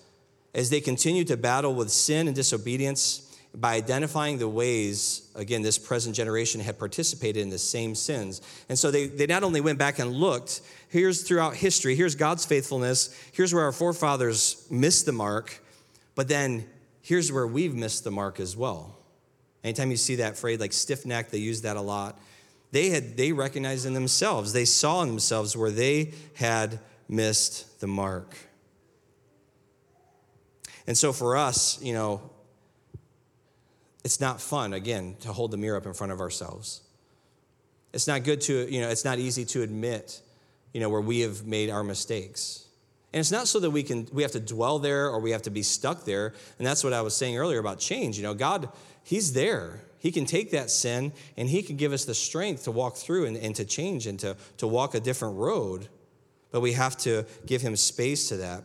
as 0.55 0.69
they 0.69 0.80
continue 0.80 1.25
to 1.25 1.36
battle 1.36 1.75
with 1.75 1.91
sin 1.91 2.27
and 2.27 2.36
disobedience 2.36 3.25
by 3.53 3.75
identifying 3.75 4.38
the 4.38 4.47
ways 4.47 5.30
again 5.36 5.61
this 5.61 5.77
present 5.77 6.15
generation 6.15 6.61
had 6.61 6.80
participated 6.80 7.41
in 7.41 7.49
the 7.49 7.57
same 7.57 7.95
sins 7.95 8.41
and 8.69 8.77
so 8.77 8.91
they, 8.91 9.07
they 9.07 9.25
not 9.25 9.43
only 9.43 9.59
went 9.59 9.80
back 9.80 9.97
and 9.99 10.11
looked 10.11 10.61
here's 10.89 11.23
throughout 11.23 11.55
history 11.55 11.95
here's 11.95 12.15
god's 12.15 12.45
faithfulness 12.45 13.17
here's 13.32 13.53
where 13.53 13.63
our 13.63 13.71
forefathers 13.71 14.67
missed 14.69 15.05
the 15.05 15.11
mark 15.11 15.61
but 16.20 16.28
then 16.28 16.67
here's 17.01 17.32
where 17.32 17.47
we've 17.47 17.74
missed 17.74 18.03
the 18.03 18.11
mark 18.11 18.41
as 18.41 18.57
well. 18.57 18.93
Anytime 19.63 19.89
you 19.89 19.95
see 19.95 20.15
that 20.15 20.36
phrase 20.36 20.59
like 20.59 20.74
stiff 20.74 21.05
neck, 21.05 21.30
they 21.30 21.38
use 21.38 21.61
that 21.61 21.78
a 21.78 21.82
lot. 21.82 22.20
They 22.74 22.89
had 22.89 23.15
they 23.15 23.32
recognized 23.32 23.86
in 23.86 23.93
themselves 23.93 24.51
they 24.51 24.65
saw 24.65 25.01
in 25.03 25.07
themselves 25.07 25.55
where 25.55 25.72
they 25.72 26.11
had 26.36 26.82
missed 27.07 27.80
the 27.80 27.88
mark. 27.88 28.36
And 30.88 30.97
so 30.97 31.13
for 31.13 31.38
us 31.38 31.82
you 31.82 31.93
know 31.93 32.30
it's 34.03 34.20
not 34.20 34.41
fun 34.41 34.74
again 34.74 35.15
to 35.22 35.32
hold 35.32 35.51
the 35.51 35.57
mirror 35.57 35.78
up 35.78 35.86
in 35.86 35.93
front 35.93 36.11
of 36.11 36.20
ourselves. 36.20 36.82
It's 37.93 38.07
not 38.07 38.26
good 38.26 38.41
to 38.41 38.70
you 38.70 38.82
know 38.82 38.89
it's 38.89 39.05
not 39.05 39.20
easy 39.20 39.45
to 39.45 39.61
admit 39.61 40.22
you 40.74 40.82
know, 40.82 40.89
where 40.89 40.99
we 40.99 41.22
have 41.22 41.45
made 41.45 41.70
our 41.70 41.82
mistakes. 41.82 42.65
And 43.12 43.20
it's 43.20 43.32
not 43.32 43.47
so 43.47 43.60
that 43.60 43.72
we 43.72 43.82
can 43.84 44.07
we 44.14 44.22
have 44.22 44.34
to 44.34 44.39
dwell 44.39 44.80
there 44.80 45.10
or 45.10 45.20
we 45.20 45.32
have 45.32 45.41
to 45.43 45.49
be 45.49 45.64
stuck 45.64 46.05
there. 46.05 46.34
And 46.57 46.68
that's 46.68 46.84
what 46.84 46.93
I 46.93 47.01
was 47.01 47.16
saying 47.16 47.38
earlier 47.38 47.60
about 47.60 47.80
change. 47.80 48.18
You 48.18 48.24
know, 48.24 48.34
God, 48.34 48.70
He's 49.03 49.34
there. 49.34 49.82
He 49.97 50.12
can 50.12 50.26
take 50.26 50.51
that 50.51 50.70
sin 50.70 51.12
and 51.36 51.49
He 51.49 51.64
can 51.64 51.76
give 51.76 51.91
us 51.91 52.05
the 52.05 52.14
strength 52.14 52.66
to 52.66 52.72
walk 52.72 52.95
through 52.95 53.26
and, 53.26 53.36
and 53.38 53.55
to 53.55 53.66
change 53.66 54.05
and 54.05 54.20
to, 54.20 54.38
to 54.57 54.68
walk 54.68 54.93
a 54.93 54.99
different 54.99 55.38
road. 55.38 55.88
But 56.51 56.62
we 56.62 56.74
have 56.74 56.97
to 56.97 57.26
give 57.45 57.62
Him 57.62 57.76
space 57.76 58.30
to 58.30 58.38
that. 58.38 58.64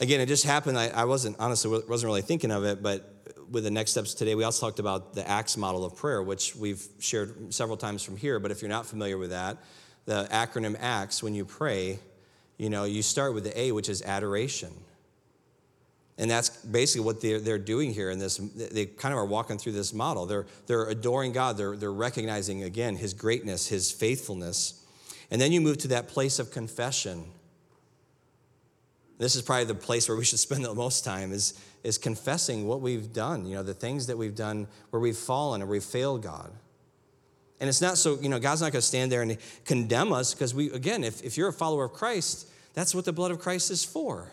Again, 0.00 0.20
it 0.20 0.26
just 0.26 0.44
happened. 0.44 0.78
I, 0.78 0.88
I 0.88 1.04
wasn't 1.04 1.36
honestly 1.38 1.82
wasn't 1.88 2.08
really 2.08 2.22
thinking 2.22 2.50
of 2.50 2.64
it, 2.64 2.82
but 2.82 3.14
with 3.50 3.64
the 3.64 3.70
next 3.70 3.92
steps 3.92 4.14
today, 4.14 4.34
we 4.34 4.44
also 4.44 4.66
talked 4.66 4.78
about 4.78 5.14
the 5.14 5.28
ACTS 5.28 5.56
model 5.56 5.84
of 5.84 5.96
prayer, 5.96 6.22
which 6.22 6.54
we've 6.54 6.86
shared 7.00 7.52
several 7.52 7.76
times 7.76 8.02
from 8.02 8.16
here. 8.16 8.38
But 8.38 8.50
if 8.50 8.62
you're 8.62 8.68
not 8.68 8.86
familiar 8.86 9.18
with 9.18 9.30
that, 9.30 9.58
the 10.08 10.26
acronym 10.32 10.74
ACTS, 10.80 11.22
when 11.22 11.34
you 11.34 11.44
pray, 11.44 11.98
you 12.56 12.70
know, 12.70 12.84
you 12.84 13.02
start 13.02 13.34
with 13.34 13.44
the 13.44 13.60
A, 13.60 13.72
which 13.72 13.90
is 13.90 14.00
adoration. 14.00 14.72
And 16.16 16.30
that's 16.30 16.48
basically 16.48 17.04
what 17.04 17.20
they're, 17.20 17.40
they're 17.40 17.58
doing 17.58 17.92
here 17.92 18.10
in 18.10 18.18
this. 18.18 18.38
They 18.38 18.86
kind 18.86 19.12
of 19.12 19.18
are 19.18 19.26
walking 19.26 19.58
through 19.58 19.72
this 19.72 19.92
model. 19.92 20.24
They're, 20.24 20.46
they're 20.66 20.88
adoring 20.88 21.32
God. 21.32 21.58
They're, 21.58 21.76
they're 21.76 21.92
recognizing, 21.92 22.62
again, 22.62 22.96
His 22.96 23.12
greatness, 23.12 23.68
His 23.68 23.92
faithfulness. 23.92 24.82
And 25.30 25.38
then 25.38 25.52
you 25.52 25.60
move 25.60 25.76
to 25.78 25.88
that 25.88 26.08
place 26.08 26.38
of 26.38 26.50
confession. 26.50 27.26
This 29.18 29.36
is 29.36 29.42
probably 29.42 29.66
the 29.66 29.74
place 29.74 30.08
where 30.08 30.16
we 30.16 30.24
should 30.24 30.38
spend 30.38 30.64
the 30.64 30.74
most 30.74 31.04
time 31.04 31.32
is, 31.32 31.52
is 31.84 31.98
confessing 31.98 32.66
what 32.66 32.80
we've 32.80 33.12
done, 33.12 33.44
you 33.44 33.56
know, 33.56 33.62
the 33.62 33.74
things 33.74 34.06
that 34.06 34.16
we've 34.16 34.34
done 34.34 34.68
where 34.88 35.00
we've 35.00 35.18
fallen 35.18 35.60
or 35.60 35.66
we've 35.66 35.84
failed 35.84 36.22
God. 36.22 36.50
And 37.60 37.68
it's 37.68 37.80
not 37.80 37.98
so, 37.98 38.18
you 38.20 38.28
know, 38.28 38.38
God's 38.38 38.60
not 38.60 38.72
going 38.72 38.80
to 38.80 38.86
stand 38.86 39.10
there 39.10 39.22
and 39.22 39.36
condemn 39.64 40.12
us 40.12 40.32
because 40.32 40.54
we, 40.54 40.70
again, 40.70 41.02
if, 41.02 41.22
if 41.24 41.36
you're 41.36 41.48
a 41.48 41.52
follower 41.52 41.84
of 41.84 41.92
Christ, 41.92 42.48
that's 42.74 42.94
what 42.94 43.04
the 43.04 43.12
blood 43.12 43.30
of 43.30 43.40
Christ 43.40 43.70
is 43.70 43.84
for. 43.84 44.30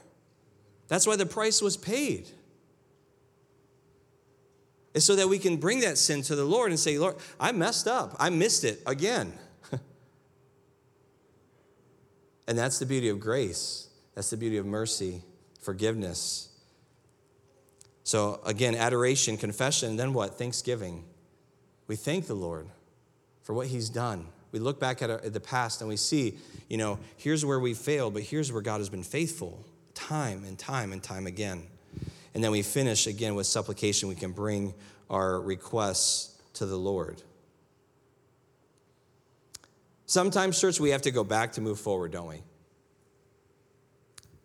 That's 0.88 1.08
why 1.08 1.16
the 1.16 1.26
price 1.26 1.62
was 1.62 1.78
paid. 1.78 2.28
Is 4.94 5.04
so 5.04 5.16
that 5.16 5.28
we 5.28 5.40
can 5.40 5.58
bring 5.58 5.80
that 5.82 5.98
sin 5.98 6.22
to 6.24 6.36
the 6.36 6.46
Lord 6.46 6.70
and 6.70 6.80
say, 6.80 6.98
Lord, 6.98 7.16
I 7.40 7.52
messed 7.52 7.88
up. 7.88 8.16
I 8.20 8.30
missed 8.30 8.64
it 8.64 8.82
again. 8.86 9.34
and 12.48 12.58
that's 12.58 12.78
the 12.80 12.86
beauty 12.86 13.10
of 13.10 13.20
grace. 13.20 13.90
That's 14.14 14.30
the 14.30 14.38
beauty 14.38 14.58
of 14.58 14.66
mercy, 14.66 15.24
forgiveness. 15.60 16.50
So, 18.04 18.40
again, 18.46 18.76
adoration, 18.76 19.36
confession, 19.36 19.98
then 19.98 20.14
what? 20.14 20.38
Thanksgiving. 20.38 21.04
We 21.88 21.96
thank 21.96 22.28
the 22.28 22.36
Lord 22.36 22.68
for 23.46 23.54
what 23.54 23.68
He's 23.68 23.90
done. 23.90 24.28
We 24.52 24.60
look 24.60 24.80
back 24.80 25.02
at, 25.02 25.10
our, 25.10 25.22
at 25.24 25.34
the 25.34 25.40
past 25.40 25.82
and 25.82 25.88
we 25.88 25.96
see, 25.96 26.38
you 26.68 26.78
know, 26.78 27.00
here's 27.16 27.46
where 27.46 27.60
we 27.60 27.74
failed, 27.74 28.14
but 28.14 28.24
here's 28.24 28.52
where 28.52 28.62
God 28.62 28.80
has 28.80 28.90
been 28.90 29.04
faithful 29.04 29.66
time 29.94 30.44
and 30.44 30.60
time 30.60 30.92
and 30.92 31.02
time 31.02 31.26
again. 31.26 31.64
And 32.34 32.44
then 32.44 32.52
we 32.52 32.62
finish 32.64 33.08
again 33.08 33.36
with 33.36 33.48
supplication. 33.48 34.10
We 34.10 34.16
can 34.16 34.34
bring 34.34 34.74
our 35.10 35.40
requests 35.40 36.38
to 36.56 36.66
the 36.66 36.76
Lord. 36.76 37.22
Sometimes, 40.06 40.60
church, 40.60 40.80
we 40.80 40.90
have 40.90 41.04
to 41.04 41.12
go 41.12 41.24
back 41.24 41.54
to 41.54 41.62
move 41.62 41.80
forward, 41.80 42.12
don't 42.12 42.28
we? 42.28 42.42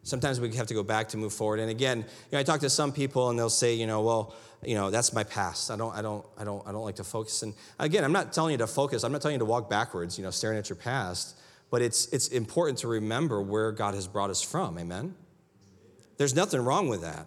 Sometimes 0.03 0.41
we 0.41 0.55
have 0.55 0.67
to 0.69 0.75
go 0.75 0.83
back 0.83 1.09
to 1.11 1.17
move 1.17 1.33
forward. 1.33 1.61
And 1.61 1.71
again, 1.71 1.99
you 1.99 2.05
know, 2.33 2.39
I 2.39 2.43
talk 2.43 2.61
to 2.61 2.71
some 2.71 2.93
people 2.93 3.29
and 3.29 3.39
they'll 3.39 3.51
say, 3.51 3.75
you 3.75 3.87
know, 3.87 4.01
well, 4.03 4.35
you 4.63 4.75
know, 4.75 4.91
that's 4.91 5.13
my 5.13 5.25
past. 5.25 5.71
I 5.71 5.77
don't, 5.77 5.95
I 5.95 6.03
don't, 6.03 6.25
I 6.39 6.45
don't, 6.45 6.67
I 6.67 6.73
don't 6.73 6.85
like 6.85 6.97
to 6.97 7.05
focus. 7.05 7.43
And 7.43 7.55
again, 7.79 8.05
I'm 8.05 8.13
not 8.13 8.33
telling 8.33 8.53
you 8.53 8.59
to 8.59 8.67
focus. 8.67 9.05
I'm 9.05 9.13
not 9.13 9.23
telling 9.23 9.35
you 9.35 9.39
to 9.41 9.45
walk 9.45 9.71
backwards, 9.71 10.19
you 10.19 10.25
know, 10.25 10.31
staring 10.31 10.59
at 10.59 10.69
your 10.69 10.77
past. 10.77 11.39
But 11.71 11.83
it's 11.83 12.07
it's 12.07 12.29
important 12.29 12.79
to 12.81 12.89
remember 12.89 13.41
where 13.41 13.73
God 13.73 13.95
has 13.95 14.07
brought 14.07 14.29
us 14.31 14.43
from. 14.43 14.79
Amen. 14.79 15.15
There's 16.17 16.35
nothing 16.35 16.61
wrong 16.61 16.89
with 16.89 17.03
that. 17.03 17.27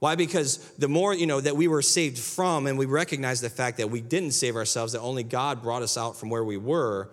Why? 0.00 0.14
Because 0.14 0.58
the 0.78 0.88
more, 0.88 1.14
you 1.14 1.26
know, 1.26 1.40
that 1.40 1.56
we 1.56 1.68
were 1.68 1.82
saved 1.82 2.18
from 2.18 2.66
and 2.66 2.78
we 2.78 2.86
recognize 2.86 3.40
the 3.40 3.50
fact 3.50 3.76
that 3.78 3.90
we 3.90 4.00
didn't 4.00 4.32
save 4.32 4.56
ourselves, 4.56 4.92
that 4.92 5.00
only 5.00 5.22
God 5.22 5.62
brought 5.62 5.82
us 5.82 5.96
out 5.96 6.16
from 6.16 6.30
where 6.30 6.44
we 6.44 6.56
were, 6.56 7.10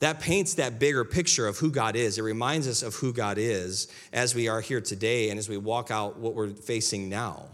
that 0.00 0.18
paints 0.18 0.54
that 0.54 0.78
bigger 0.78 1.04
picture 1.04 1.46
of 1.46 1.58
who 1.58 1.70
God 1.70 1.94
is. 1.94 2.18
It 2.18 2.22
reminds 2.22 2.66
us 2.66 2.82
of 2.82 2.94
who 2.96 3.12
God 3.12 3.36
is 3.38 3.88
as 4.12 4.34
we 4.34 4.48
are 4.48 4.60
here 4.60 4.80
today 4.80 5.30
and 5.30 5.38
as 5.38 5.48
we 5.48 5.58
walk 5.58 5.90
out 5.90 6.18
what 6.18 6.34
we're 6.34 6.48
facing 6.48 7.08
now. 7.08 7.46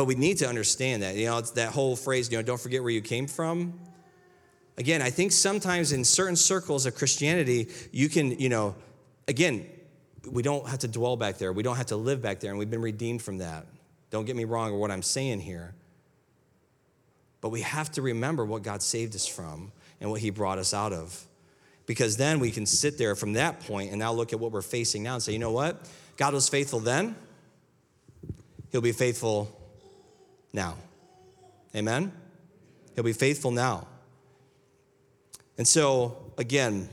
But 0.00 0.06
we 0.06 0.14
need 0.14 0.38
to 0.38 0.48
understand 0.48 1.02
that, 1.02 1.14
you 1.16 1.26
know, 1.26 1.36
it's 1.36 1.50
that 1.50 1.72
whole 1.74 1.94
phrase, 1.94 2.32
you 2.32 2.38
know, 2.38 2.42
don't 2.42 2.58
forget 2.58 2.82
where 2.82 2.90
you 2.90 3.02
came 3.02 3.26
from. 3.26 3.78
Again, 4.78 5.02
I 5.02 5.10
think 5.10 5.30
sometimes 5.30 5.92
in 5.92 6.04
certain 6.04 6.36
circles 6.36 6.86
of 6.86 6.94
Christianity, 6.94 7.68
you 7.92 8.08
can, 8.08 8.30
you 8.40 8.48
know, 8.48 8.74
again, 9.28 9.66
we 10.26 10.42
don't 10.42 10.66
have 10.66 10.78
to 10.78 10.88
dwell 10.88 11.18
back 11.18 11.36
there. 11.36 11.52
We 11.52 11.62
don't 11.62 11.76
have 11.76 11.88
to 11.88 11.96
live 11.96 12.22
back 12.22 12.40
there, 12.40 12.48
and 12.48 12.58
we've 12.58 12.70
been 12.70 12.80
redeemed 12.80 13.20
from 13.20 13.36
that. 13.38 13.66
Don't 14.08 14.24
get 14.24 14.36
me 14.36 14.46
wrong 14.46 14.72
or 14.72 14.78
what 14.78 14.90
I'm 14.90 15.02
saying 15.02 15.40
here. 15.40 15.74
But 17.42 17.50
we 17.50 17.60
have 17.60 17.92
to 17.92 18.00
remember 18.00 18.46
what 18.46 18.62
God 18.62 18.80
saved 18.80 19.14
us 19.14 19.26
from 19.26 19.70
and 20.00 20.10
what 20.10 20.22
He 20.22 20.30
brought 20.30 20.56
us 20.56 20.72
out 20.72 20.94
of. 20.94 21.26
Because 21.84 22.16
then 22.16 22.40
we 22.40 22.50
can 22.50 22.64
sit 22.64 22.96
there 22.96 23.14
from 23.14 23.34
that 23.34 23.60
point 23.66 23.90
and 23.90 23.98
now 23.98 24.14
look 24.14 24.32
at 24.32 24.40
what 24.40 24.50
we're 24.50 24.62
facing 24.62 25.02
now 25.02 25.12
and 25.12 25.22
say, 25.22 25.34
you 25.34 25.38
know 25.38 25.52
what? 25.52 25.86
God 26.16 26.32
was 26.32 26.48
faithful 26.48 26.80
then, 26.80 27.16
He'll 28.72 28.80
be 28.80 28.92
faithful 28.92 29.59
now. 30.52 30.76
Amen? 31.74 32.12
He'll 32.94 33.04
be 33.04 33.12
faithful 33.12 33.50
now. 33.50 33.86
And 35.56 35.66
so, 35.66 36.32
again, 36.38 36.88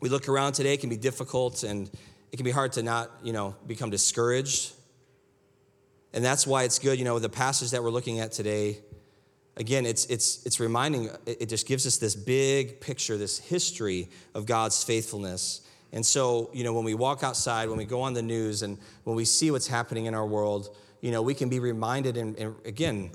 we 0.00 0.08
look 0.08 0.28
around 0.28 0.54
today, 0.54 0.74
it 0.74 0.80
can 0.80 0.90
be 0.90 0.96
difficult 0.96 1.62
and 1.62 1.90
it 2.32 2.36
can 2.36 2.44
be 2.44 2.50
hard 2.50 2.72
to 2.72 2.82
not, 2.82 3.10
you 3.22 3.32
know, 3.32 3.54
become 3.66 3.90
discouraged. 3.90 4.72
And 6.12 6.24
that's 6.24 6.46
why 6.46 6.64
it's 6.64 6.78
good, 6.78 6.98
you 6.98 7.04
know, 7.04 7.18
the 7.18 7.28
passage 7.28 7.70
that 7.70 7.82
we're 7.82 7.90
looking 7.90 8.18
at 8.18 8.32
today, 8.32 8.78
again, 9.56 9.86
it's, 9.86 10.06
it's, 10.06 10.44
it's 10.44 10.58
reminding, 10.58 11.10
it 11.26 11.48
just 11.48 11.66
gives 11.66 11.86
us 11.86 11.98
this 11.98 12.16
big 12.16 12.80
picture, 12.80 13.16
this 13.16 13.38
history 13.38 14.08
of 14.34 14.46
God's 14.46 14.82
faithfulness. 14.82 15.60
And 15.92 16.04
so, 16.04 16.50
you 16.52 16.64
know, 16.64 16.72
when 16.72 16.84
we 16.84 16.94
walk 16.94 17.22
outside, 17.22 17.68
when 17.68 17.78
we 17.78 17.84
go 17.84 18.02
on 18.02 18.14
the 18.14 18.22
news, 18.22 18.62
and 18.62 18.78
when 19.04 19.16
we 19.16 19.24
see 19.24 19.50
what's 19.50 19.66
happening 19.66 20.06
in 20.06 20.14
our 20.14 20.26
world, 20.26 20.76
you 21.00 21.10
know, 21.10 21.22
we 21.22 21.34
can 21.34 21.48
be 21.48 21.58
reminded, 21.58 22.16
and, 22.16 22.36
and 22.36 22.54
again, 22.64 23.10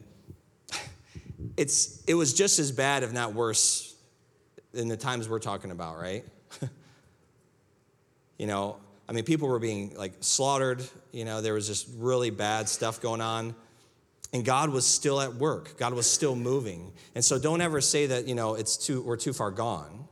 it's, 1.58 2.04
it 2.06 2.16
was 2.16 2.34
just 2.34 2.60
as 2.60 2.72
bad, 2.72 3.04
if 3.04 3.14
not 3.14 3.34
worse, 3.34 3.96
in 4.74 4.88
the 4.88 4.98
times 4.98 5.30
we're 5.30 5.40
talking 5.40 5.72
about, 5.72 5.98
right? 5.98 6.26
you 8.38 8.48
know, 8.48 8.78
I 9.08 9.14
mean, 9.14 9.24
people 9.24 9.48
were 9.48 9.60
being 9.60 9.96
like 9.96 10.14
slaughtered. 10.22 10.84
You 11.12 11.26
know, 11.26 11.42
there 11.42 11.54
was 11.54 11.68
just 11.68 11.88
really 11.98 12.30
bad 12.30 12.68
stuff 12.68 13.02
going 13.02 13.22
on. 13.22 13.56
And 14.34 14.44
God 14.44 14.70
was 14.70 14.86
still 14.86 15.22
at 15.22 15.36
work. 15.36 15.78
God 15.78 15.94
was 15.94 16.10
still 16.10 16.36
moving. 16.36 16.92
And 17.14 17.24
so 17.24 17.40
don't 17.40 17.62
ever 17.62 17.80
say 17.80 18.08
that, 18.08 18.28
you 18.28 18.36
know, 18.36 18.56
it's 18.56 18.76
too 18.76 19.02
we're 19.02 19.18
too 19.18 19.34
far 19.34 19.52
gone. 19.52 20.08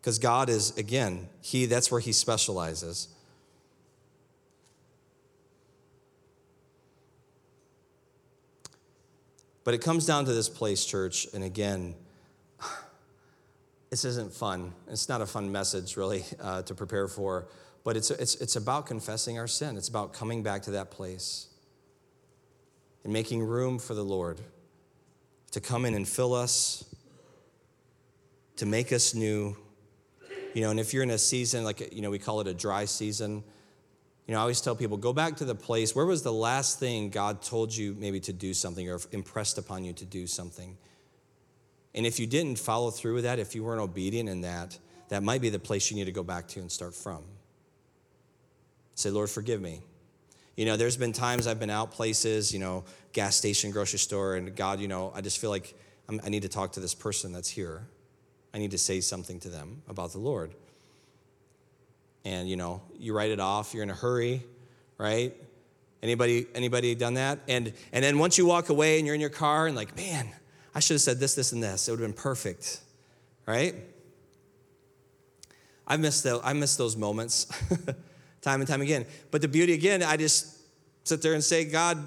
Because 0.00 0.18
God 0.18 0.48
is, 0.48 0.76
again, 0.76 1.28
He 1.40 1.66
that's 1.66 1.90
where 1.90 2.00
He 2.00 2.12
specializes. 2.12 3.08
But 9.64 9.74
it 9.74 9.78
comes 9.80 10.06
down 10.06 10.24
to 10.24 10.32
this 10.32 10.48
place, 10.48 10.84
church, 10.84 11.26
and 11.32 11.44
again, 11.44 11.94
this 13.90 14.04
isn't 14.04 14.32
fun. 14.32 14.72
It's 14.88 15.08
not 15.08 15.20
a 15.20 15.26
fun 15.26 15.52
message, 15.52 15.96
really, 15.96 16.24
uh, 16.40 16.62
to 16.62 16.74
prepare 16.74 17.06
for. 17.08 17.46
But 17.84 17.96
it's, 17.96 18.10
it's, 18.10 18.36
it's 18.36 18.56
about 18.56 18.86
confessing 18.86 19.38
our 19.38 19.46
sin, 19.46 19.76
it's 19.76 19.88
about 19.88 20.12
coming 20.12 20.42
back 20.42 20.62
to 20.62 20.72
that 20.72 20.90
place 20.90 21.48
and 23.04 23.12
making 23.12 23.42
room 23.42 23.78
for 23.78 23.94
the 23.94 24.04
Lord 24.04 24.40
to 25.50 25.60
come 25.60 25.84
in 25.84 25.94
and 25.94 26.08
fill 26.08 26.34
us, 26.34 26.84
to 28.56 28.66
make 28.66 28.92
us 28.92 29.14
new. 29.14 29.56
You 30.54 30.62
know, 30.62 30.70
and 30.70 30.80
if 30.80 30.92
you're 30.92 31.02
in 31.02 31.10
a 31.10 31.18
season, 31.18 31.64
like, 31.64 31.92
you 31.94 32.02
know, 32.02 32.10
we 32.10 32.18
call 32.18 32.40
it 32.40 32.46
a 32.46 32.54
dry 32.54 32.84
season, 32.84 33.42
you 34.26 34.32
know, 34.32 34.38
I 34.38 34.42
always 34.42 34.60
tell 34.60 34.76
people 34.76 34.96
go 34.96 35.12
back 35.12 35.36
to 35.36 35.44
the 35.44 35.54
place 35.54 35.96
where 35.96 36.06
was 36.06 36.22
the 36.22 36.32
last 36.32 36.78
thing 36.78 37.10
God 37.10 37.42
told 37.42 37.74
you 37.74 37.96
maybe 37.98 38.20
to 38.20 38.32
do 38.32 38.54
something 38.54 38.88
or 38.88 39.00
impressed 39.10 39.58
upon 39.58 39.84
you 39.84 39.92
to 39.94 40.04
do 40.04 40.26
something? 40.26 40.76
And 41.94 42.06
if 42.06 42.18
you 42.18 42.26
didn't 42.26 42.58
follow 42.58 42.90
through 42.90 43.14
with 43.14 43.24
that, 43.24 43.38
if 43.38 43.54
you 43.54 43.64
weren't 43.64 43.80
obedient 43.80 44.28
in 44.28 44.42
that, 44.42 44.78
that 45.08 45.22
might 45.22 45.42
be 45.42 45.50
the 45.50 45.58
place 45.58 45.90
you 45.90 45.96
need 45.96 46.06
to 46.06 46.12
go 46.12 46.22
back 46.22 46.48
to 46.48 46.60
and 46.60 46.70
start 46.70 46.94
from. 46.94 47.22
Say, 48.94 49.10
Lord, 49.10 49.28
forgive 49.28 49.60
me. 49.60 49.82
You 50.56 50.66
know, 50.66 50.76
there's 50.76 50.96
been 50.96 51.12
times 51.12 51.46
I've 51.46 51.58
been 51.58 51.70
out 51.70 51.90
places, 51.90 52.52
you 52.52 52.58
know, 52.58 52.84
gas 53.12 53.36
station, 53.36 53.70
grocery 53.70 53.98
store, 53.98 54.36
and 54.36 54.54
God, 54.54 54.80
you 54.80 54.88
know, 54.88 55.12
I 55.14 55.20
just 55.20 55.38
feel 55.38 55.50
like 55.50 55.74
I'm, 56.08 56.20
i 56.24 56.28
need 56.28 56.42
to 56.42 56.48
talk 56.48 56.72
to 56.72 56.80
this 56.80 56.94
person 56.94 57.32
that's 57.32 57.48
here. 57.48 57.86
I 58.54 58.58
need 58.58 58.70
to 58.70 58.78
say 58.78 59.00
something 59.00 59.40
to 59.40 59.48
them 59.48 59.82
about 59.88 60.12
the 60.12 60.18
Lord. 60.18 60.54
And, 62.24 62.48
you 62.48 62.56
know, 62.56 62.82
you 62.98 63.14
write 63.14 63.30
it 63.30 63.40
off, 63.40 63.74
you're 63.74 63.82
in 63.82 63.90
a 63.90 63.94
hurry, 63.94 64.42
right? 64.98 65.34
Anybody, 66.02 66.46
anybody 66.54 66.94
done 66.94 67.14
that? 67.14 67.38
And, 67.48 67.72
and 67.92 68.04
then 68.04 68.18
once 68.18 68.38
you 68.38 68.46
walk 68.46 68.68
away 68.68 68.98
and 68.98 69.06
you're 69.06 69.14
in 69.14 69.20
your 69.20 69.30
car 69.30 69.66
and 69.66 69.76
like, 69.76 69.96
man, 69.96 70.28
I 70.74 70.80
should 70.80 70.94
have 70.94 71.00
said 71.00 71.20
this, 71.20 71.34
this, 71.34 71.52
and 71.52 71.62
this. 71.62 71.86
It 71.86 71.90
would 71.90 72.00
have 72.00 72.08
been 72.08 72.20
perfect. 72.20 72.80
right? 73.46 73.74
I 75.86 75.96
miss, 75.96 76.22
the, 76.22 76.40
I 76.42 76.52
miss 76.52 76.76
those 76.76 76.96
moments 76.96 77.44
time 78.40 78.60
and 78.60 78.68
time 78.68 78.80
again. 78.80 79.04
But 79.30 79.42
the 79.42 79.48
beauty, 79.48 79.74
again, 79.74 80.02
I 80.02 80.16
just 80.16 80.58
sit 81.04 81.22
there 81.22 81.34
and 81.34 81.42
say, 81.42 81.64
God, 81.64 81.98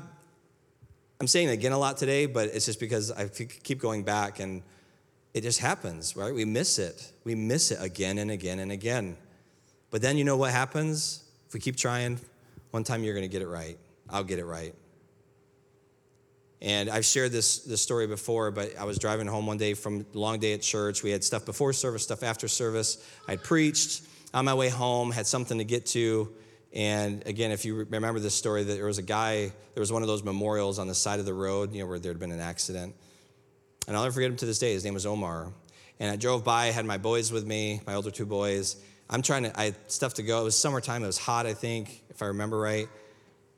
I'm 1.20 1.28
saying 1.28 1.50
it 1.50 1.54
again 1.54 1.72
a 1.72 1.78
lot 1.78 1.98
today, 1.98 2.26
but 2.26 2.50
it's 2.50 2.66
just 2.66 2.80
because 2.80 3.12
I 3.12 3.28
keep 3.28 3.80
going 3.80 4.04
back 4.04 4.40
and 4.40 4.62
it 5.34 5.42
just 5.42 5.60
happens, 5.60 6.16
right? 6.16 6.34
We 6.34 6.46
miss 6.46 6.80
it. 6.80 7.12
We 7.24 7.36
miss 7.36 7.72
it 7.72 7.78
again 7.82 8.18
and 8.18 8.32
again 8.32 8.60
and 8.60 8.72
again. 8.72 9.18
But 9.96 10.02
then 10.02 10.18
you 10.18 10.26
know 10.26 10.36
what 10.36 10.52
happens? 10.52 11.24
If 11.48 11.54
we 11.54 11.62
keep 11.62 11.78
trying, 11.78 12.20
one 12.72 12.84
time 12.84 13.06
you're 13.06 13.14
going 13.14 13.24
to 13.24 13.32
get 13.32 13.42
it 13.42 13.48
right. 13.48 13.78
I'll 14.10 14.26
get 14.26 14.40
it 14.40 14.44
right. 14.44 14.76
And 16.62 16.90
I've 16.90 17.06
shared 17.06 17.32
this, 17.32 17.60
this 17.60 17.80
story 17.80 18.06
before, 18.06 18.52
but 18.52 18.78
I 18.78 18.84
was 18.84 19.00
driving 19.00 19.26
home 19.26 19.48
one 19.48 19.58
day 19.58 19.74
from 19.74 20.06
a 20.14 20.18
long 20.18 20.40
day 20.40 20.52
at 20.52 20.62
church. 20.62 21.02
We 21.02 21.12
had 21.12 21.24
stuff 21.24 21.46
before 21.46 21.72
service, 21.72 22.04
stuff 22.04 22.24
after 22.24 22.50
service. 22.50 23.10
I'd 23.30 23.42
preached 23.42 24.02
on 24.34 24.44
my 24.44 24.54
way 24.54 24.68
home, 24.68 25.12
had 25.12 25.28
something 25.28 25.60
to 25.60 25.64
get 25.64 25.86
to. 25.86 26.30
And 26.74 27.26
again, 27.26 27.52
if 27.52 27.64
you 27.64 27.86
remember 27.86 28.20
this 28.20 28.36
story, 28.36 28.66
that 28.66 28.74
there 28.74 28.88
was 28.88 28.98
a 28.98 29.02
guy, 29.02 29.54
there 29.76 29.80
was 29.80 29.94
one 29.94 30.02
of 30.02 30.10
those 30.10 30.24
memorials 30.24 30.78
on 30.78 30.90
the 30.90 30.94
side 30.94 31.22
of 31.22 31.26
the 31.26 31.34
road, 31.34 31.72
you 31.72 31.80
know, 31.80 31.88
where 31.88 32.00
there 32.00 32.12
had 32.12 32.20
been 32.20 32.34
an 32.34 32.42
accident. 32.42 32.94
And 33.88 33.96
I'll 33.96 34.04
never 34.04 34.12
forget 34.12 34.30
him 34.30 34.36
to 34.36 34.46
this 34.46 34.60
day. 34.60 34.74
His 34.74 34.84
name 34.84 34.94
was 34.94 35.06
Omar. 35.06 35.54
And 36.02 36.12
I 36.12 36.18
drove 36.18 36.44
by, 36.44 36.66
had 36.66 36.84
my 36.84 36.98
boys 36.98 37.32
with 37.32 37.46
me, 37.46 37.80
my 37.88 37.94
older 37.94 38.12
two 38.12 38.26
boys. 38.26 38.76
I'm 39.10 39.22
trying 39.22 39.44
to, 39.44 39.60
I 39.60 39.66
had 39.66 39.76
stuff 39.88 40.16
to 40.16 40.24
go. 40.24 40.42
It 40.42 40.44
was 40.44 40.58
summertime, 40.58 41.04
it 41.04 41.08
was 41.08 41.18
hot, 41.18 41.46
I 41.46 41.54
think, 41.54 42.04
if 42.10 42.22
I 42.22 42.28
remember 42.28 42.60
right 42.60 42.88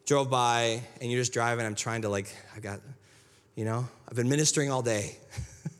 drove 0.07 0.29
by 0.29 0.81
and 1.01 1.11
you're 1.11 1.19
just 1.21 1.33
driving. 1.33 1.65
I'm 1.65 1.75
trying 1.75 2.01
to, 2.01 2.09
like, 2.09 2.33
I 2.55 2.59
got, 2.59 2.79
you 3.55 3.65
know, 3.65 3.87
I've 4.07 4.15
been 4.15 4.29
ministering 4.29 4.71
all 4.71 4.81
day. 4.81 5.17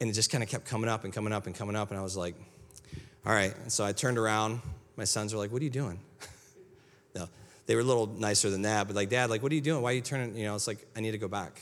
and 0.00 0.10
it 0.10 0.12
just 0.12 0.30
kind 0.30 0.44
of 0.44 0.50
kept 0.50 0.66
coming 0.66 0.88
up 0.88 1.02
and 1.04 1.12
coming 1.12 1.32
up 1.32 1.46
and 1.46 1.54
coming 1.54 1.74
up. 1.74 1.90
And 1.90 1.98
I 1.98 2.02
was 2.02 2.16
like, 2.16 2.34
all 3.24 3.32
right. 3.32 3.56
And 3.56 3.72
so 3.72 3.84
I 3.84 3.92
turned 3.92 4.18
around. 4.18 4.60
My 4.96 5.04
sons 5.04 5.32
were 5.32 5.40
like, 5.40 5.50
what 5.50 5.62
are 5.62 5.64
you 5.64 5.70
doing? 5.70 5.98
no, 7.14 7.26
they 7.64 7.74
were 7.74 7.80
a 7.80 7.84
little 7.84 8.06
nicer 8.06 8.50
than 8.50 8.62
that, 8.62 8.86
but 8.86 8.94
like, 8.94 9.08
Dad, 9.08 9.30
like, 9.30 9.42
what 9.42 9.50
are 9.50 9.54
you 9.54 9.60
doing? 9.60 9.82
Why 9.82 9.92
are 9.92 9.94
you 9.94 10.02
turning? 10.02 10.36
You 10.36 10.44
know, 10.44 10.54
it's 10.54 10.66
like, 10.66 10.86
I 10.94 11.00
need 11.00 11.12
to 11.12 11.18
go 11.18 11.28
back. 11.28 11.60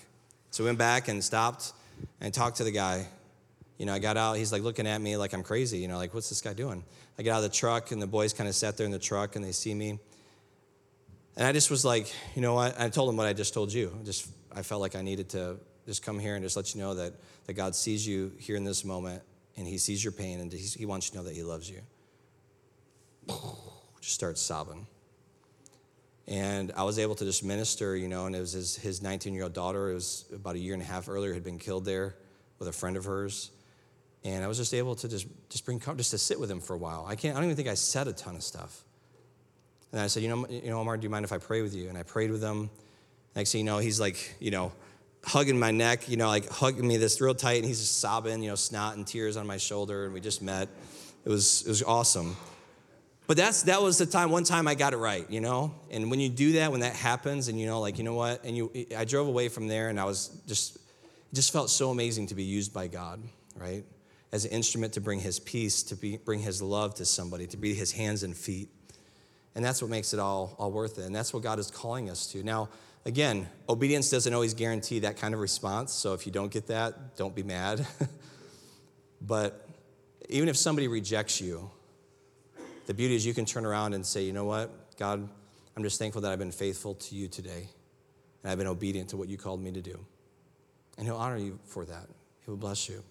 So 0.51 0.65
we 0.65 0.69
went 0.69 0.79
back 0.79 1.09
and 1.09 1.23
stopped 1.23 1.73
and 2.21 2.35
talked 2.35 2.59
to 2.59 2.65
the 2.65 2.71
guy. 2.73 3.07
You 3.79 3.87
know, 3.87 3.95
I 3.95 3.99
got 3.99 4.16
out. 4.16 4.37
He's 4.37 4.53
like 4.53 4.62
looking 4.62 4.87
at 4.87 5.01
me 5.01 5.16
like 5.16 5.33
I'm 5.33 5.43
crazy. 5.43 5.79
You 5.79 5.89
know, 5.89 5.97
like, 5.97 6.14
what's 6.14 6.29
this 6.29 6.41
guy 6.41 6.53
doing? 6.53 6.85
I 7.18 7.22
get 7.22 7.33
out 7.33 7.39
of 7.39 7.51
the 7.51 7.57
truck, 7.57 7.91
and 7.91 8.01
the 8.01 8.07
boys 8.07 8.33
kind 8.33 8.49
of 8.49 8.55
sat 8.55 8.77
there 8.77 8.87
in 8.87 8.93
the 8.93 8.99
truck 8.99 9.37
and 9.37 9.45
they 9.45 9.53
see 9.53 9.75
me. 9.75 9.99
And 11.37 11.47
I 11.47 11.53
just 11.53 11.70
was 11.70 11.85
like, 11.85 12.12
you 12.37 12.43
know 12.43 12.55
what? 12.55 12.81
I 12.81 12.89
told 12.89 13.09
him 13.09 13.16
what 13.16 13.27
I 13.27 13.33
just 13.33 13.55
told 13.55 13.72
you. 13.72 13.97
Just 14.05 14.29
I 14.55 14.62
felt 14.62 14.81
like 14.81 14.95
I 14.95 15.03
needed 15.03 15.31
to 15.31 15.57
just 15.87 16.03
come 16.03 16.18
here 16.18 16.35
and 16.35 16.45
just 16.45 16.57
let 16.57 16.75
you 16.75 16.81
know 16.81 16.95
that, 16.95 17.12
that 17.47 17.55
God 17.55 17.75
sees 17.75 18.07
you 18.07 18.33
here 18.39 18.57
in 18.57 18.64
this 18.64 18.85
moment 18.85 19.22
and 19.57 19.66
he 19.66 19.79
sees 19.79 20.03
your 20.03 20.12
pain 20.12 20.41
and 20.41 20.53
he 20.53 20.87
wants 20.87 21.07
you 21.07 21.12
to 21.12 21.16
know 21.18 21.25
that 21.25 21.35
he 21.35 21.43
loves 21.43 21.68
you. 21.68 21.81
Just 24.01 24.14
start 24.14 24.37
sobbing. 24.37 24.87
And 26.27 26.72
I 26.77 26.85
was 26.85 26.99
able 26.99 27.14
to 27.14 27.25
just 27.25 27.45
minister, 27.45 27.97
you 27.97 28.09
know, 28.09 28.27
and 28.27 28.37
it 28.37 28.41
was 28.41 28.53
his, 28.53 28.77
his 28.77 29.03
19 29.03 29.35
year 29.35 29.45
old 29.45 29.53
daughter. 29.53 29.91
It 29.91 29.95
was 29.95 30.25
about 30.35 30.57
a 30.57 30.59
year 30.59 30.75
and 30.75 30.83
a 30.83 30.87
half 30.87 31.09
earlier, 31.09 31.33
had 31.33 31.45
been 31.45 31.59
killed 31.59 31.85
there 31.85 32.14
with 32.59 32.68
a 32.68 32.72
friend 32.72 32.97
of 32.97 33.05
hers. 33.05 33.51
And 34.25 34.43
I 34.43 34.49
was 34.49 34.57
just 34.57 34.72
able 34.72 34.95
to 34.97 35.09
just, 35.09 35.27
just 35.51 35.64
bring, 35.66 35.81
just 35.81 36.11
to 36.12 36.18
sit 36.18 36.41
with 36.41 36.51
him 36.51 36.61
for 36.61 36.75
a 36.75 36.79
while. 36.79 37.05
I 37.07 37.14
can't, 37.14 37.37
I 37.37 37.41
don't 37.41 37.51
even 37.51 37.57
think 37.57 37.68
I 37.68 37.75
said 37.75 38.09
a 38.09 38.12
ton 38.12 38.37
of 38.37 38.43
stuff. 38.43 38.83
And 39.93 40.01
I 40.01 40.07
said, 40.07 40.22
you 40.22 40.29
know, 40.29 40.47
you 40.49 40.70
know, 40.70 40.81
Omar, 40.81 40.97
do 40.97 41.05
you 41.05 41.11
mind 41.11 41.25
if 41.25 41.33
I 41.33 41.39
pray 41.39 41.62
with 41.62 41.75
you? 41.75 41.89
And 41.89 41.97
I 41.97 42.03
prayed 42.03 42.31
with 42.31 42.43
him. 42.43 42.70
Next 43.37 43.53
thing 43.53 43.61
you 43.61 43.64
know, 43.64 43.79
he's 43.79 44.01
like, 44.01 44.35
you 44.41 44.51
know, 44.51 44.72
hugging 45.27 45.59
my 45.59 45.70
neck, 45.70 46.09
you 46.09 46.16
know, 46.16 46.29
like 46.29 46.49
hugging 46.49 46.87
me 46.87 46.97
this 46.97 47.20
real 47.20 47.35
tight, 47.35 47.59
and 47.59 47.64
he's 47.64 47.81
just 47.81 48.01
sobbing, 48.01 48.43
you 48.43 48.51
know, 48.51 48.55
snot 48.55 48.97
and 48.97 49.07
tears 49.07 49.37
on 49.37 49.47
my 49.47 49.57
shoulder, 49.57 50.05
and 50.05 50.14
we 50.14 50.20
just 50.20 50.43
met. 50.43 50.68
It 51.25 51.29
was 51.29 51.62
it 51.62 51.68
was 51.68 51.83
awesome. 51.83 52.37
But 53.27 53.37
that's 53.37 53.62
that 53.62 53.81
was 53.81 53.99
the 53.99 54.07
time. 54.07 54.31
One 54.31 54.45
time 54.45 54.68
I 54.68 54.75
got 54.75 54.93
it 54.93 54.99
right, 54.99 55.29
you 55.31 55.41
know. 55.41 55.75
And 55.91 56.11
when 56.11 56.20
you 56.20 56.29
do 56.29 56.53
that, 56.53 56.70
when 56.70 56.81
that 56.81 56.95
happens, 56.95 57.49
and 57.49 57.59
you 57.59 57.66
know, 57.66 57.81
like 57.81 57.99
you 57.99 58.05
know 58.05 58.14
what, 58.14 58.45
and 58.45 58.57
you, 58.57 58.70
I 58.97 59.05
drove 59.05 59.27
away 59.27 59.49
from 59.49 59.66
there, 59.68 59.89
and 59.89 59.99
I 59.99 60.05
was 60.05 60.29
just, 60.47 60.79
just 61.33 61.53
felt 61.53 61.70
so 61.70 61.91
amazing 61.91 62.27
to 62.29 62.35
be 62.35 62.45
used 62.45 62.75
by 62.75 62.89
God, 62.89 63.22
right, 63.57 63.85
as 64.35 64.45
an 64.45 64.51
instrument 64.51 64.93
to 64.93 65.01
bring 65.01 65.20
His 65.20 65.39
peace, 65.39 65.85
to 65.85 65.95
be, 65.95 66.16
bring 66.16 66.41
His 66.41 66.61
love 66.61 66.97
to 66.97 67.05
somebody, 67.05 67.47
to 67.47 67.57
be 67.57 67.72
His 67.72 67.93
hands 67.93 68.24
and 68.24 68.37
feet. 68.37 68.68
And 69.55 69.64
that's 69.64 69.80
what 69.80 69.89
makes 69.93 70.12
it 70.12 70.18
all, 70.18 70.57
all 70.59 70.72
worth 70.72 70.99
it. 70.99 71.05
And 71.05 71.14
that's 71.14 71.32
what 71.32 71.45
God 71.45 71.61
is 71.61 71.70
calling 71.70 72.11
us 72.11 72.26
to. 72.32 72.43
Now, 72.43 72.68
again, 73.05 73.49
obedience 73.68 74.11
doesn't 74.11 74.35
always 74.35 74.53
guarantee 74.53 74.99
that 74.99 75.16
kind 75.16 75.35
of 75.35 75.41
response. 75.41 75.93
So 75.93 76.14
if 76.14 76.26
you 76.26 76.32
don't 76.32 76.51
get 76.51 76.66
that, 76.66 77.16
don't 77.16 77.32
be 77.32 77.45
mad. 77.45 77.87
but 79.20 79.68
even 80.28 80.49
if 80.49 80.57
somebody 80.57 80.89
rejects 80.89 81.41
you, 81.41 81.70
the 82.87 82.95
beauty 82.95 83.14
is 83.14 83.24
you 83.24 83.35
can 83.35 83.45
turn 83.45 83.64
around 83.64 83.95
and 83.95 84.05
say, 84.05 84.24
you 84.24 84.32
know 84.32 84.47
what, 84.47 84.97
God, 84.99 85.28
I'm 85.76 85.82
just 85.85 86.01
thankful 86.01 86.22
that 86.22 86.32
I've 86.32 86.41
been 86.41 86.51
faithful 86.51 86.95
to 86.95 87.14
you 87.14 87.28
today. 87.28 87.68
And 88.43 88.51
I've 88.51 88.59
been 88.59 88.66
obedient 88.66 89.11
to 89.11 89.16
what 89.16 89.28
you 89.28 89.39
called 89.39 89.62
me 89.62 89.70
to 89.70 89.80
do. 89.80 90.05
And 90.99 91.07
He'll 91.07 91.18
honor 91.18 91.39
you 91.39 91.61
for 91.66 91.85
that. 91.85 92.09
He 92.45 92.51
will 92.51 92.59
bless 92.59 92.89
you. 92.89 93.05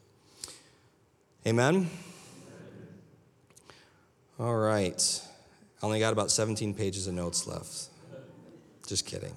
Amen? 1.45 1.89
All 4.39 4.55
right. 4.55 5.21
I 5.81 5.85
only 5.85 5.99
got 5.99 6.13
about 6.13 6.31
17 6.31 6.73
pages 6.73 7.07
of 7.07 7.13
notes 7.13 7.45
left. 7.45 7.89
Just 8.87 9.05
kidding. 9.05 9.35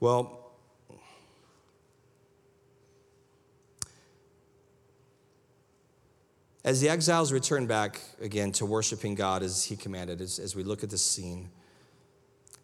Well, 0.00 0.50
as 6.64 6.80
the 6.80 6.88
exiles 6.88 7.32
return 7.32 7.66
back 7.66 8.00
again 8.20 8.50
to 8.52 8.66
worshiping 8.66 9.14
God 9.14 9.44
as 9.44 9.64
he 9.64 9.76
commanded, 9.76 10.20
as, 10.20 10.40
as 10.40 10.56
we 10.56 10.64
look 10.64 10.82
at 10.82 10.90
this 10.90 11.04
scene, 11.04 11.48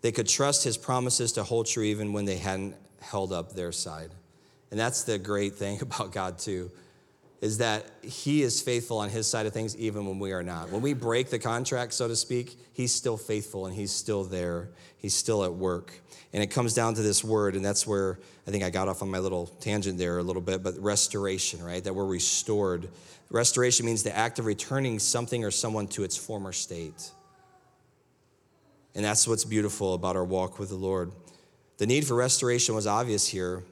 they 0.01 0.11
could 0.11 0.27
trust 0.27 0.65
his 0.65 0.77
promises 0.77 1.31
to 1.33 1.45
hold 1.45 1.67
true 1.67 1.85
even 1.85 2.13
when 2.13 2.25
they 2.25 2.39
hadn't 2.39 2.75
held 3.01 3.33
up 3.33 3.53
their 3.53 3.71
side. 3.71 4.11
And 4.71 4.79
that's 4.79 5.03
the 5.03 5.19
great 5.19 5.55
thing 5.55 5.81
about 5.83 6.13
God, 6.13 6.39
too 6.39 6.71
is 7.41 7.59
that 7.59 7.87
he 8.03 8.43
is 8.43 8.61
faithful 8.61 8.99
on 8.99 9.09
his 9.09 9.27
side 9.27 9.47
of 9.47 9.53
things 9.53 9.77
even 9.77 10.07
when 10.07 10.19
we 10.19 10.33
are 10.33 10.43
not. 10.43 10.71
When 10.71 10.83
we 10.83 10.93
break 10.93 11.31
the 11.31 11.39
contract, 11.39 11.95
so 11.95 12.07
to 12.07 12.15
speak, 12.15 12.59
he's 12.75 12.95
still 12.95 13.17
faithful 13.17 13.67
and 13.67 13.75
he's 13.75 13.93
still 13.93 14.25
there. 14.25 14.69
He's 14.99 15.15
still 15.15 15.45
at 15.45 15.53
work. 15.53 15.93
And 16.33 16.43
it 16.43 16.49
comes 16.49 16.75
down 16.75 16.95
to 16.95 17.03
this 17.03 17.25
word, 17.25 17.57
and 17.57 17.65
that's 17.65 17.87
where 17.87 18.21
I 18.47 18.51
think 18.51 18.63
I 18.63 18.71
got 18.71 18.89
off 18.89 19.03
on 19.03 19.11
my 19.11 19.19
little 19.19 19.47
tangent 19.47 19.99
there 19.99 20.19
a 20.19 20.23
little 20.23 20.43
bit, 20.43 20.63
but 20.63 20.79
restoration, 20.79 21.63
right? 21.63 21.83
That 21.83 21.95
we're 21.95 22.07
restored. 22.07 22.89
Restoration 23.31 23.87
means 23.87 24.03
the 24.03 24.17
act 24.17 24.39
of 24.39 24.45
returning 24.45 24.99
something 24.99 25.43
or 25.45 25.51
someone 25.51 25.89
to 25.89 26.05
its 26.05 26.17
former 26.17 26.53
state. 26.53 27.11
And 28.95 29.05
that's 29.05 29.27
what's 29.27 29.45
beautiful 29.45 29.95
about 29.95 30.15
our 30.15 30.25
walk 30.25 30.59
with 30.59 30.69
the 30.69 30.77
Lord. 30.77 31.11
The 31.79 31.87
need 31.87 32.07
for 32.07 32.15
restoration 32.15 32.75
was 32.75 32.87
obvious 32.87 33.27
here 33.27 33.65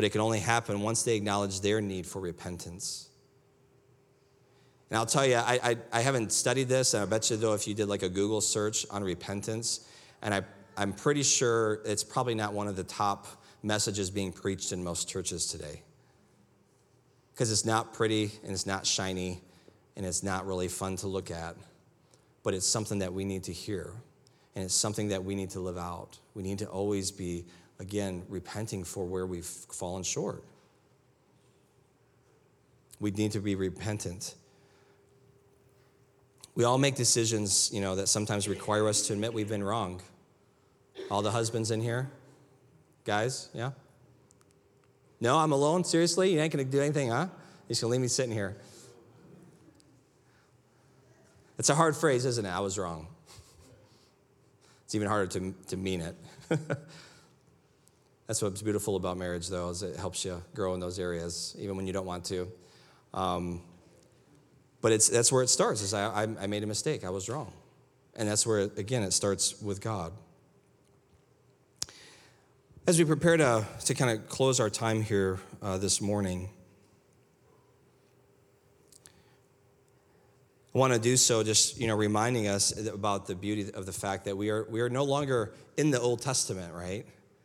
but 0.00 0.06
it 0.06 0.12
can 0.12 0.22
only 0.22 0.40
happen 0.40 0.80
once 0.80 1.02
they 1.02 1.14
acknowledge 1.14 1.60
their 1.60 1.82
need 1.82 2.06
for 2.06 2.20
repentance. 2.22 3.10
And 4.88 4.96
I'll 4.96 5.04
tell 5.04 5.26
you, 5.26 5.34
I, 5.34 5.60
I, 5.62 5.76
I, 5.92 6.00
haven't 6.00 6.32
studied 6.32 6.70
this, 6.70 6.94
and 6.94 7.02
I 7.02 7.06
bet 7.06 7.28
you, 7.28 7.36
though, 7.36 7.52
if 7.52 7.68
you 7.68 7.74
did 7.74 7.86
like 7.86 8.02
a 8.02 8.08
Google 8.08 8.40
search 8.40 8.86
on 8.90 9.04
repentance, 9.04 9.86
and 10.22 10.32
I, 10.32 10.40
I'm 10.74 10.94
pretty 10.94 11.22
sure 11.22 11.82
it's 11.84 12.02
probably 12.02 12.34
not 12.34 12.54
one 12.54 12.66
of 12.66 12.76
the 12.76 12.82
top 12.82 13.26
messages 13.62 14.08
being 14.08 14.32
preached 14.32 14.72
in 14.72 14.82
most 14.82 15.06
churches 15.06 15.48
today. 15.48 15.82
Because 17.34 17.52
it's 17.52 17.66
not 17.66 17.92
pretty, 17.92 18.30
and 18.42 18.52
it's 18.52 18.64
not 18.64 18.86
shiny, 18.86 19.42
and 19.96 20.06
it's 20.06 20.22
not 20.22 20.46
really 20.46 20.68
fun 20.68 20.96
to 20.96 21.08
look 21.08 21.30
at, 21.30 21.56
but 22.42 22.54
it's 22.54 22.66
something 22.66 23.00
that 23.00 23.12
we 23.12 23.26
need 23.26 23.44
to 23.44 23.52
hear, 23.52 23.92
and 24.54 24.64
it's 24.64 24.72
something 24.72 25.08
that 25.08 25.22
we 25.22 25.34
need 25.34 25.50
to 25.50 25.60
live 25.60 25.76
out. 25.76 26.18
We 26.32 26.42
need 26.42 26.60
to 26.60 26.66
always 26.68 27.10
be 27.10 27.44
again, 27.80 28.22
repenting 28.28 28.84
for 28.84 29.04
where 29.04 29.26
we've 29.26 29.44
fallen 29.44 30.02
short. 30.04 30.44
We 33.00 33.10
need 33.10 33.32
to 33.32 33.40
be 33.40 33.54
repentant. 33.54 34.34
We 36.54 36.64
all 36.64 36.76
make 36.76 36.94
decisions, 36.94 37.70
you 37.72 37.80
know, 37.80 37.96
that 37.96 38.08
sometimes 38.08 38.46
require 38.46 38.86
us 38.86 39.06
to 39.06 39.14
admit 39.14 39.32
we've 39.32 39.48
been 39.48 39.64
wrong. 39.64 40.02
All 41.10 41.22
the 41.22 41.30
husbands 41.30 41.70
in 41.70 41.80
here? 41.80 42.10
Guys, 43.04 43.48
yeah? 43.54 43.70
No, 45.18 45.38
I'm 45.38 45.52
alone? 45.52 45.82
Seriously? 45.82 46.34
You 46.34 46.40
ain't 46.40 46.52
gonna 46.52 46.64
do 46.64 46.80
anything, 46.80 47.08
huh? 47.08 47.28
You're 47.62 47.68
just 47.70 47.80
gonna 47.80 47.92
leave 47.92 48.02
me 48.02 48.08
sitting 48.08 48.32
here. 48.32 48.56
It's 51.58 51.70
a 51.70 51.74
hard 51.74 51.96
phrase, 51.96 52.26
isn't 52.26 52.44
it? 52.44 52.50
I 52.50 52.60
was 52.60 52.78
wrong. 52.78 53.06
It's 54.84 54.94
even 54.94 55.08
harder 55.08 55.26
to, 55.28 55.54
to 55.68 55.76
mean 55.78 56.02
it. 56.02 56.16
That's 58.30 58.42
what's 58.42 58.62
beautiful 58.62 58.94
about 58.94 59.18
marriage, 59.18 59.48
though, 59.48 59.70
is 59.70 59.82
it 59.82 59.96
helps 59.96 60.24
you 60.24 60.40
grow 60.54 60.74
in 60.74 60.78
those 60.78 61.00
areas, 61.00 61.56
even 61.58 61.74
when 61.74 61.88
you 61.88 61.92
don't 61.92 62.06
want 62.06 62.24
to. 62.26 62.48
Um, 63.12 63.60
but 64.80 64.92
it's, 64.92 65.08
that's 65.08 65.32
where 65.32 65.42
it 65.42 65.48
starts, 65.48 65.82
is 65.82 65.92
I, 65.92 66.22
I 66.22 66.46
made 66.46 66.62
a 66.62 66.66
mistake. 66.68 67.04
I 67.04 67.10
was 67.10 67.28
wrong. 67.28 67.52
And 68.14 68.28
that's 68.28 68.46
where, 68.46 68.60
again, 68.60 69.02
it 69.02 69.14
starts 69.14 69.60
with 69.60 69.80
God. 69.80 70.12
As 72.86 73.00
we 73.00 73.04
prepare 73.04 73.36
to, 73.36 73.66
to 73.86 73.94
kind 73.94 74.16
of 74.16 74.28
close 74.28 74.60
our 74.60 74.70
time 74.70 75.02
here 75.02 75.40
uh, 75.60 75.78
this 75.78 76.00
morning, 76.00 76.50
I 80.72 80.78
want 80.78 80.92
to 80.92 81.00
do 81.00 81.16
so 81.16 81.42
just, 81.42 81.80
you 81.80 81.88
know, 81.88 81.96
reminding 81.96 82.46
us 82.46 82.86
about 82.86 83.26
the 83.26 83.34
beauty 83.34 83.72
of 83.74 83.86
the 83.86 83.92
fact 83.92 84.26
that 84.26 84.36
we 84.36 84.50
are, 84.50 84.68
we 84.70 84.82
are 84.82 84.88
no 84.88 85.02
longer 85.02 85.52
in 85.76 85.90
the 85.90 86.00
Old 86.00 86.22
Testament, 86.22 86.72
right? 86.72 87.04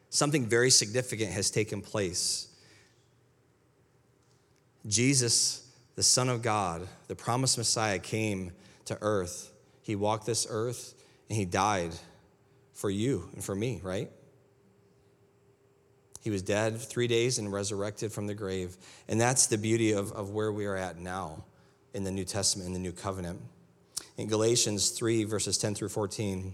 Something 0.10 0.46
very 0.46 0.70
significant 0.70 1.32
has 1.32 1.50
taken 1.52 1.82
place. 1.82 2.48
Jesus, 4.88 5.68
the 5.96 6.04
Son 6.04 6.30
of 6.30 6.42
God, 6.42 6.88
the 7.08 7.16
promised 7.16 7.58
Messiah, 7.58 8.00
came 8.00 8.52
to 8.86 8.98
earth. 9.02 9.52
He 9.82 9.96
walked 9.96 10.26
this 10.26 10.48
earth 10.50 10.94
and 11.30 11.38
he 11.38 11.46
died 11.46 11.92
for 12.74 12.90
you 12.90 13.30
and 13.34 13.44
for 13.44 13.56
me, 13.56 13.80
right? 13.84 14.12
He 16.22 16.30
was 16.30 16.42
dead 16.42 16.80
three 16.80 17.08
days 17.08 17.38
and 17.38 17.52
resurrected 17.54 18.12
from 18.12 18.28
the 18.28 18.34
grave. 18.34 18.78
And 19.08 19.22
that's 19.22 19.48
the 19.48 19.58
beauty 19.58 19.92
of, 19.92 20.12
of 20.12 20.32
where 20.32 20.52
we 20.52 20.66
are 20.66 20.76
at 20.76 20.98
now 20.98 21.44
in 21.94 22.04
the 22.04 22.12
New 22.12 22.26
Testament, 22.26 22.68
in 22.68 22.74
the 22.74 22.80
New 22.80 22.92
Covenant. 22.92 23.40
In 24.18 24.28
Galatians 24.28 24.90
3, 24.90 25.24
verses 25.26 25.58
10 25.58 25.76
through 25.76 25.90
14, 25.90 26.54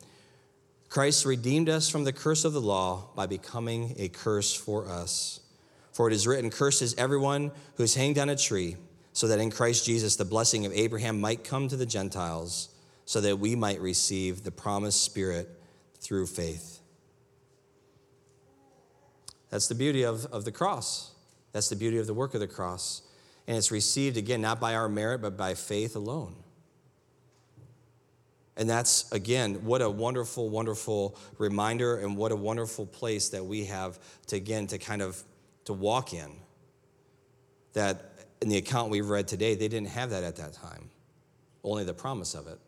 Christ 0.91 1.23
redeemed 1.23 1.69
us 1.69 1.87
from 1.87 2.03
the 2.03 2.11
curse 2.11 2.43
of 2.43 2.51
the 2.51 2.59
law 2.59 3.11
by 3.15 3.25
becoming 3.25 3.95
a 3.97 4.09
curse 4.09 4.53
for 4.53 4.89
us. 4.89 5.39
For 5.93 6.09
it 6.09 6.13
is 6.13 6.27
written, 6.27 6.49
Cursed 6.49 6.81
is 6.81 6.93
everyone 6.95 7.53
who 7.75 7.83
is 7.83 7.95
hanged 7.95 8.19
on 8.19 8.27
a 8.27 8.35
tree, 8.35 8.75
so 9.13 9.29
that 9.29 9.39
in 9.39 9.51
Christ 9.51 9.85
Jesus 9.85 10.17
the 10.17 10.25
blessing 10.25 10.65
of 10.65 10.73
Abraham 10.73 11.21
might 11.21 11.45
come 11.45 11.69
to 11.69 11.77
the 11.77 11.85
Gentiles, 11.85 12.75
so 13.05 13.21
that 13.21 13.39
we 13.39 13.55
might 13.55 13.79
receive 13.79 14.43
the 14.43 14.51
promised 14.51 15.01
Spirit 15.01 15.47
through 16.01 16.27
faith. 16.27 16.81
That's 19.49 19.69
the 19.69 19.75
beauty 19.75 20.03
of, 20.03 20.25
of 20.25 20.43
the 20.43 20.51
cross. 20.51 21.13
That's 21.53 21.69
the 21.69 21.77
beauty 21.77 21.99
of 21.99 22.07
the 22.07 22.13
work 22.13 22.33
of 22.33 22.41
the 22.41 22.47
cross. 22.47 23.01
And 23.47 23.55
it's 23.55 23.71
received, 23.71 24.17
again, 24.17 24.41
not 24.41 24.59
by 24.59 24.75
our 24.75 24.89
merit, 24.89 25.21
but 25.21 25.37
by 25.37 25.53
faith 25.53 25.95
alone. 25.95 26.35
And 28.61 28.69
that's, 28.69 29.11
again, 29.11 29.65
what 29.65 29.81
a 29.81 29.89
wonderful, 29.89 30.47
wonderful 30.47 31.17
reminder 31.39 31.97
and 31.97 32.15
what 32.15 32.31
a 32.31 32.35
wonderful 32.35 32.85
place 32.85 33.29
that 33.29 33.43
we 33.43 33.65
have 33.65 33.97
to, 34.27 34.35
again, 34.35 34.67
to 34.67 34.77
kind 34.77 35.01
of 35.01 35.19
to 35.65 35.73
walk 35.73 36.13
in. 36.13 36.29
That 37.73 38.27
in 38.39 38.49
the 38.49 38.57
account 38.57 38.91
we've 38.91 39.09
read 39.09 39.27
today, 39.27 39.55
they 39.55 39.67
didn't 39.67 39.87
have 39.87 40.11
that 40.11 40.23
at 40.23 40.35
that 40.35 40.53
time, 40.53 40.91
only 41.63 41.85
the 41.85 41.95
promise 41.95 42.35
of 42.35 42.45
it. 42.45 42.59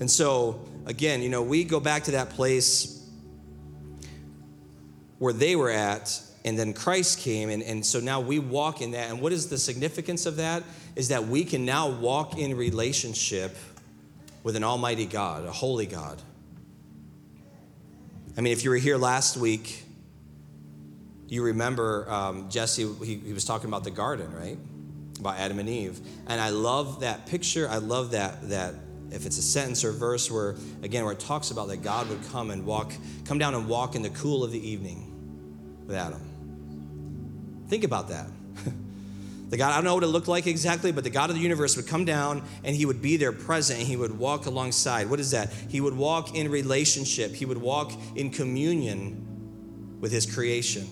And 0.00 0.10
so, 0.10 0.66
again, 0.84 1.22
you 1.22 1.28
know, 1.28 1.44
we 1.44 1.62
go 1.62 1.78
back 1.78 2.02
to 2.02 2.10
that 2.10 2.30
place 2.30 3.08
where 5.18 5.32
they 5.32 5.54
were 5.54 5.70
at 5.70 6.20
and 6.44 6.58
then 6.58 6.72
Christ 6.72 7.20
came, 7.20 7.50
and, 7.50 7.62
and 7.62 7.86
so 7.86 8.00
now 8.00 8.18
we 8.20 8.40
walk 8.40 8.80
in 8.80 8.90
that. 8.92 9.10
And 9.10 9.20
what 9.20 9.32
is 9.32 9.48
the 9.48 9.58
significance 9.58 10.26
of 10.26 10.36
that? 10.36 10.64
Is 10.96 11.10
that 11.10 11.28
we 11.28 11.44
can 11.44 11.64
now 11.64 11.88
walk 11.88 12.36
in 12.36 12.56
relationship 12.56 13.56
with 14.46 14.54
an 14.54 14.62
almighty 14.62 15.06
God, 15.06 15.44
a 15.44 15.50
holy 15.50 15.86
God. 15.86 16.22
I 18.38 18.40
mean, 18.40 18.52
if 18.52 18.62
you 18.62 18.70
were 18.70 18.76
here 18.76 18.96
last 18.96 19.36
week, 19.36 19.82
you 21.26 21.42
remember 21.42 22.08
um, 22.08 22.48
Jesse, 22.48 22.86
he, 23.04 23.16
he 23.16 23.32
was 23.32 23.44
talking 23.44 23.66
about 23.66 23.82
the 23.82 23.90
garden, 23.90 24.32
right? 24.32 24.56
About 25.18 25.40
Adam 25.40 25.58
and 25.58 25.68
Eve. 25.68 25.98
And 26.28 26.40
I 26.40 26.50
love 26.50 27.00
that 27.00 27.26
picture. 27.26 27.68
I 27.68 27.78
love 27.78 28.12
that, 28.12 28.48
that 28.50 28.74
if 29.10 29.26
it's 29.26 29.36
a 29.36 29.42
sentence 29.42 29.84
or 29.84 29.90
verse 29.90 30.30
where, 30.30 30.54
again, 30.84 31.02
where 31.02 31.14
it 31.14 31.18
talks 31.18 31.50
about 31.50 31.66
that 31.66 31.78
God 31.78 32.08
would 32.08 32.22
come 32.30 32.52
and 32.52 32.64
walk, 32.64 32.92
come 33.24 33.38
down 33.38 33.56
and 33.56 33.68
walk 33.68 33.96
in 33.96 34.02
the 34.02 34.10
cool 34.10 34.44
of 34.44 34.52
the 34.52 34.64
evening 34.64 35.82
with 35.88 35.96
Adam. 35.96 36.20
Think 37.66 37.82
about 37.82 38.10
that. 38.10 38.28
The 39.48 39.56
God, 39.56 39.72
I 39.72 39.76
don't 39.76 39.84
know 39.84 39.94
what 39.94 40.02
it 40.02 40.08
looked 40.08 40.26
like 40.26 40.46
exactly, 40.46 40.90
but 40.90 41.04
the 41.04 41.10
God 41.10 41.30
of 41.30 41.36
the 41.36 41.42
universe 41.42 41.76
would 41.76 41.86
come 41.86 42.04
down 42.04 42.42
and 42.64 42.74
he 42.74 42.84
would 42.84 43.00
be 43.00 43.16
there 43.16 43.32
present 43.32 43.78
and 43.78 43.88
he 43.88 43.96
would 43.96 44.18
walk 44.18 44.46
alongside. 44.46 45.08
What 45.08 45.20
is 45.20 45.30
that? 45.30 45.52
He 45.68 45.80
would 45.80 45.96
walk 45.96 46.34
in 46.34 46.50
relationship, 46.50 47.32
he 47.32 47.44
would 47.44 47.58
walk 47.58 47.92
in 48.16 48.30
communion 48.30 49.98
with 50.00 50.10
his 50.10 50.26
creation. 50.26 50.88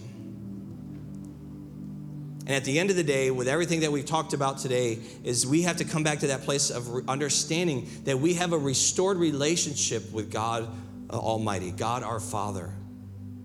And 2.46 2.54
at 2.54 2.64
the 2.64 2.78
end 2.78 2.90
of 2.90 2.96
the 2.96 3.02
day, 3.02 3.30
with 3.30 3.48
everything 3.48 3.80
that 3.80 3.90
we've 3.90 4.04
talked 4.04 4.34
about 4.34 4.58
today, 4.58 4.98
is 5.24 5.46
we 5.46 5.62
have 5.62 5.78
to 5.78 5.84
come 5.84 6.02
back 6.02 6.18
to 6.20 6.26
that 6.28 6.42
place 6.42 6.70
of 6.70 7.08
understanding 7.08 7.88
that 8.04 8.18
we 8.18 8.34
have 8.34 8.52
a 8.52 8.58
restored 8.58 9.16
relationship 9.16 10.12
with 10.12 10.30
God 10.30 10.68
Almighty, 11.10 11.70
God 11.70 12.02
our 12.02 12.20
Father, 12.20 12.70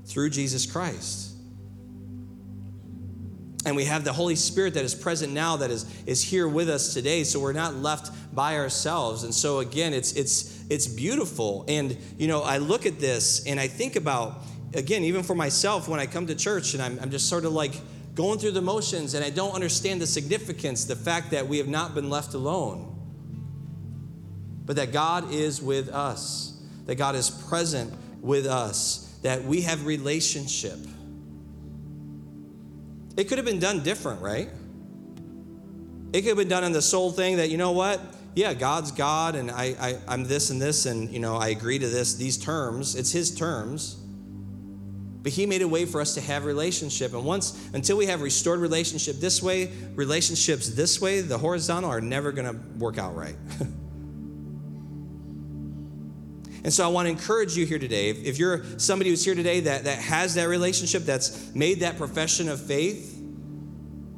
through 0.06 0.32
Jesus 0.32 0.66
Christ. 0.66 1.29
And 3.66 3.76
we 3.76 3.86
have 3.86 4.06
the 4.06 4.14
Holy 4.14 4.36
Spirit 4.36 4.76
that 4.76 4.86
is 4.86 4.96
present 4.96 5.34
now, 5.34 5.58
that 5.58 5.70
is, 5.70 5.86
is 6.06 6.24
here 6.24 6.48
with 6.48 6.70
us 6.70 6.94
today. 6.94 7.26
So 7.26 7.40
we're 7.40 7.52
not 7.52 7.76
left 7.76 8.10
by 8.34 8.56
ourselves. 8.56 9.24
And 9.24 9.36
so 9.36 9.60
again, 9.60 9.94
it's 9.94 10.14
it's 10.14 10.64
it's 10.70 10.88
beautiful. 10.88 11.66
And 11.68 11.98
you 12.18 12.28
know, 12.28 12.42
I 12.42 12.58
look 12.58 12.86
at 12.86 13.00
this 13.00 13.46
and 13.46 13.60
I 13.60 13.68
think 13.68 13.98
about, 13.98 14.44
again, 14.74 15.04
even 15.04 15.24
for 15.24 15.36
myself, 15.36 15.90
when 15.90 16.00
I 16.00 16.06
come 16.06 16.28
to 16.28 16.36
church 16.36 16.74
and 16.74 16.82
I'm, 16.82 17.00
I'm 17.00 17.12
just 17.12 17.28
sort 17.28 17.44
of 17.44 17.52
like 17.52 17.74
going 18.16 18.40
through 18.40 18.52
the 18.52 18.62
motions 18.62 19.14
and 19.14 19.26
I 19.26 19.30
don't 19.30 19.54
understand 19.54 20.02
the 20.02 20.08
significance, 20.08 20.86
the 20.86 20.96
fact 20.96 21.32
that 21.32 21.48
we 21.48 21.58
have 21.58 21.68
not 21.68 21.94
been 21.94 22.10
left 22.10 22.34
alone. 22.34 22.96
But 24.66 24.78
that 24.78 24.94
God 24.94 25.34
is 25.34 25.62
with 25.62 25.90
us, 25.90 26.62
that 26.86 26.96
God 26.96 27.16
is 27.16 27.30
present 27.30 27.94
with 28.22 28.46
us, 28.46 29.18
that 29.24 29.44
we 29.44 29.62
have 29.62 29.86
relationship 29.86 30.78
it 33.20 33.28
could 33.28 33.38
have 33.38 33.46
been 33.46 33.60
done 33.60 33.84
different, 33.84 34.22
right? 34.22 34.48
It 36.14 36.22
could 36.22 36.30
have 36.30 36.38
been 36.38 36.48
done 36.48 36.64
in 36.64 36.72
the 36.72 36.82
soul 36.82 37.12
thing 37.12 37.36
that, 37.36 37.50
you 37.50 37.58
know 37.58 37.74
what? 37.74 38.00
Yeah, 38.34 38.54
God's 38.54 38.94
God 38.94 39.36
and 39.36 39.52
I, 39.52 39.76
I, 39.78 39.98
I'm 40.08 40.24
this 40.24 40.52
and 40.52 40.62
this, 40.62 40.86
and, 40.86 41.10
you 41.10 41.20
know, 41.20 41.36
I 41.36 41.50
agree 41.50 41.78
to 41.80 41.88
this, 41.90 42.16
these 42.16 42.38
terms. 42.38 42.96
It's 42.96 43.12
His 43.12 43.36
terms. 43.36 43.96
But 45.22 45.34
He 45.34 45.46
made 45.46 45.62
a 45.62 45.68
way 45.68 45.86
for 45.86 46.00
us 46.00 46.14
to 46.14 46.22
have 46.22 46.46
relationship. 46.46 47.14
And 47.14 47.26
once, 47.26 47.70
until 47.74 47.98
we 47.98 48.06
have 48.06 48.22
restored 48.22 48.62
relationship 48.62 49.18
this 49.18 49.44
way, 49.44 49.70
relationships 49.96 50.70
this 50.70 51.02
way, 51.02 51.20
the 51.20 51.38
horizontal 51.38 51.90
are 51.90 52.00
never 52.00 52.32
to 52.46 52.58
work 52.78 52.98
out 52.98 53.18
right. 53.18 53.36
And 56.64 56.74
so 56.74 56.84
I 56.84 56.88
want 56.88 57.06
to 57.06 57.12
encourage 57.12 57.56
you 57.56 57.66
here 57.66 57.80
today. 57.80 58.10
If, 58.10 58.38
you're 58.38 58.64
somebody 58.80 59.10
who's 59.10 59.24
here 59.24 59.36
today 59.36 59.62
that, 59.62 59.86
that 59.86 59.98
has 60.00 60.36
that 60.36 60.50
relationship, 60.50 61.04
that's 61.04 61.54
made 61.56 61.80
that 61.82 61.98
profession 61.98 62.50
of 62.50 62.62
faith, 62.62 63.16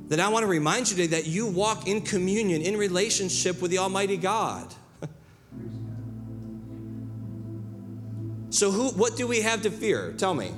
then 0.07 0.19
I 0.19 0.29
want 0.29 0.43
to 0.43 0.47
remind 0.47 0.89
you 0.89 0.97
today 0.97 1.21
that 1.21 1.27
you 1.27 1.47
walk 1.47 1.87
in 1.87 2.01
communion, 2.01 2.61
in 2.61 2.75
relationship 2.77 3.61
with 3.61 3.71
the 3.71 3.77
Almighty 3.77 4.17
God. 4.17 4.73
so 8.49 8.71
who 8.71 8.89
what 8.89 9.15
do 9.15 9.27
we 9.27 9.41
have 9.41 9.61
to 9.61 9.71
fear? 9.71 10.13
Tell 10.17 10.33
me. 10.33 10.51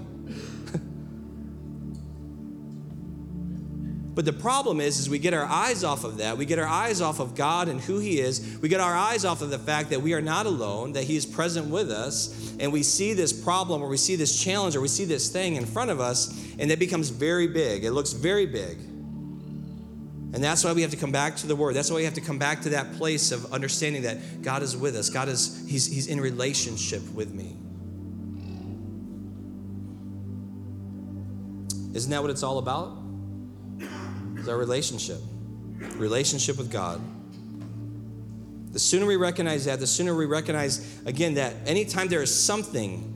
But 4.15 4.25
the 4.25 4.33
problem 4.33 4.79
is, 4.79 4.99
is 4.99 5.09
we 5.09 5.17
get 5.17 5.33
our 5.33 5.45
eyes 5.45 5.83
off 5.83 6.03
of 6.03 6.17
that. 6.17 6.37
We 6.37 6.45
get 6.45 6.59
our 6.59 6.67
eyes 6.67 7.01
off 7.01 7.19
of 7.19 7.33
God 7.33 7.67
and 7.67 7.81
who 7.81 7.97
He 7.97 8.19
is. 8.19 8.59
We 8.61 8.69
get 8.69 8.79
our 8.79 8.95
eyes 8.95 9.25
off 9.25 9.41
of 9.41 9.49
the 9.49 9.57
fact 9.57 9.89
that 9.89 10.01
we 10.01 10.13
are 10.13 10.21
not 10.21 10.45
alone, 10.45 10.93
that 10.93 11.05
He 11.05 11.15
is 11.15 11.25
present 11.25 11.67
with 11.67 11.89
us, 11.89 12.55
and 12.59 12.71
we 12.71 12.83
see 12.83 13.13
this 13.13 13.33
problem 13.33 13.81
or 13.81 13.87
we 13.87 13.97
see 13.97 14.15
this 14.15 14.39
challenge 14.41 14.75
or 14.75 14.81
we 14.81 14.87
see 14.87 15.05
this 15.05 15.29
thing 15.29 15.55
in 15.55 15.65
front 15.65 15.89
of 15.89 15.99
us, 15.99 16.29
and 16.59 16.71
it 16.71 16.77
becomes 16.77 17.09
very 17.09 17.47
big. 17.47 17.83
It 17.83 17.91
looks 17.91 18.13
very 18.13 18.45
big. 18.45 18.77
And 20.33 20.43
that's 20.43 20.63
why 20.63 20.73
we 20.73 20.81
have 20.81 20.91
to 20.91 20.97
come 20.97 21.11
back 21.11 21.35
to 21.37 21.47
the 21.47 21.55
Word. 21.55 21.75
That's 21.75 21.89
why 21.89 21.97
we 21.97 22.05
have 22.05 22.15
to 22.15 22.21
come 22.21 22.37
back 22.37 22.61
to 22.63 22.69
that 22.69 22.93
place 22.93 23.31
of 23.31 23.51
understanding 23.51 24.03
that 24.03 24.43
God 24.43 24.61
is 24.61 24.77
with 24.77 24.95
us. 24.95 25.09
God 25.09 25.27
is 25.27 25.63
He's, 25.67 25.87
he's 25.87 26.07
in 26.07 26.21
relationship 26.21 27.01
with 27.13 27.33
me. 27.33 27.55
Isn't 31.95 32.11
that 32.11 32.21
what 32.21 32.31
it's 32.31 32.41
all 32.43 32.57
about? 32.57 33.02
Is 34.43 34.49
our 34.49 34.57
relationship, 34.57 35.19
relationship 35.95 36.57
with 36.57 36.69
God. 36.69 37.01
The 38.73 38.79
sooner 38.79 39.05
we 39.05 39.15
recognize 39.15 39.65
that, 39.65 39.79
the 39.79 39.87
sooner 39.87 40.13
we 40.13 40.25
recognize 40.25 41.01
again 41.05 41.35
that 41.35 41.55
anytime 41.65 42.09
there 42.09 42.21
is 42.21 42.33
something 42.33 43.09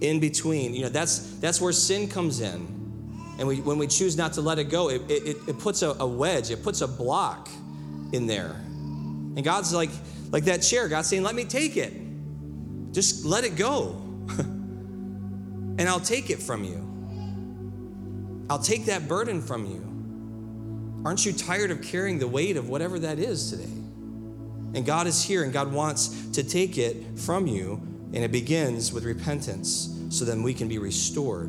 in 0.00 0.20
between, 0.20 0.74
you 0.74 0.82
know, 0.82 0.88
that's 0.88 1.34
that's 1.38 1.60
where 1.60 1.72
sin 1.72 2.08
comes 2.08 2.40
in. 2.40 2.76
And 3.38 3.46
we, 3.46 3.60
when 3.60 3.78
we 3.78 3.86
choose 3.86 4.16
not 4.16 4.32
to 4.34 4.40
let 4.40 4.58
it 4.58 4.64
go, 4.64 4.90
it, 4.90 5.02
it, 5.08 5.36
it 5.46 5.58
puts 5.58 5.82
a, 5.82 5.90
a 6.00 6.06
wedge, 6.06 6.50
it 6.50 6.62
puts 6.62 6.80
a 6.80 6.88
block 6.88 7.48
in 8.12 8.26
there. 8.26 8.50
And 8.50 9.44
God's 9.44 9.72
like, 9.72 9.90
like 10.30 10.44
that 10.44 10.58
chair, 10.58 10.88
God's 10.88 11.08
saying, 11.08 11.22
let 11.22 11.36
me 11.36 11.44
take 11.44 11.76
it. 11.76 11.92
Just 12.92 13.24
let 13.24 13.44
it 13.44 13.54
go. 13.54 13.92
and 14.38 15.82
I'll 15.82 16.00
take 16.00 16.30
it 16.30 16.42
from 16.42 16.64
you. 16.64 16.84
I'll 18.50 18.58
take 18.58 18.86
that 18.86 19.06
burden 19.06 19.40
from 19.40 19.66
you. 19.66 19.87
Aren't 21.08 21.24
you 21.24 21.32
tired 21.32 21.70
of 21.70 21.80
carrying 21.80 22.18
the 22.18 22.28
weight 22.28 22.58
of 22.58 22.68
whatever 22.68 22.98
that 22.98 23.18
is 23.18 23.50
today? 23.50 23.72
And 24.74 24.84
God 24.84 25.06
is 25.06 25.22
here 25.24 25.42
and 25.42 25.54
God 25.54 25.72
wants 25.72 26.08
to 26.32 26.44
take 26.44 26.76
it 26.76 27.18
from 27.18 27.46
you. 27.46 27.80
And 28.12 28.16
it 28.16 28.30
begins 28.30 28.92
with 28.92 29.04
repentance 29.04 29.98
so 30.10 30.26
then 30.26 30.42
we 30.42 30.52
can 30.52 30.68
be 30.68 30.76
restored. 30.76 31.48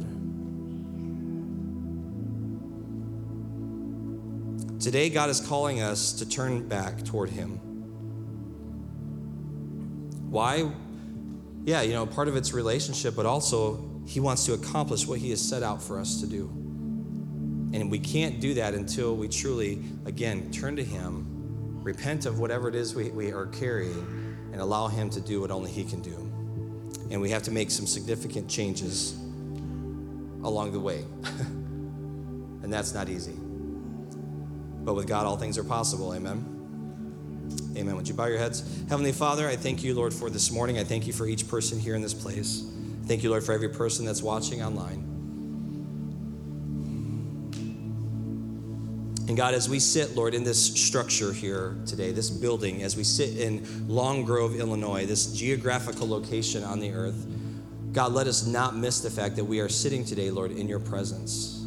Today, 4.80 5.10
God 5.10 5.30
is 5.30 5.42
calling 5.42 5.82
us 5.82 6.14
to 6.14 6.30
turn 6.30 6.66
back 6.70 7.04
toward 7.04 7.30
Him. 7.30 7.58
Why? 10.30 10.72
Yeah, 11.66 11.82
you 11.82 11.92
know, 11.92 12.06
part 12.06 12.30
of 12.30 12.38
it's 12.38 12.54
relationship, 12.54 13.14
but 13.14 13.26
also 13.26 13.86
He 14.08 14.22
wants 14.22 14.46
to 14.46 14.54
accomplish 14.54 15.06
what 15.06 15.20
He 15.20 15.32
has 15.32 15.42
set 15.42 15.64
out 15.64 15.84
for 15.84 16.00
us 16.00 16.22
to 16.22 16.28
do. 16.28 16.69
And 17.74 17.92
we 17.92 18.00
can't 18.00 18.40
do 18.40 18.56
that 18.56 18.74
until 18.74 19.16
we 19.16 19.28
truly, 19.28 19.84
again, 20.06 20.52
turn 20.52 20.76
to 20.76 20.84
Him, 20.84 21.84
repent 21.84 22.26
of 22.26 22.40
whatever 22.40 22.68
it 22.68 22.76
is 22.76 22.96
we, 22.96 23.10
we 23.10 23.32
are 23.32 23.46
carrying, 23.48 24.38
and 24.52 24.60
allow 24.60 24.88
Him 24.88 25.10
to 25.12 25.22
do 25.22 25.42
what 25.42 25.52
only 25.52 25.70
He 25.70 25.84
can 25.84 26.02
do. 26.02 26.16
And 27.12 27.22
we 27.22 27.30
have 27.30 27.44
to 27.44 27.52
make 27.52 27.70
some 27.70 27.86
significant 27.86 28.50
changes 28.50 29.14
along 30.44 30.72
the 30.72 30.80
way. 30.80 31.06
and 32.64 32.74
that's 32.74 32.94
not 32.94 33.10
easy. 33.10 33.36
But 34.82 34.96
with 34.96 35.08
God, 35.08 35.26
all 35.26 35.38
things 35.38 35.58
are 35.58 35.64
possible. 35.64 36.14
Amen. 36.14 36.56
Amen. 37.76 37.96
Would 37.96 38.08
you 38.08 38.14
bow 38.14 38.26
your 38.26 38.38
heads? 38.38 38.64
Heavenly 38.90 39.12
Father, 39.12 39.48
I 39.48 39.56
thank 39.56 39.84
you, 39.84 39.94
Lord, 39.94 40.14
for 40.14 40.30
this 40.30 40.52
morning. 40.52 40.80
I 40.80 40.84
thank 40.84 41.06
you 41.08 41.14
for 41.14 41.28
each 41.28 41.48
person 41.48 41.80
here 41.80 41.96
in 41.96 42.02
this 42.02 42.14
place. 42.14 42.66
Thank 43.06 43.24
you, 43.24 43.30
Lord, 43.30 43.44
for 43.44 43.54
every 43.54 43.70
person 43.70 44.06
that's 44.06 44.22
watching 44.22 44.62
online. 44.64 45.09
And 49.30 49.38
God, 49.38 49.54
as 49.54 49.70
we 49.70 49.78
sit, 49.78 50.16
Lord, 50.16 50.34
in 50.34 50.44
this 50.44 50.74
structure 50.74 51.32
here 51.32 51.78
today, 51.86 52.12
this 52.12 52.32
building, 52.32 52.82
as 52.82 52.98
we 52.98 53.04
sit 53.04 53.38
in 53.38 53.88
Long 53.88 54.26
Grove, 54.26 54.56
Illinois, 54.56 55.06
this 55.06 55.32
geographical 55.32 56.10
location 56.10 56.64
on 56.64 56.80
the 56.80 56.92
earth, 56.92 57.28
God, 57.92 58.12
let 58.12 58.26
us 58.26 58.48
not 58.48 58.76
miss 58.76 59.02
the 59.02 59.10
fact 59.12 59.36
that 59.36 59.46
we 59.46 59.60
are 59.60 59.70
sitting 59.70 60.04
today, 60.04 60.32
Lord, 60.32 60.52
in 60.52 60.68
your 60.68 60.80
presence. 60.80 61.64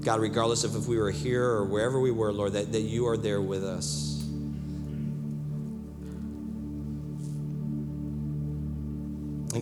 God, 0.00 0.20
regardless 0.20 0.64
of 0.64 0.74
if 0.74 0.86
we 0.86 0.96
were 0.96 1.10
here 1.10 1.44
or 1.44 1.66
wherever 1.66 2.00
we 2.00 2.10
were, 2.10 2.32
Lord, 2.32 2.54
that, 2.54 2.72
that 2.72 2.80
you 2.80 3.06
are 3.06 3.18
there 3.18 3.42
with 3.42 3.64
us. 3.64 4.17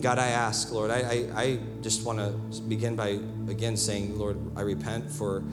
God, 0.07 0.19
I 0.19 0.29
ask, 0.29 0.71
Lord, 0.71 0.89
I, 0.89 0.99
I, 0.99 1.41
I 1.41 1.59
just 1.81 2.05
want 2.05 2.19
to 2.19 2.61
begin 2.61 2.95
by 2.95 3.19
again 3.49 3.75
saying, 3.75 4.17
Lord, 4.17 4.37
I 4.55 4.61
repent 4.61 5.11
for, 5.11 5.43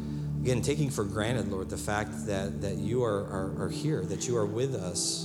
again, 0.43 0.63
taking 0.63 0.91
for 0.91 1.03
granted, 1.03 1.49
Lord, 1.49 1.69
the 1.71 1.77
fact 1.77 2.29
that, 2.29 2.61
that 2.61 2.77
you 2.77 3.03
are, 3.03 3.25
are, 3.25 3.65
are 3.65 3.69
here, 3.69 4.03
that 4.03 4.29
you 4.29 4.37
are 4.37 4.47
with 4.47 4.77
us. 4.77 5.25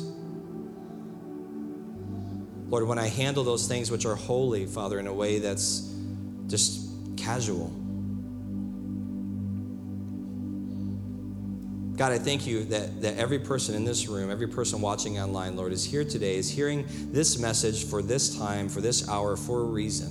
Lord, 2.69 2.87
when 2.87 2.97
I 2.97 3.07
handle 3.07 3.43
those 3.43 3.67
things 3.67 3.91
which 3.91 4.03
are 4.03 4.15
holy, 4.15 4.65
Father, 4.65 4.97
in 4.97 5.05
a 5.05 5.13
way 5.13 5.37
that's 5.37 5.93
just 6.47 6.89
casual, 7.15 7.71
God, 11.99 12.13
I 12.13 12.17
thank 12.17 12.47
you 12.47 12.63
that, 12.63 13.01
that 13.01 13.17
every 13.17 13.39
person 13.39 13.75
in 13.75 13.83
this 13.83 14.07
room, 14.07 14.31
every 14.31 14.47
person 14.47 14.79
watching 14.79 15.19
online, 15.19 15.57
Lord, 15.57 15.73
is 15.73 15.83
here 15.83 16.05
today, 16.05 16.37
is 16.37 16.49
hearing 16.49 16.85
this 17.11 17.37
message 17.37 17.83
for 17.83 18.01
this 18.01 18.37
time, 18.37 18.69
for 18.69 18.79
this 18.79 19.09
hour, 19.09 19.35
for 19.35 19.59
a 19.59 19.65
reason. 19.65 20.07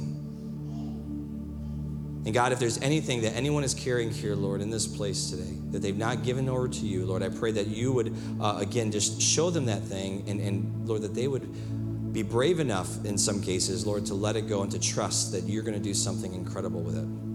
And 2.26 2.34
God, 2.34 2.52
if 2.52 2.58
there's 2.58 2.78
anything 2.82 3.22
that 3.22 3.34
anyone 3.34 3.64
is 3.64 3.72
carrying 3.72 4.10
here, 4.10 4.34
Lord, 4.34 4.60
in 4.60 4.68
this 4.68 4.86
place 4.86 5.30
today, 5.30 5.56
that 5.70 5.78
they've 5.78 5.96
not 5.96 6.24
given 6.24 6.46
over 6.50 6.68
to 6.68 6.86
you, 6.86 7.06
Lord, 7.06 7.22
I 7.22 7.30
pray 7.30 7.52
that 7.52 7.68
you 7.68 7.90
would, 7.94 8.14
uh, 8.38 8.58
again, 8.60 8.92
just 8.92 9.22
show 9.22 9.48
them 9.48 9.64
that 9.64 9.80
thing, 9.80 10.24
and, 10.28 10.42
and 10.42 10.86
Lord, 10.86 11.00
that 11.00 11.14
they 11.14 11.26
would 11.26 12.12
be 12.12 12.22
brave 12.22 12.60
enough 12.60 13.02
in 13.06 13.16
some 13.16 13.40
cases, 13.40 13.86
Lord, 13.86 14.04
to 14.06 14.14
let 14.14 14.36
it 14.36 14.46
go 14.46 14.60
and 14.60 14.70
to 14.72 14.78
trust 14.78 15.32
that 15.32 15.44
you're 15.44 15.62
going 15.62 15.72
to 15.78 15.82
do 15.82 15.94
something 15.94 16.34
incredible 16.34 16.82
with 16.82 16.98
it. 16.98 17.27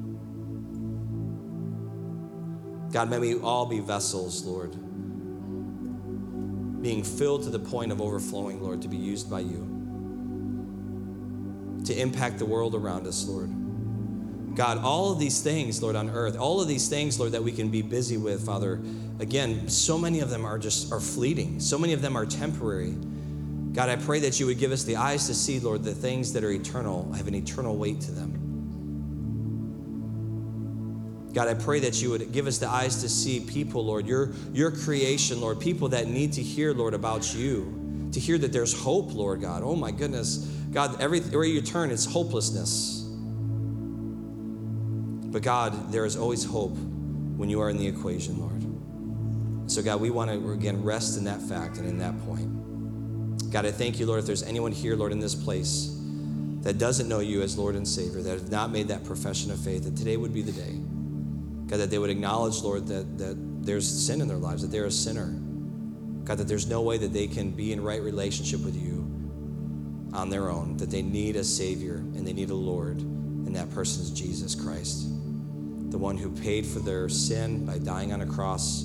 God, 2.94 3.10
may 3.10 3.18
we 3.18 3.40
all 3.40 3.66
be 3.66 3.80
vessels, 3.80 4.46
Lord, 4.46 4.72
being 6.84 7.04
filled 7.04 7.42
to 7.44 7.50
the 7.50 7.58
point 7.58 7.92
of 7.92 8.00
overflowing, 8.00 8.62
Lord, 8.62 8.84
to 8.84 8.88
be 8.88 8.98
used 8.98 9.32
by 9.32 9.40
you, 9.40 9.68
to 11.86 12.00
impact 12.00 12.38
the 12.38 12.46
world 12.46 12.76
around 12.76 13.08
us, 13.08 13.28
Lord. 13.28 13.50
God, 14.56 14.78
all 14.78 15.12
of 15.12 15.18
these 15.18 15.42
things, 15.42 15.82
Lord, 15.82 15.96
on 15.96 16.12
earth, 16.12 16.38
all 16.38 16.62
of 16.62 16.68
these 16.68 16.88
things, 16.88 17.20
Lord, 17.20 17.32
that 17.32 17.42
we 17.42 17.52
can 17.52 17.70
be 17.70 17.82
busy 17.82 18.18
with, 18.18 18.46
Father, 18.46 18.80
again, 19.20 19.68
so 19.68 19.98
many 19.98 20.20
of 20.20 20.30
them 20.30 20.46
are 20.46 20.60
just 20.60 20.92
are 20.92 21.00
fleeting. 21.00 21.60
So 21.60 21.80
many 21.80 21.94
of 21.94 22.04
them 22.04 22.16
are 22.16 22.28
temporary. 22.28 22.96
God, 23.74 23.90
I 23.90 23.96
pray 23.96 24.20
that 24.20 24.40
you 24.40 24.46
would 24.46 24.60
give 24.60 24.72
us 24.72 24.84
the 24.84 24.98
eyes 24.98 25.26
to 25.26 25.34
see, 25.34 25.60
Lord, 25.60 25.84
the 25.84 25.96
things 25.96 26.32
that 26.34 26.44
are 26.44 26.52
eternal 26.52 27.12
have 27.14 27.28
an 27.28 27.34
eternal 27.34 27.76
weight 27.76 28.02
to 28.02 28.12
them. 28.12 28.43
God, 31.34 31.48
I 31.48 31.56
pray 31.56 31.80
that 31.80 32.02
you 32.02 32.12
would 32.12 32.32
give 32.32 32.46
us 32.46 32.60
the 32.60 32.70
eyes 32.70 33.02
to 33.02 33.10
see 33.10 33.40
people, 33.40 33.84
Lord, 33.84 34.06
your, 34.06 34.32
your 34.52 34.70
creation, 34.70 35.42
Lord, 35.42 35.60
people 35.60 35.90
that 35.90 36.08
need 36.08 36.34
to 36.34 36.44
hear, 36.44 36.74
Lord, 36.74 36.94
about 36.94 37.34
you, 37.34 38.10
to 38.12 38.20
hear 38.20 38.38
that 38.38 38.54
there's 38.54 38.80
hope, 38.80 39.14
Lord 39.14 39.42
God. 39.42 39.64
Oh 39.64 39.76
my 39.76 39.90
goodness. 39.90 40.38
God, 40.72 41.02
everywhere 41.02 41.46
you 41.46 41.62
turn, 41.62 41.90
it's 41.90 42.06
hopelessness. 42.06 43.02
But 45.32 45.42
God, 45.42 45.92
there 45.92 46.06
is 46.06 46.16
always 46.16 46.46
hope 46.46 46.78
when 46.78 47.50
you 47.50 47.60
are 47.62 47.72
in 47.72 47.78
the 47.78 47.88
equation, 47.88 48.40
Lord. 48.40 49.72
So, 49.72 49.82
God, 49.82 50.00
we 50.00 50.12
want 50.12 50.30
to, 50.30 50.52
again, 50.52 50.84
rest 50.84 51.18
in 51.18 51.24
that 51.24 51.42
fact 51.42 51.78
and 51.78 51.88
in 51.88 51.98
that 51.98 52.14
point. 52.28 53.52
God, 53.52 53.66
I 53.66 53.72
thank 53.72 54.00
you, 54.00 54.06
Lord, 54.06 54.20
if 54.20 54.28
there's 54.28 54.44
anyone 54.44 54.72
here, 54.72 54.96
Lord, 54.96 55.12
in 55.12 55.20
this 55.20 55.34
place 55.34 55.98
that 56.62 56.78
doesn't 56.78 57.10
know 57.10 57.20
you 57.20 57.42
as 57.42 57.58
Lord 57.58 57.76
and 57.76 57.88
Savior, 57.88 58.22
that 58.22 58.40
have 58.40 58.52
not 58.52 58.72
made 58.72 58.88
that 58.90 59.04
profession 59.04 59.52
of 59.52 59.60
faith, 59.60 59.84
that 59.86 59.98
today 59.98 60.18
would 60.18 60.34
be 60.34 60.44
the 60.44 60.52
day. 60.52 60.80
God, 61.68 61.80
that 61.80 61.90
they 61.90 61.98
would 61.98 62.10
acknowledge, 62.10 62.62
Lord, 62.62 62.88
that, 62.88 63.18
that 63.18 63.66
there's 63.66 63.88
sin 63.88 64.22
in 64.22 64.28
their 64.28 64.38
lives, 64.38 64.62
that 64.62 64.70
they're 64.70 64.86
a 64.86 64.92
sinner. 64.92 65.28
God, 66.26 66.38
that 66.38 66.48
there's 66.48 66.68
no 66.68 66.82
way 66.82 66.98
that 66.98 67.14
they 67.14 67.28
can 67.28 67.52
be 67.52 67.74
in 67.74 67.84
right 67.84 68.02
relationship 68.02 68.62
with 68.62 68.76
you 68.76 69.02
on 70.14 70.30
their 70.30 70.50
own, 70.50 70.78
that 70.78 70.90
they 70.90 71.02
need 71.02 71.36
a 71.36 71.44
Savior 71.44 71.96
and 71.96 72.26
they 72.26 72.34
need 72.34 72.50
a 72.50 72.56
Lord, 72.56 73.00
and 73.00 73.56
that 73.56 73.70
person 73.72 74.04
is 74.04 74.12
Jesus 74.12 74.56
Christ, 74.56 75.08
the 75.90 75.98
one 75.98 76.18
who 76.18 76.32
paid 76.32 76.66
for 76.66 76.80
their 76.80 77.10
sin 77.10 77.66
by 77.66 77.80
dying 77.80 78.14
on 78.14 78.22
a 78.22 78.26
cross, 78.26 78.84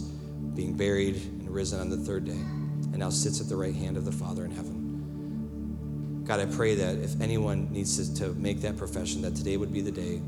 being 0.54 0.74
buried, 0.74 1.16
and 1.16 1.50
risen 1.50 1.80
on 1.80 1.90
the 1.90 1.96
third 1.96 2.24
day, 2.24 2.32
and 2.32 2.98
now 2.98 3.10
sits 3.10 3.40
at 3.40 3.48
the 3.48 3.56
right 3.56 3.74
hand 3.74 3.96
of 3.96 4.04
the 4.04 4.12
Father 4.12 4.44
in 4.44 4.50
heaven. 4.50 6.24
God, 6.26 6.40
I 6.40 6.46
pray 6.46 6.74
that 6.74 6.96
if 6.96 7.20
anyone 7.20 7.72
needs 7.72 7.96
to, 7.96 8.14
to 8.20 8.34
make 8.34 8.60
that 8.62 8.76
profession, 8.76 9.22
that 9.22 9.34
today 9.36 9.56
would 9.56 9.72
be 9.72 9.80
the 9.80 9.92
day 9.92 10.20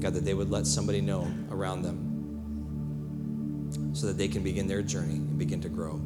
God, 0.00 0.14
that 0.14 0.24
they 0.24 0.34
would 0.34 0.50
let 0.50 0.66
somebody 0.66 1.00
know 1.00 1.30
around 1.50 1.82
them 1.82 2.08
so 3.94 4.06
that 4.06 4.16
they 4.16 4.28
can 4.28 4.42
begin 4.42 4.66
their 4.66 4.82
journey 4.82 5.14
and 5.14 5.38
begin 5.38 5.60
to 5.62 5.68
grow. 5.68 6.00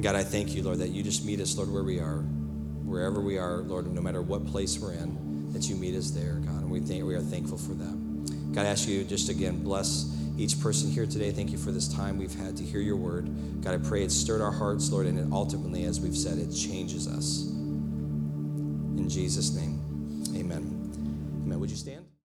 God, 0.00 0.14
I 0.14 0.24
thank 0.24 0.54
you, 0.54 0.62
Lord, 0.62 0.78
that 0.78 0.90
you 0.90 1.02
just 1.02 1.24
meet 1.24 1.40
us, 1.40 1.56
Lord, 1.56 1.72
where 1.72 1.82
we 1.82 1.98
are, 1.98 2.18
wherever 2.84 3.20
we 3.20 3.38
are, 3.38 3.58
Lord, 3.58 3.86
no 3.92 4.02
matter 4.02 4.20
what 4.20 4.46
place 4.46 4.78
we're 4.78 4.92
in, 4.92 5.52
that 5.52 5.68
you 5.68 5.76
meet 5.76 5.94
us 5.94 6.10
there, 6.10 6.34
God, 6.34 6.62
and 6.62 6.70
we 6.70 6.80
we 7.02 7.14
are 7.14 7.20
thankful 7.20 7.56
for 7.56 7.72
that. 7.72 8.52
God, 8.52 8.66
I 8.66 8.68
ask 8.68 8.86
you 8.86 9.04
just 9.04 9.28
again, 9.30 9.62
bless 9.62 10.14
each 10.36 10.60
person 10.60 10.90
here 10.90 11.06
today. 11.06 11.30
Thank 11.30 11.50
you 11.50 11.58
for 11.58 11.70
this 11.70 11.88
time 11.88 12.18
we've 12.18 12.34
had 12.34 12.56
to 12.56 12.64
hear 12.64 12.80
your 12.80 12.96
word. 12.96 13.30
God, 13.62 13.74
I 13.74 13.78
pray 13.78 14.02
it 14.02 14.10
stirred 14.10 14.40
our 14.40 14.52
hearts, 14.52 14.90
Lord, 14.90 15.06
and 15.06 15.18
it 15.18 15.26
ultimately, 15.32 15.84
as 15.84 16.00
we've 16.00 16.16
said, 16.16 16.38
it 16.38 16.52
changes 16.52 17.06
us. 17.08 17.46
In 17.46 19.08
Jesus' 19.08 19.54
name, 19.54 19.80
amen. 20.36 21.42
Amen. 21.44 21.60
Would 21.60 21.70
you 21.70 21.76
stand? 21.76 22.03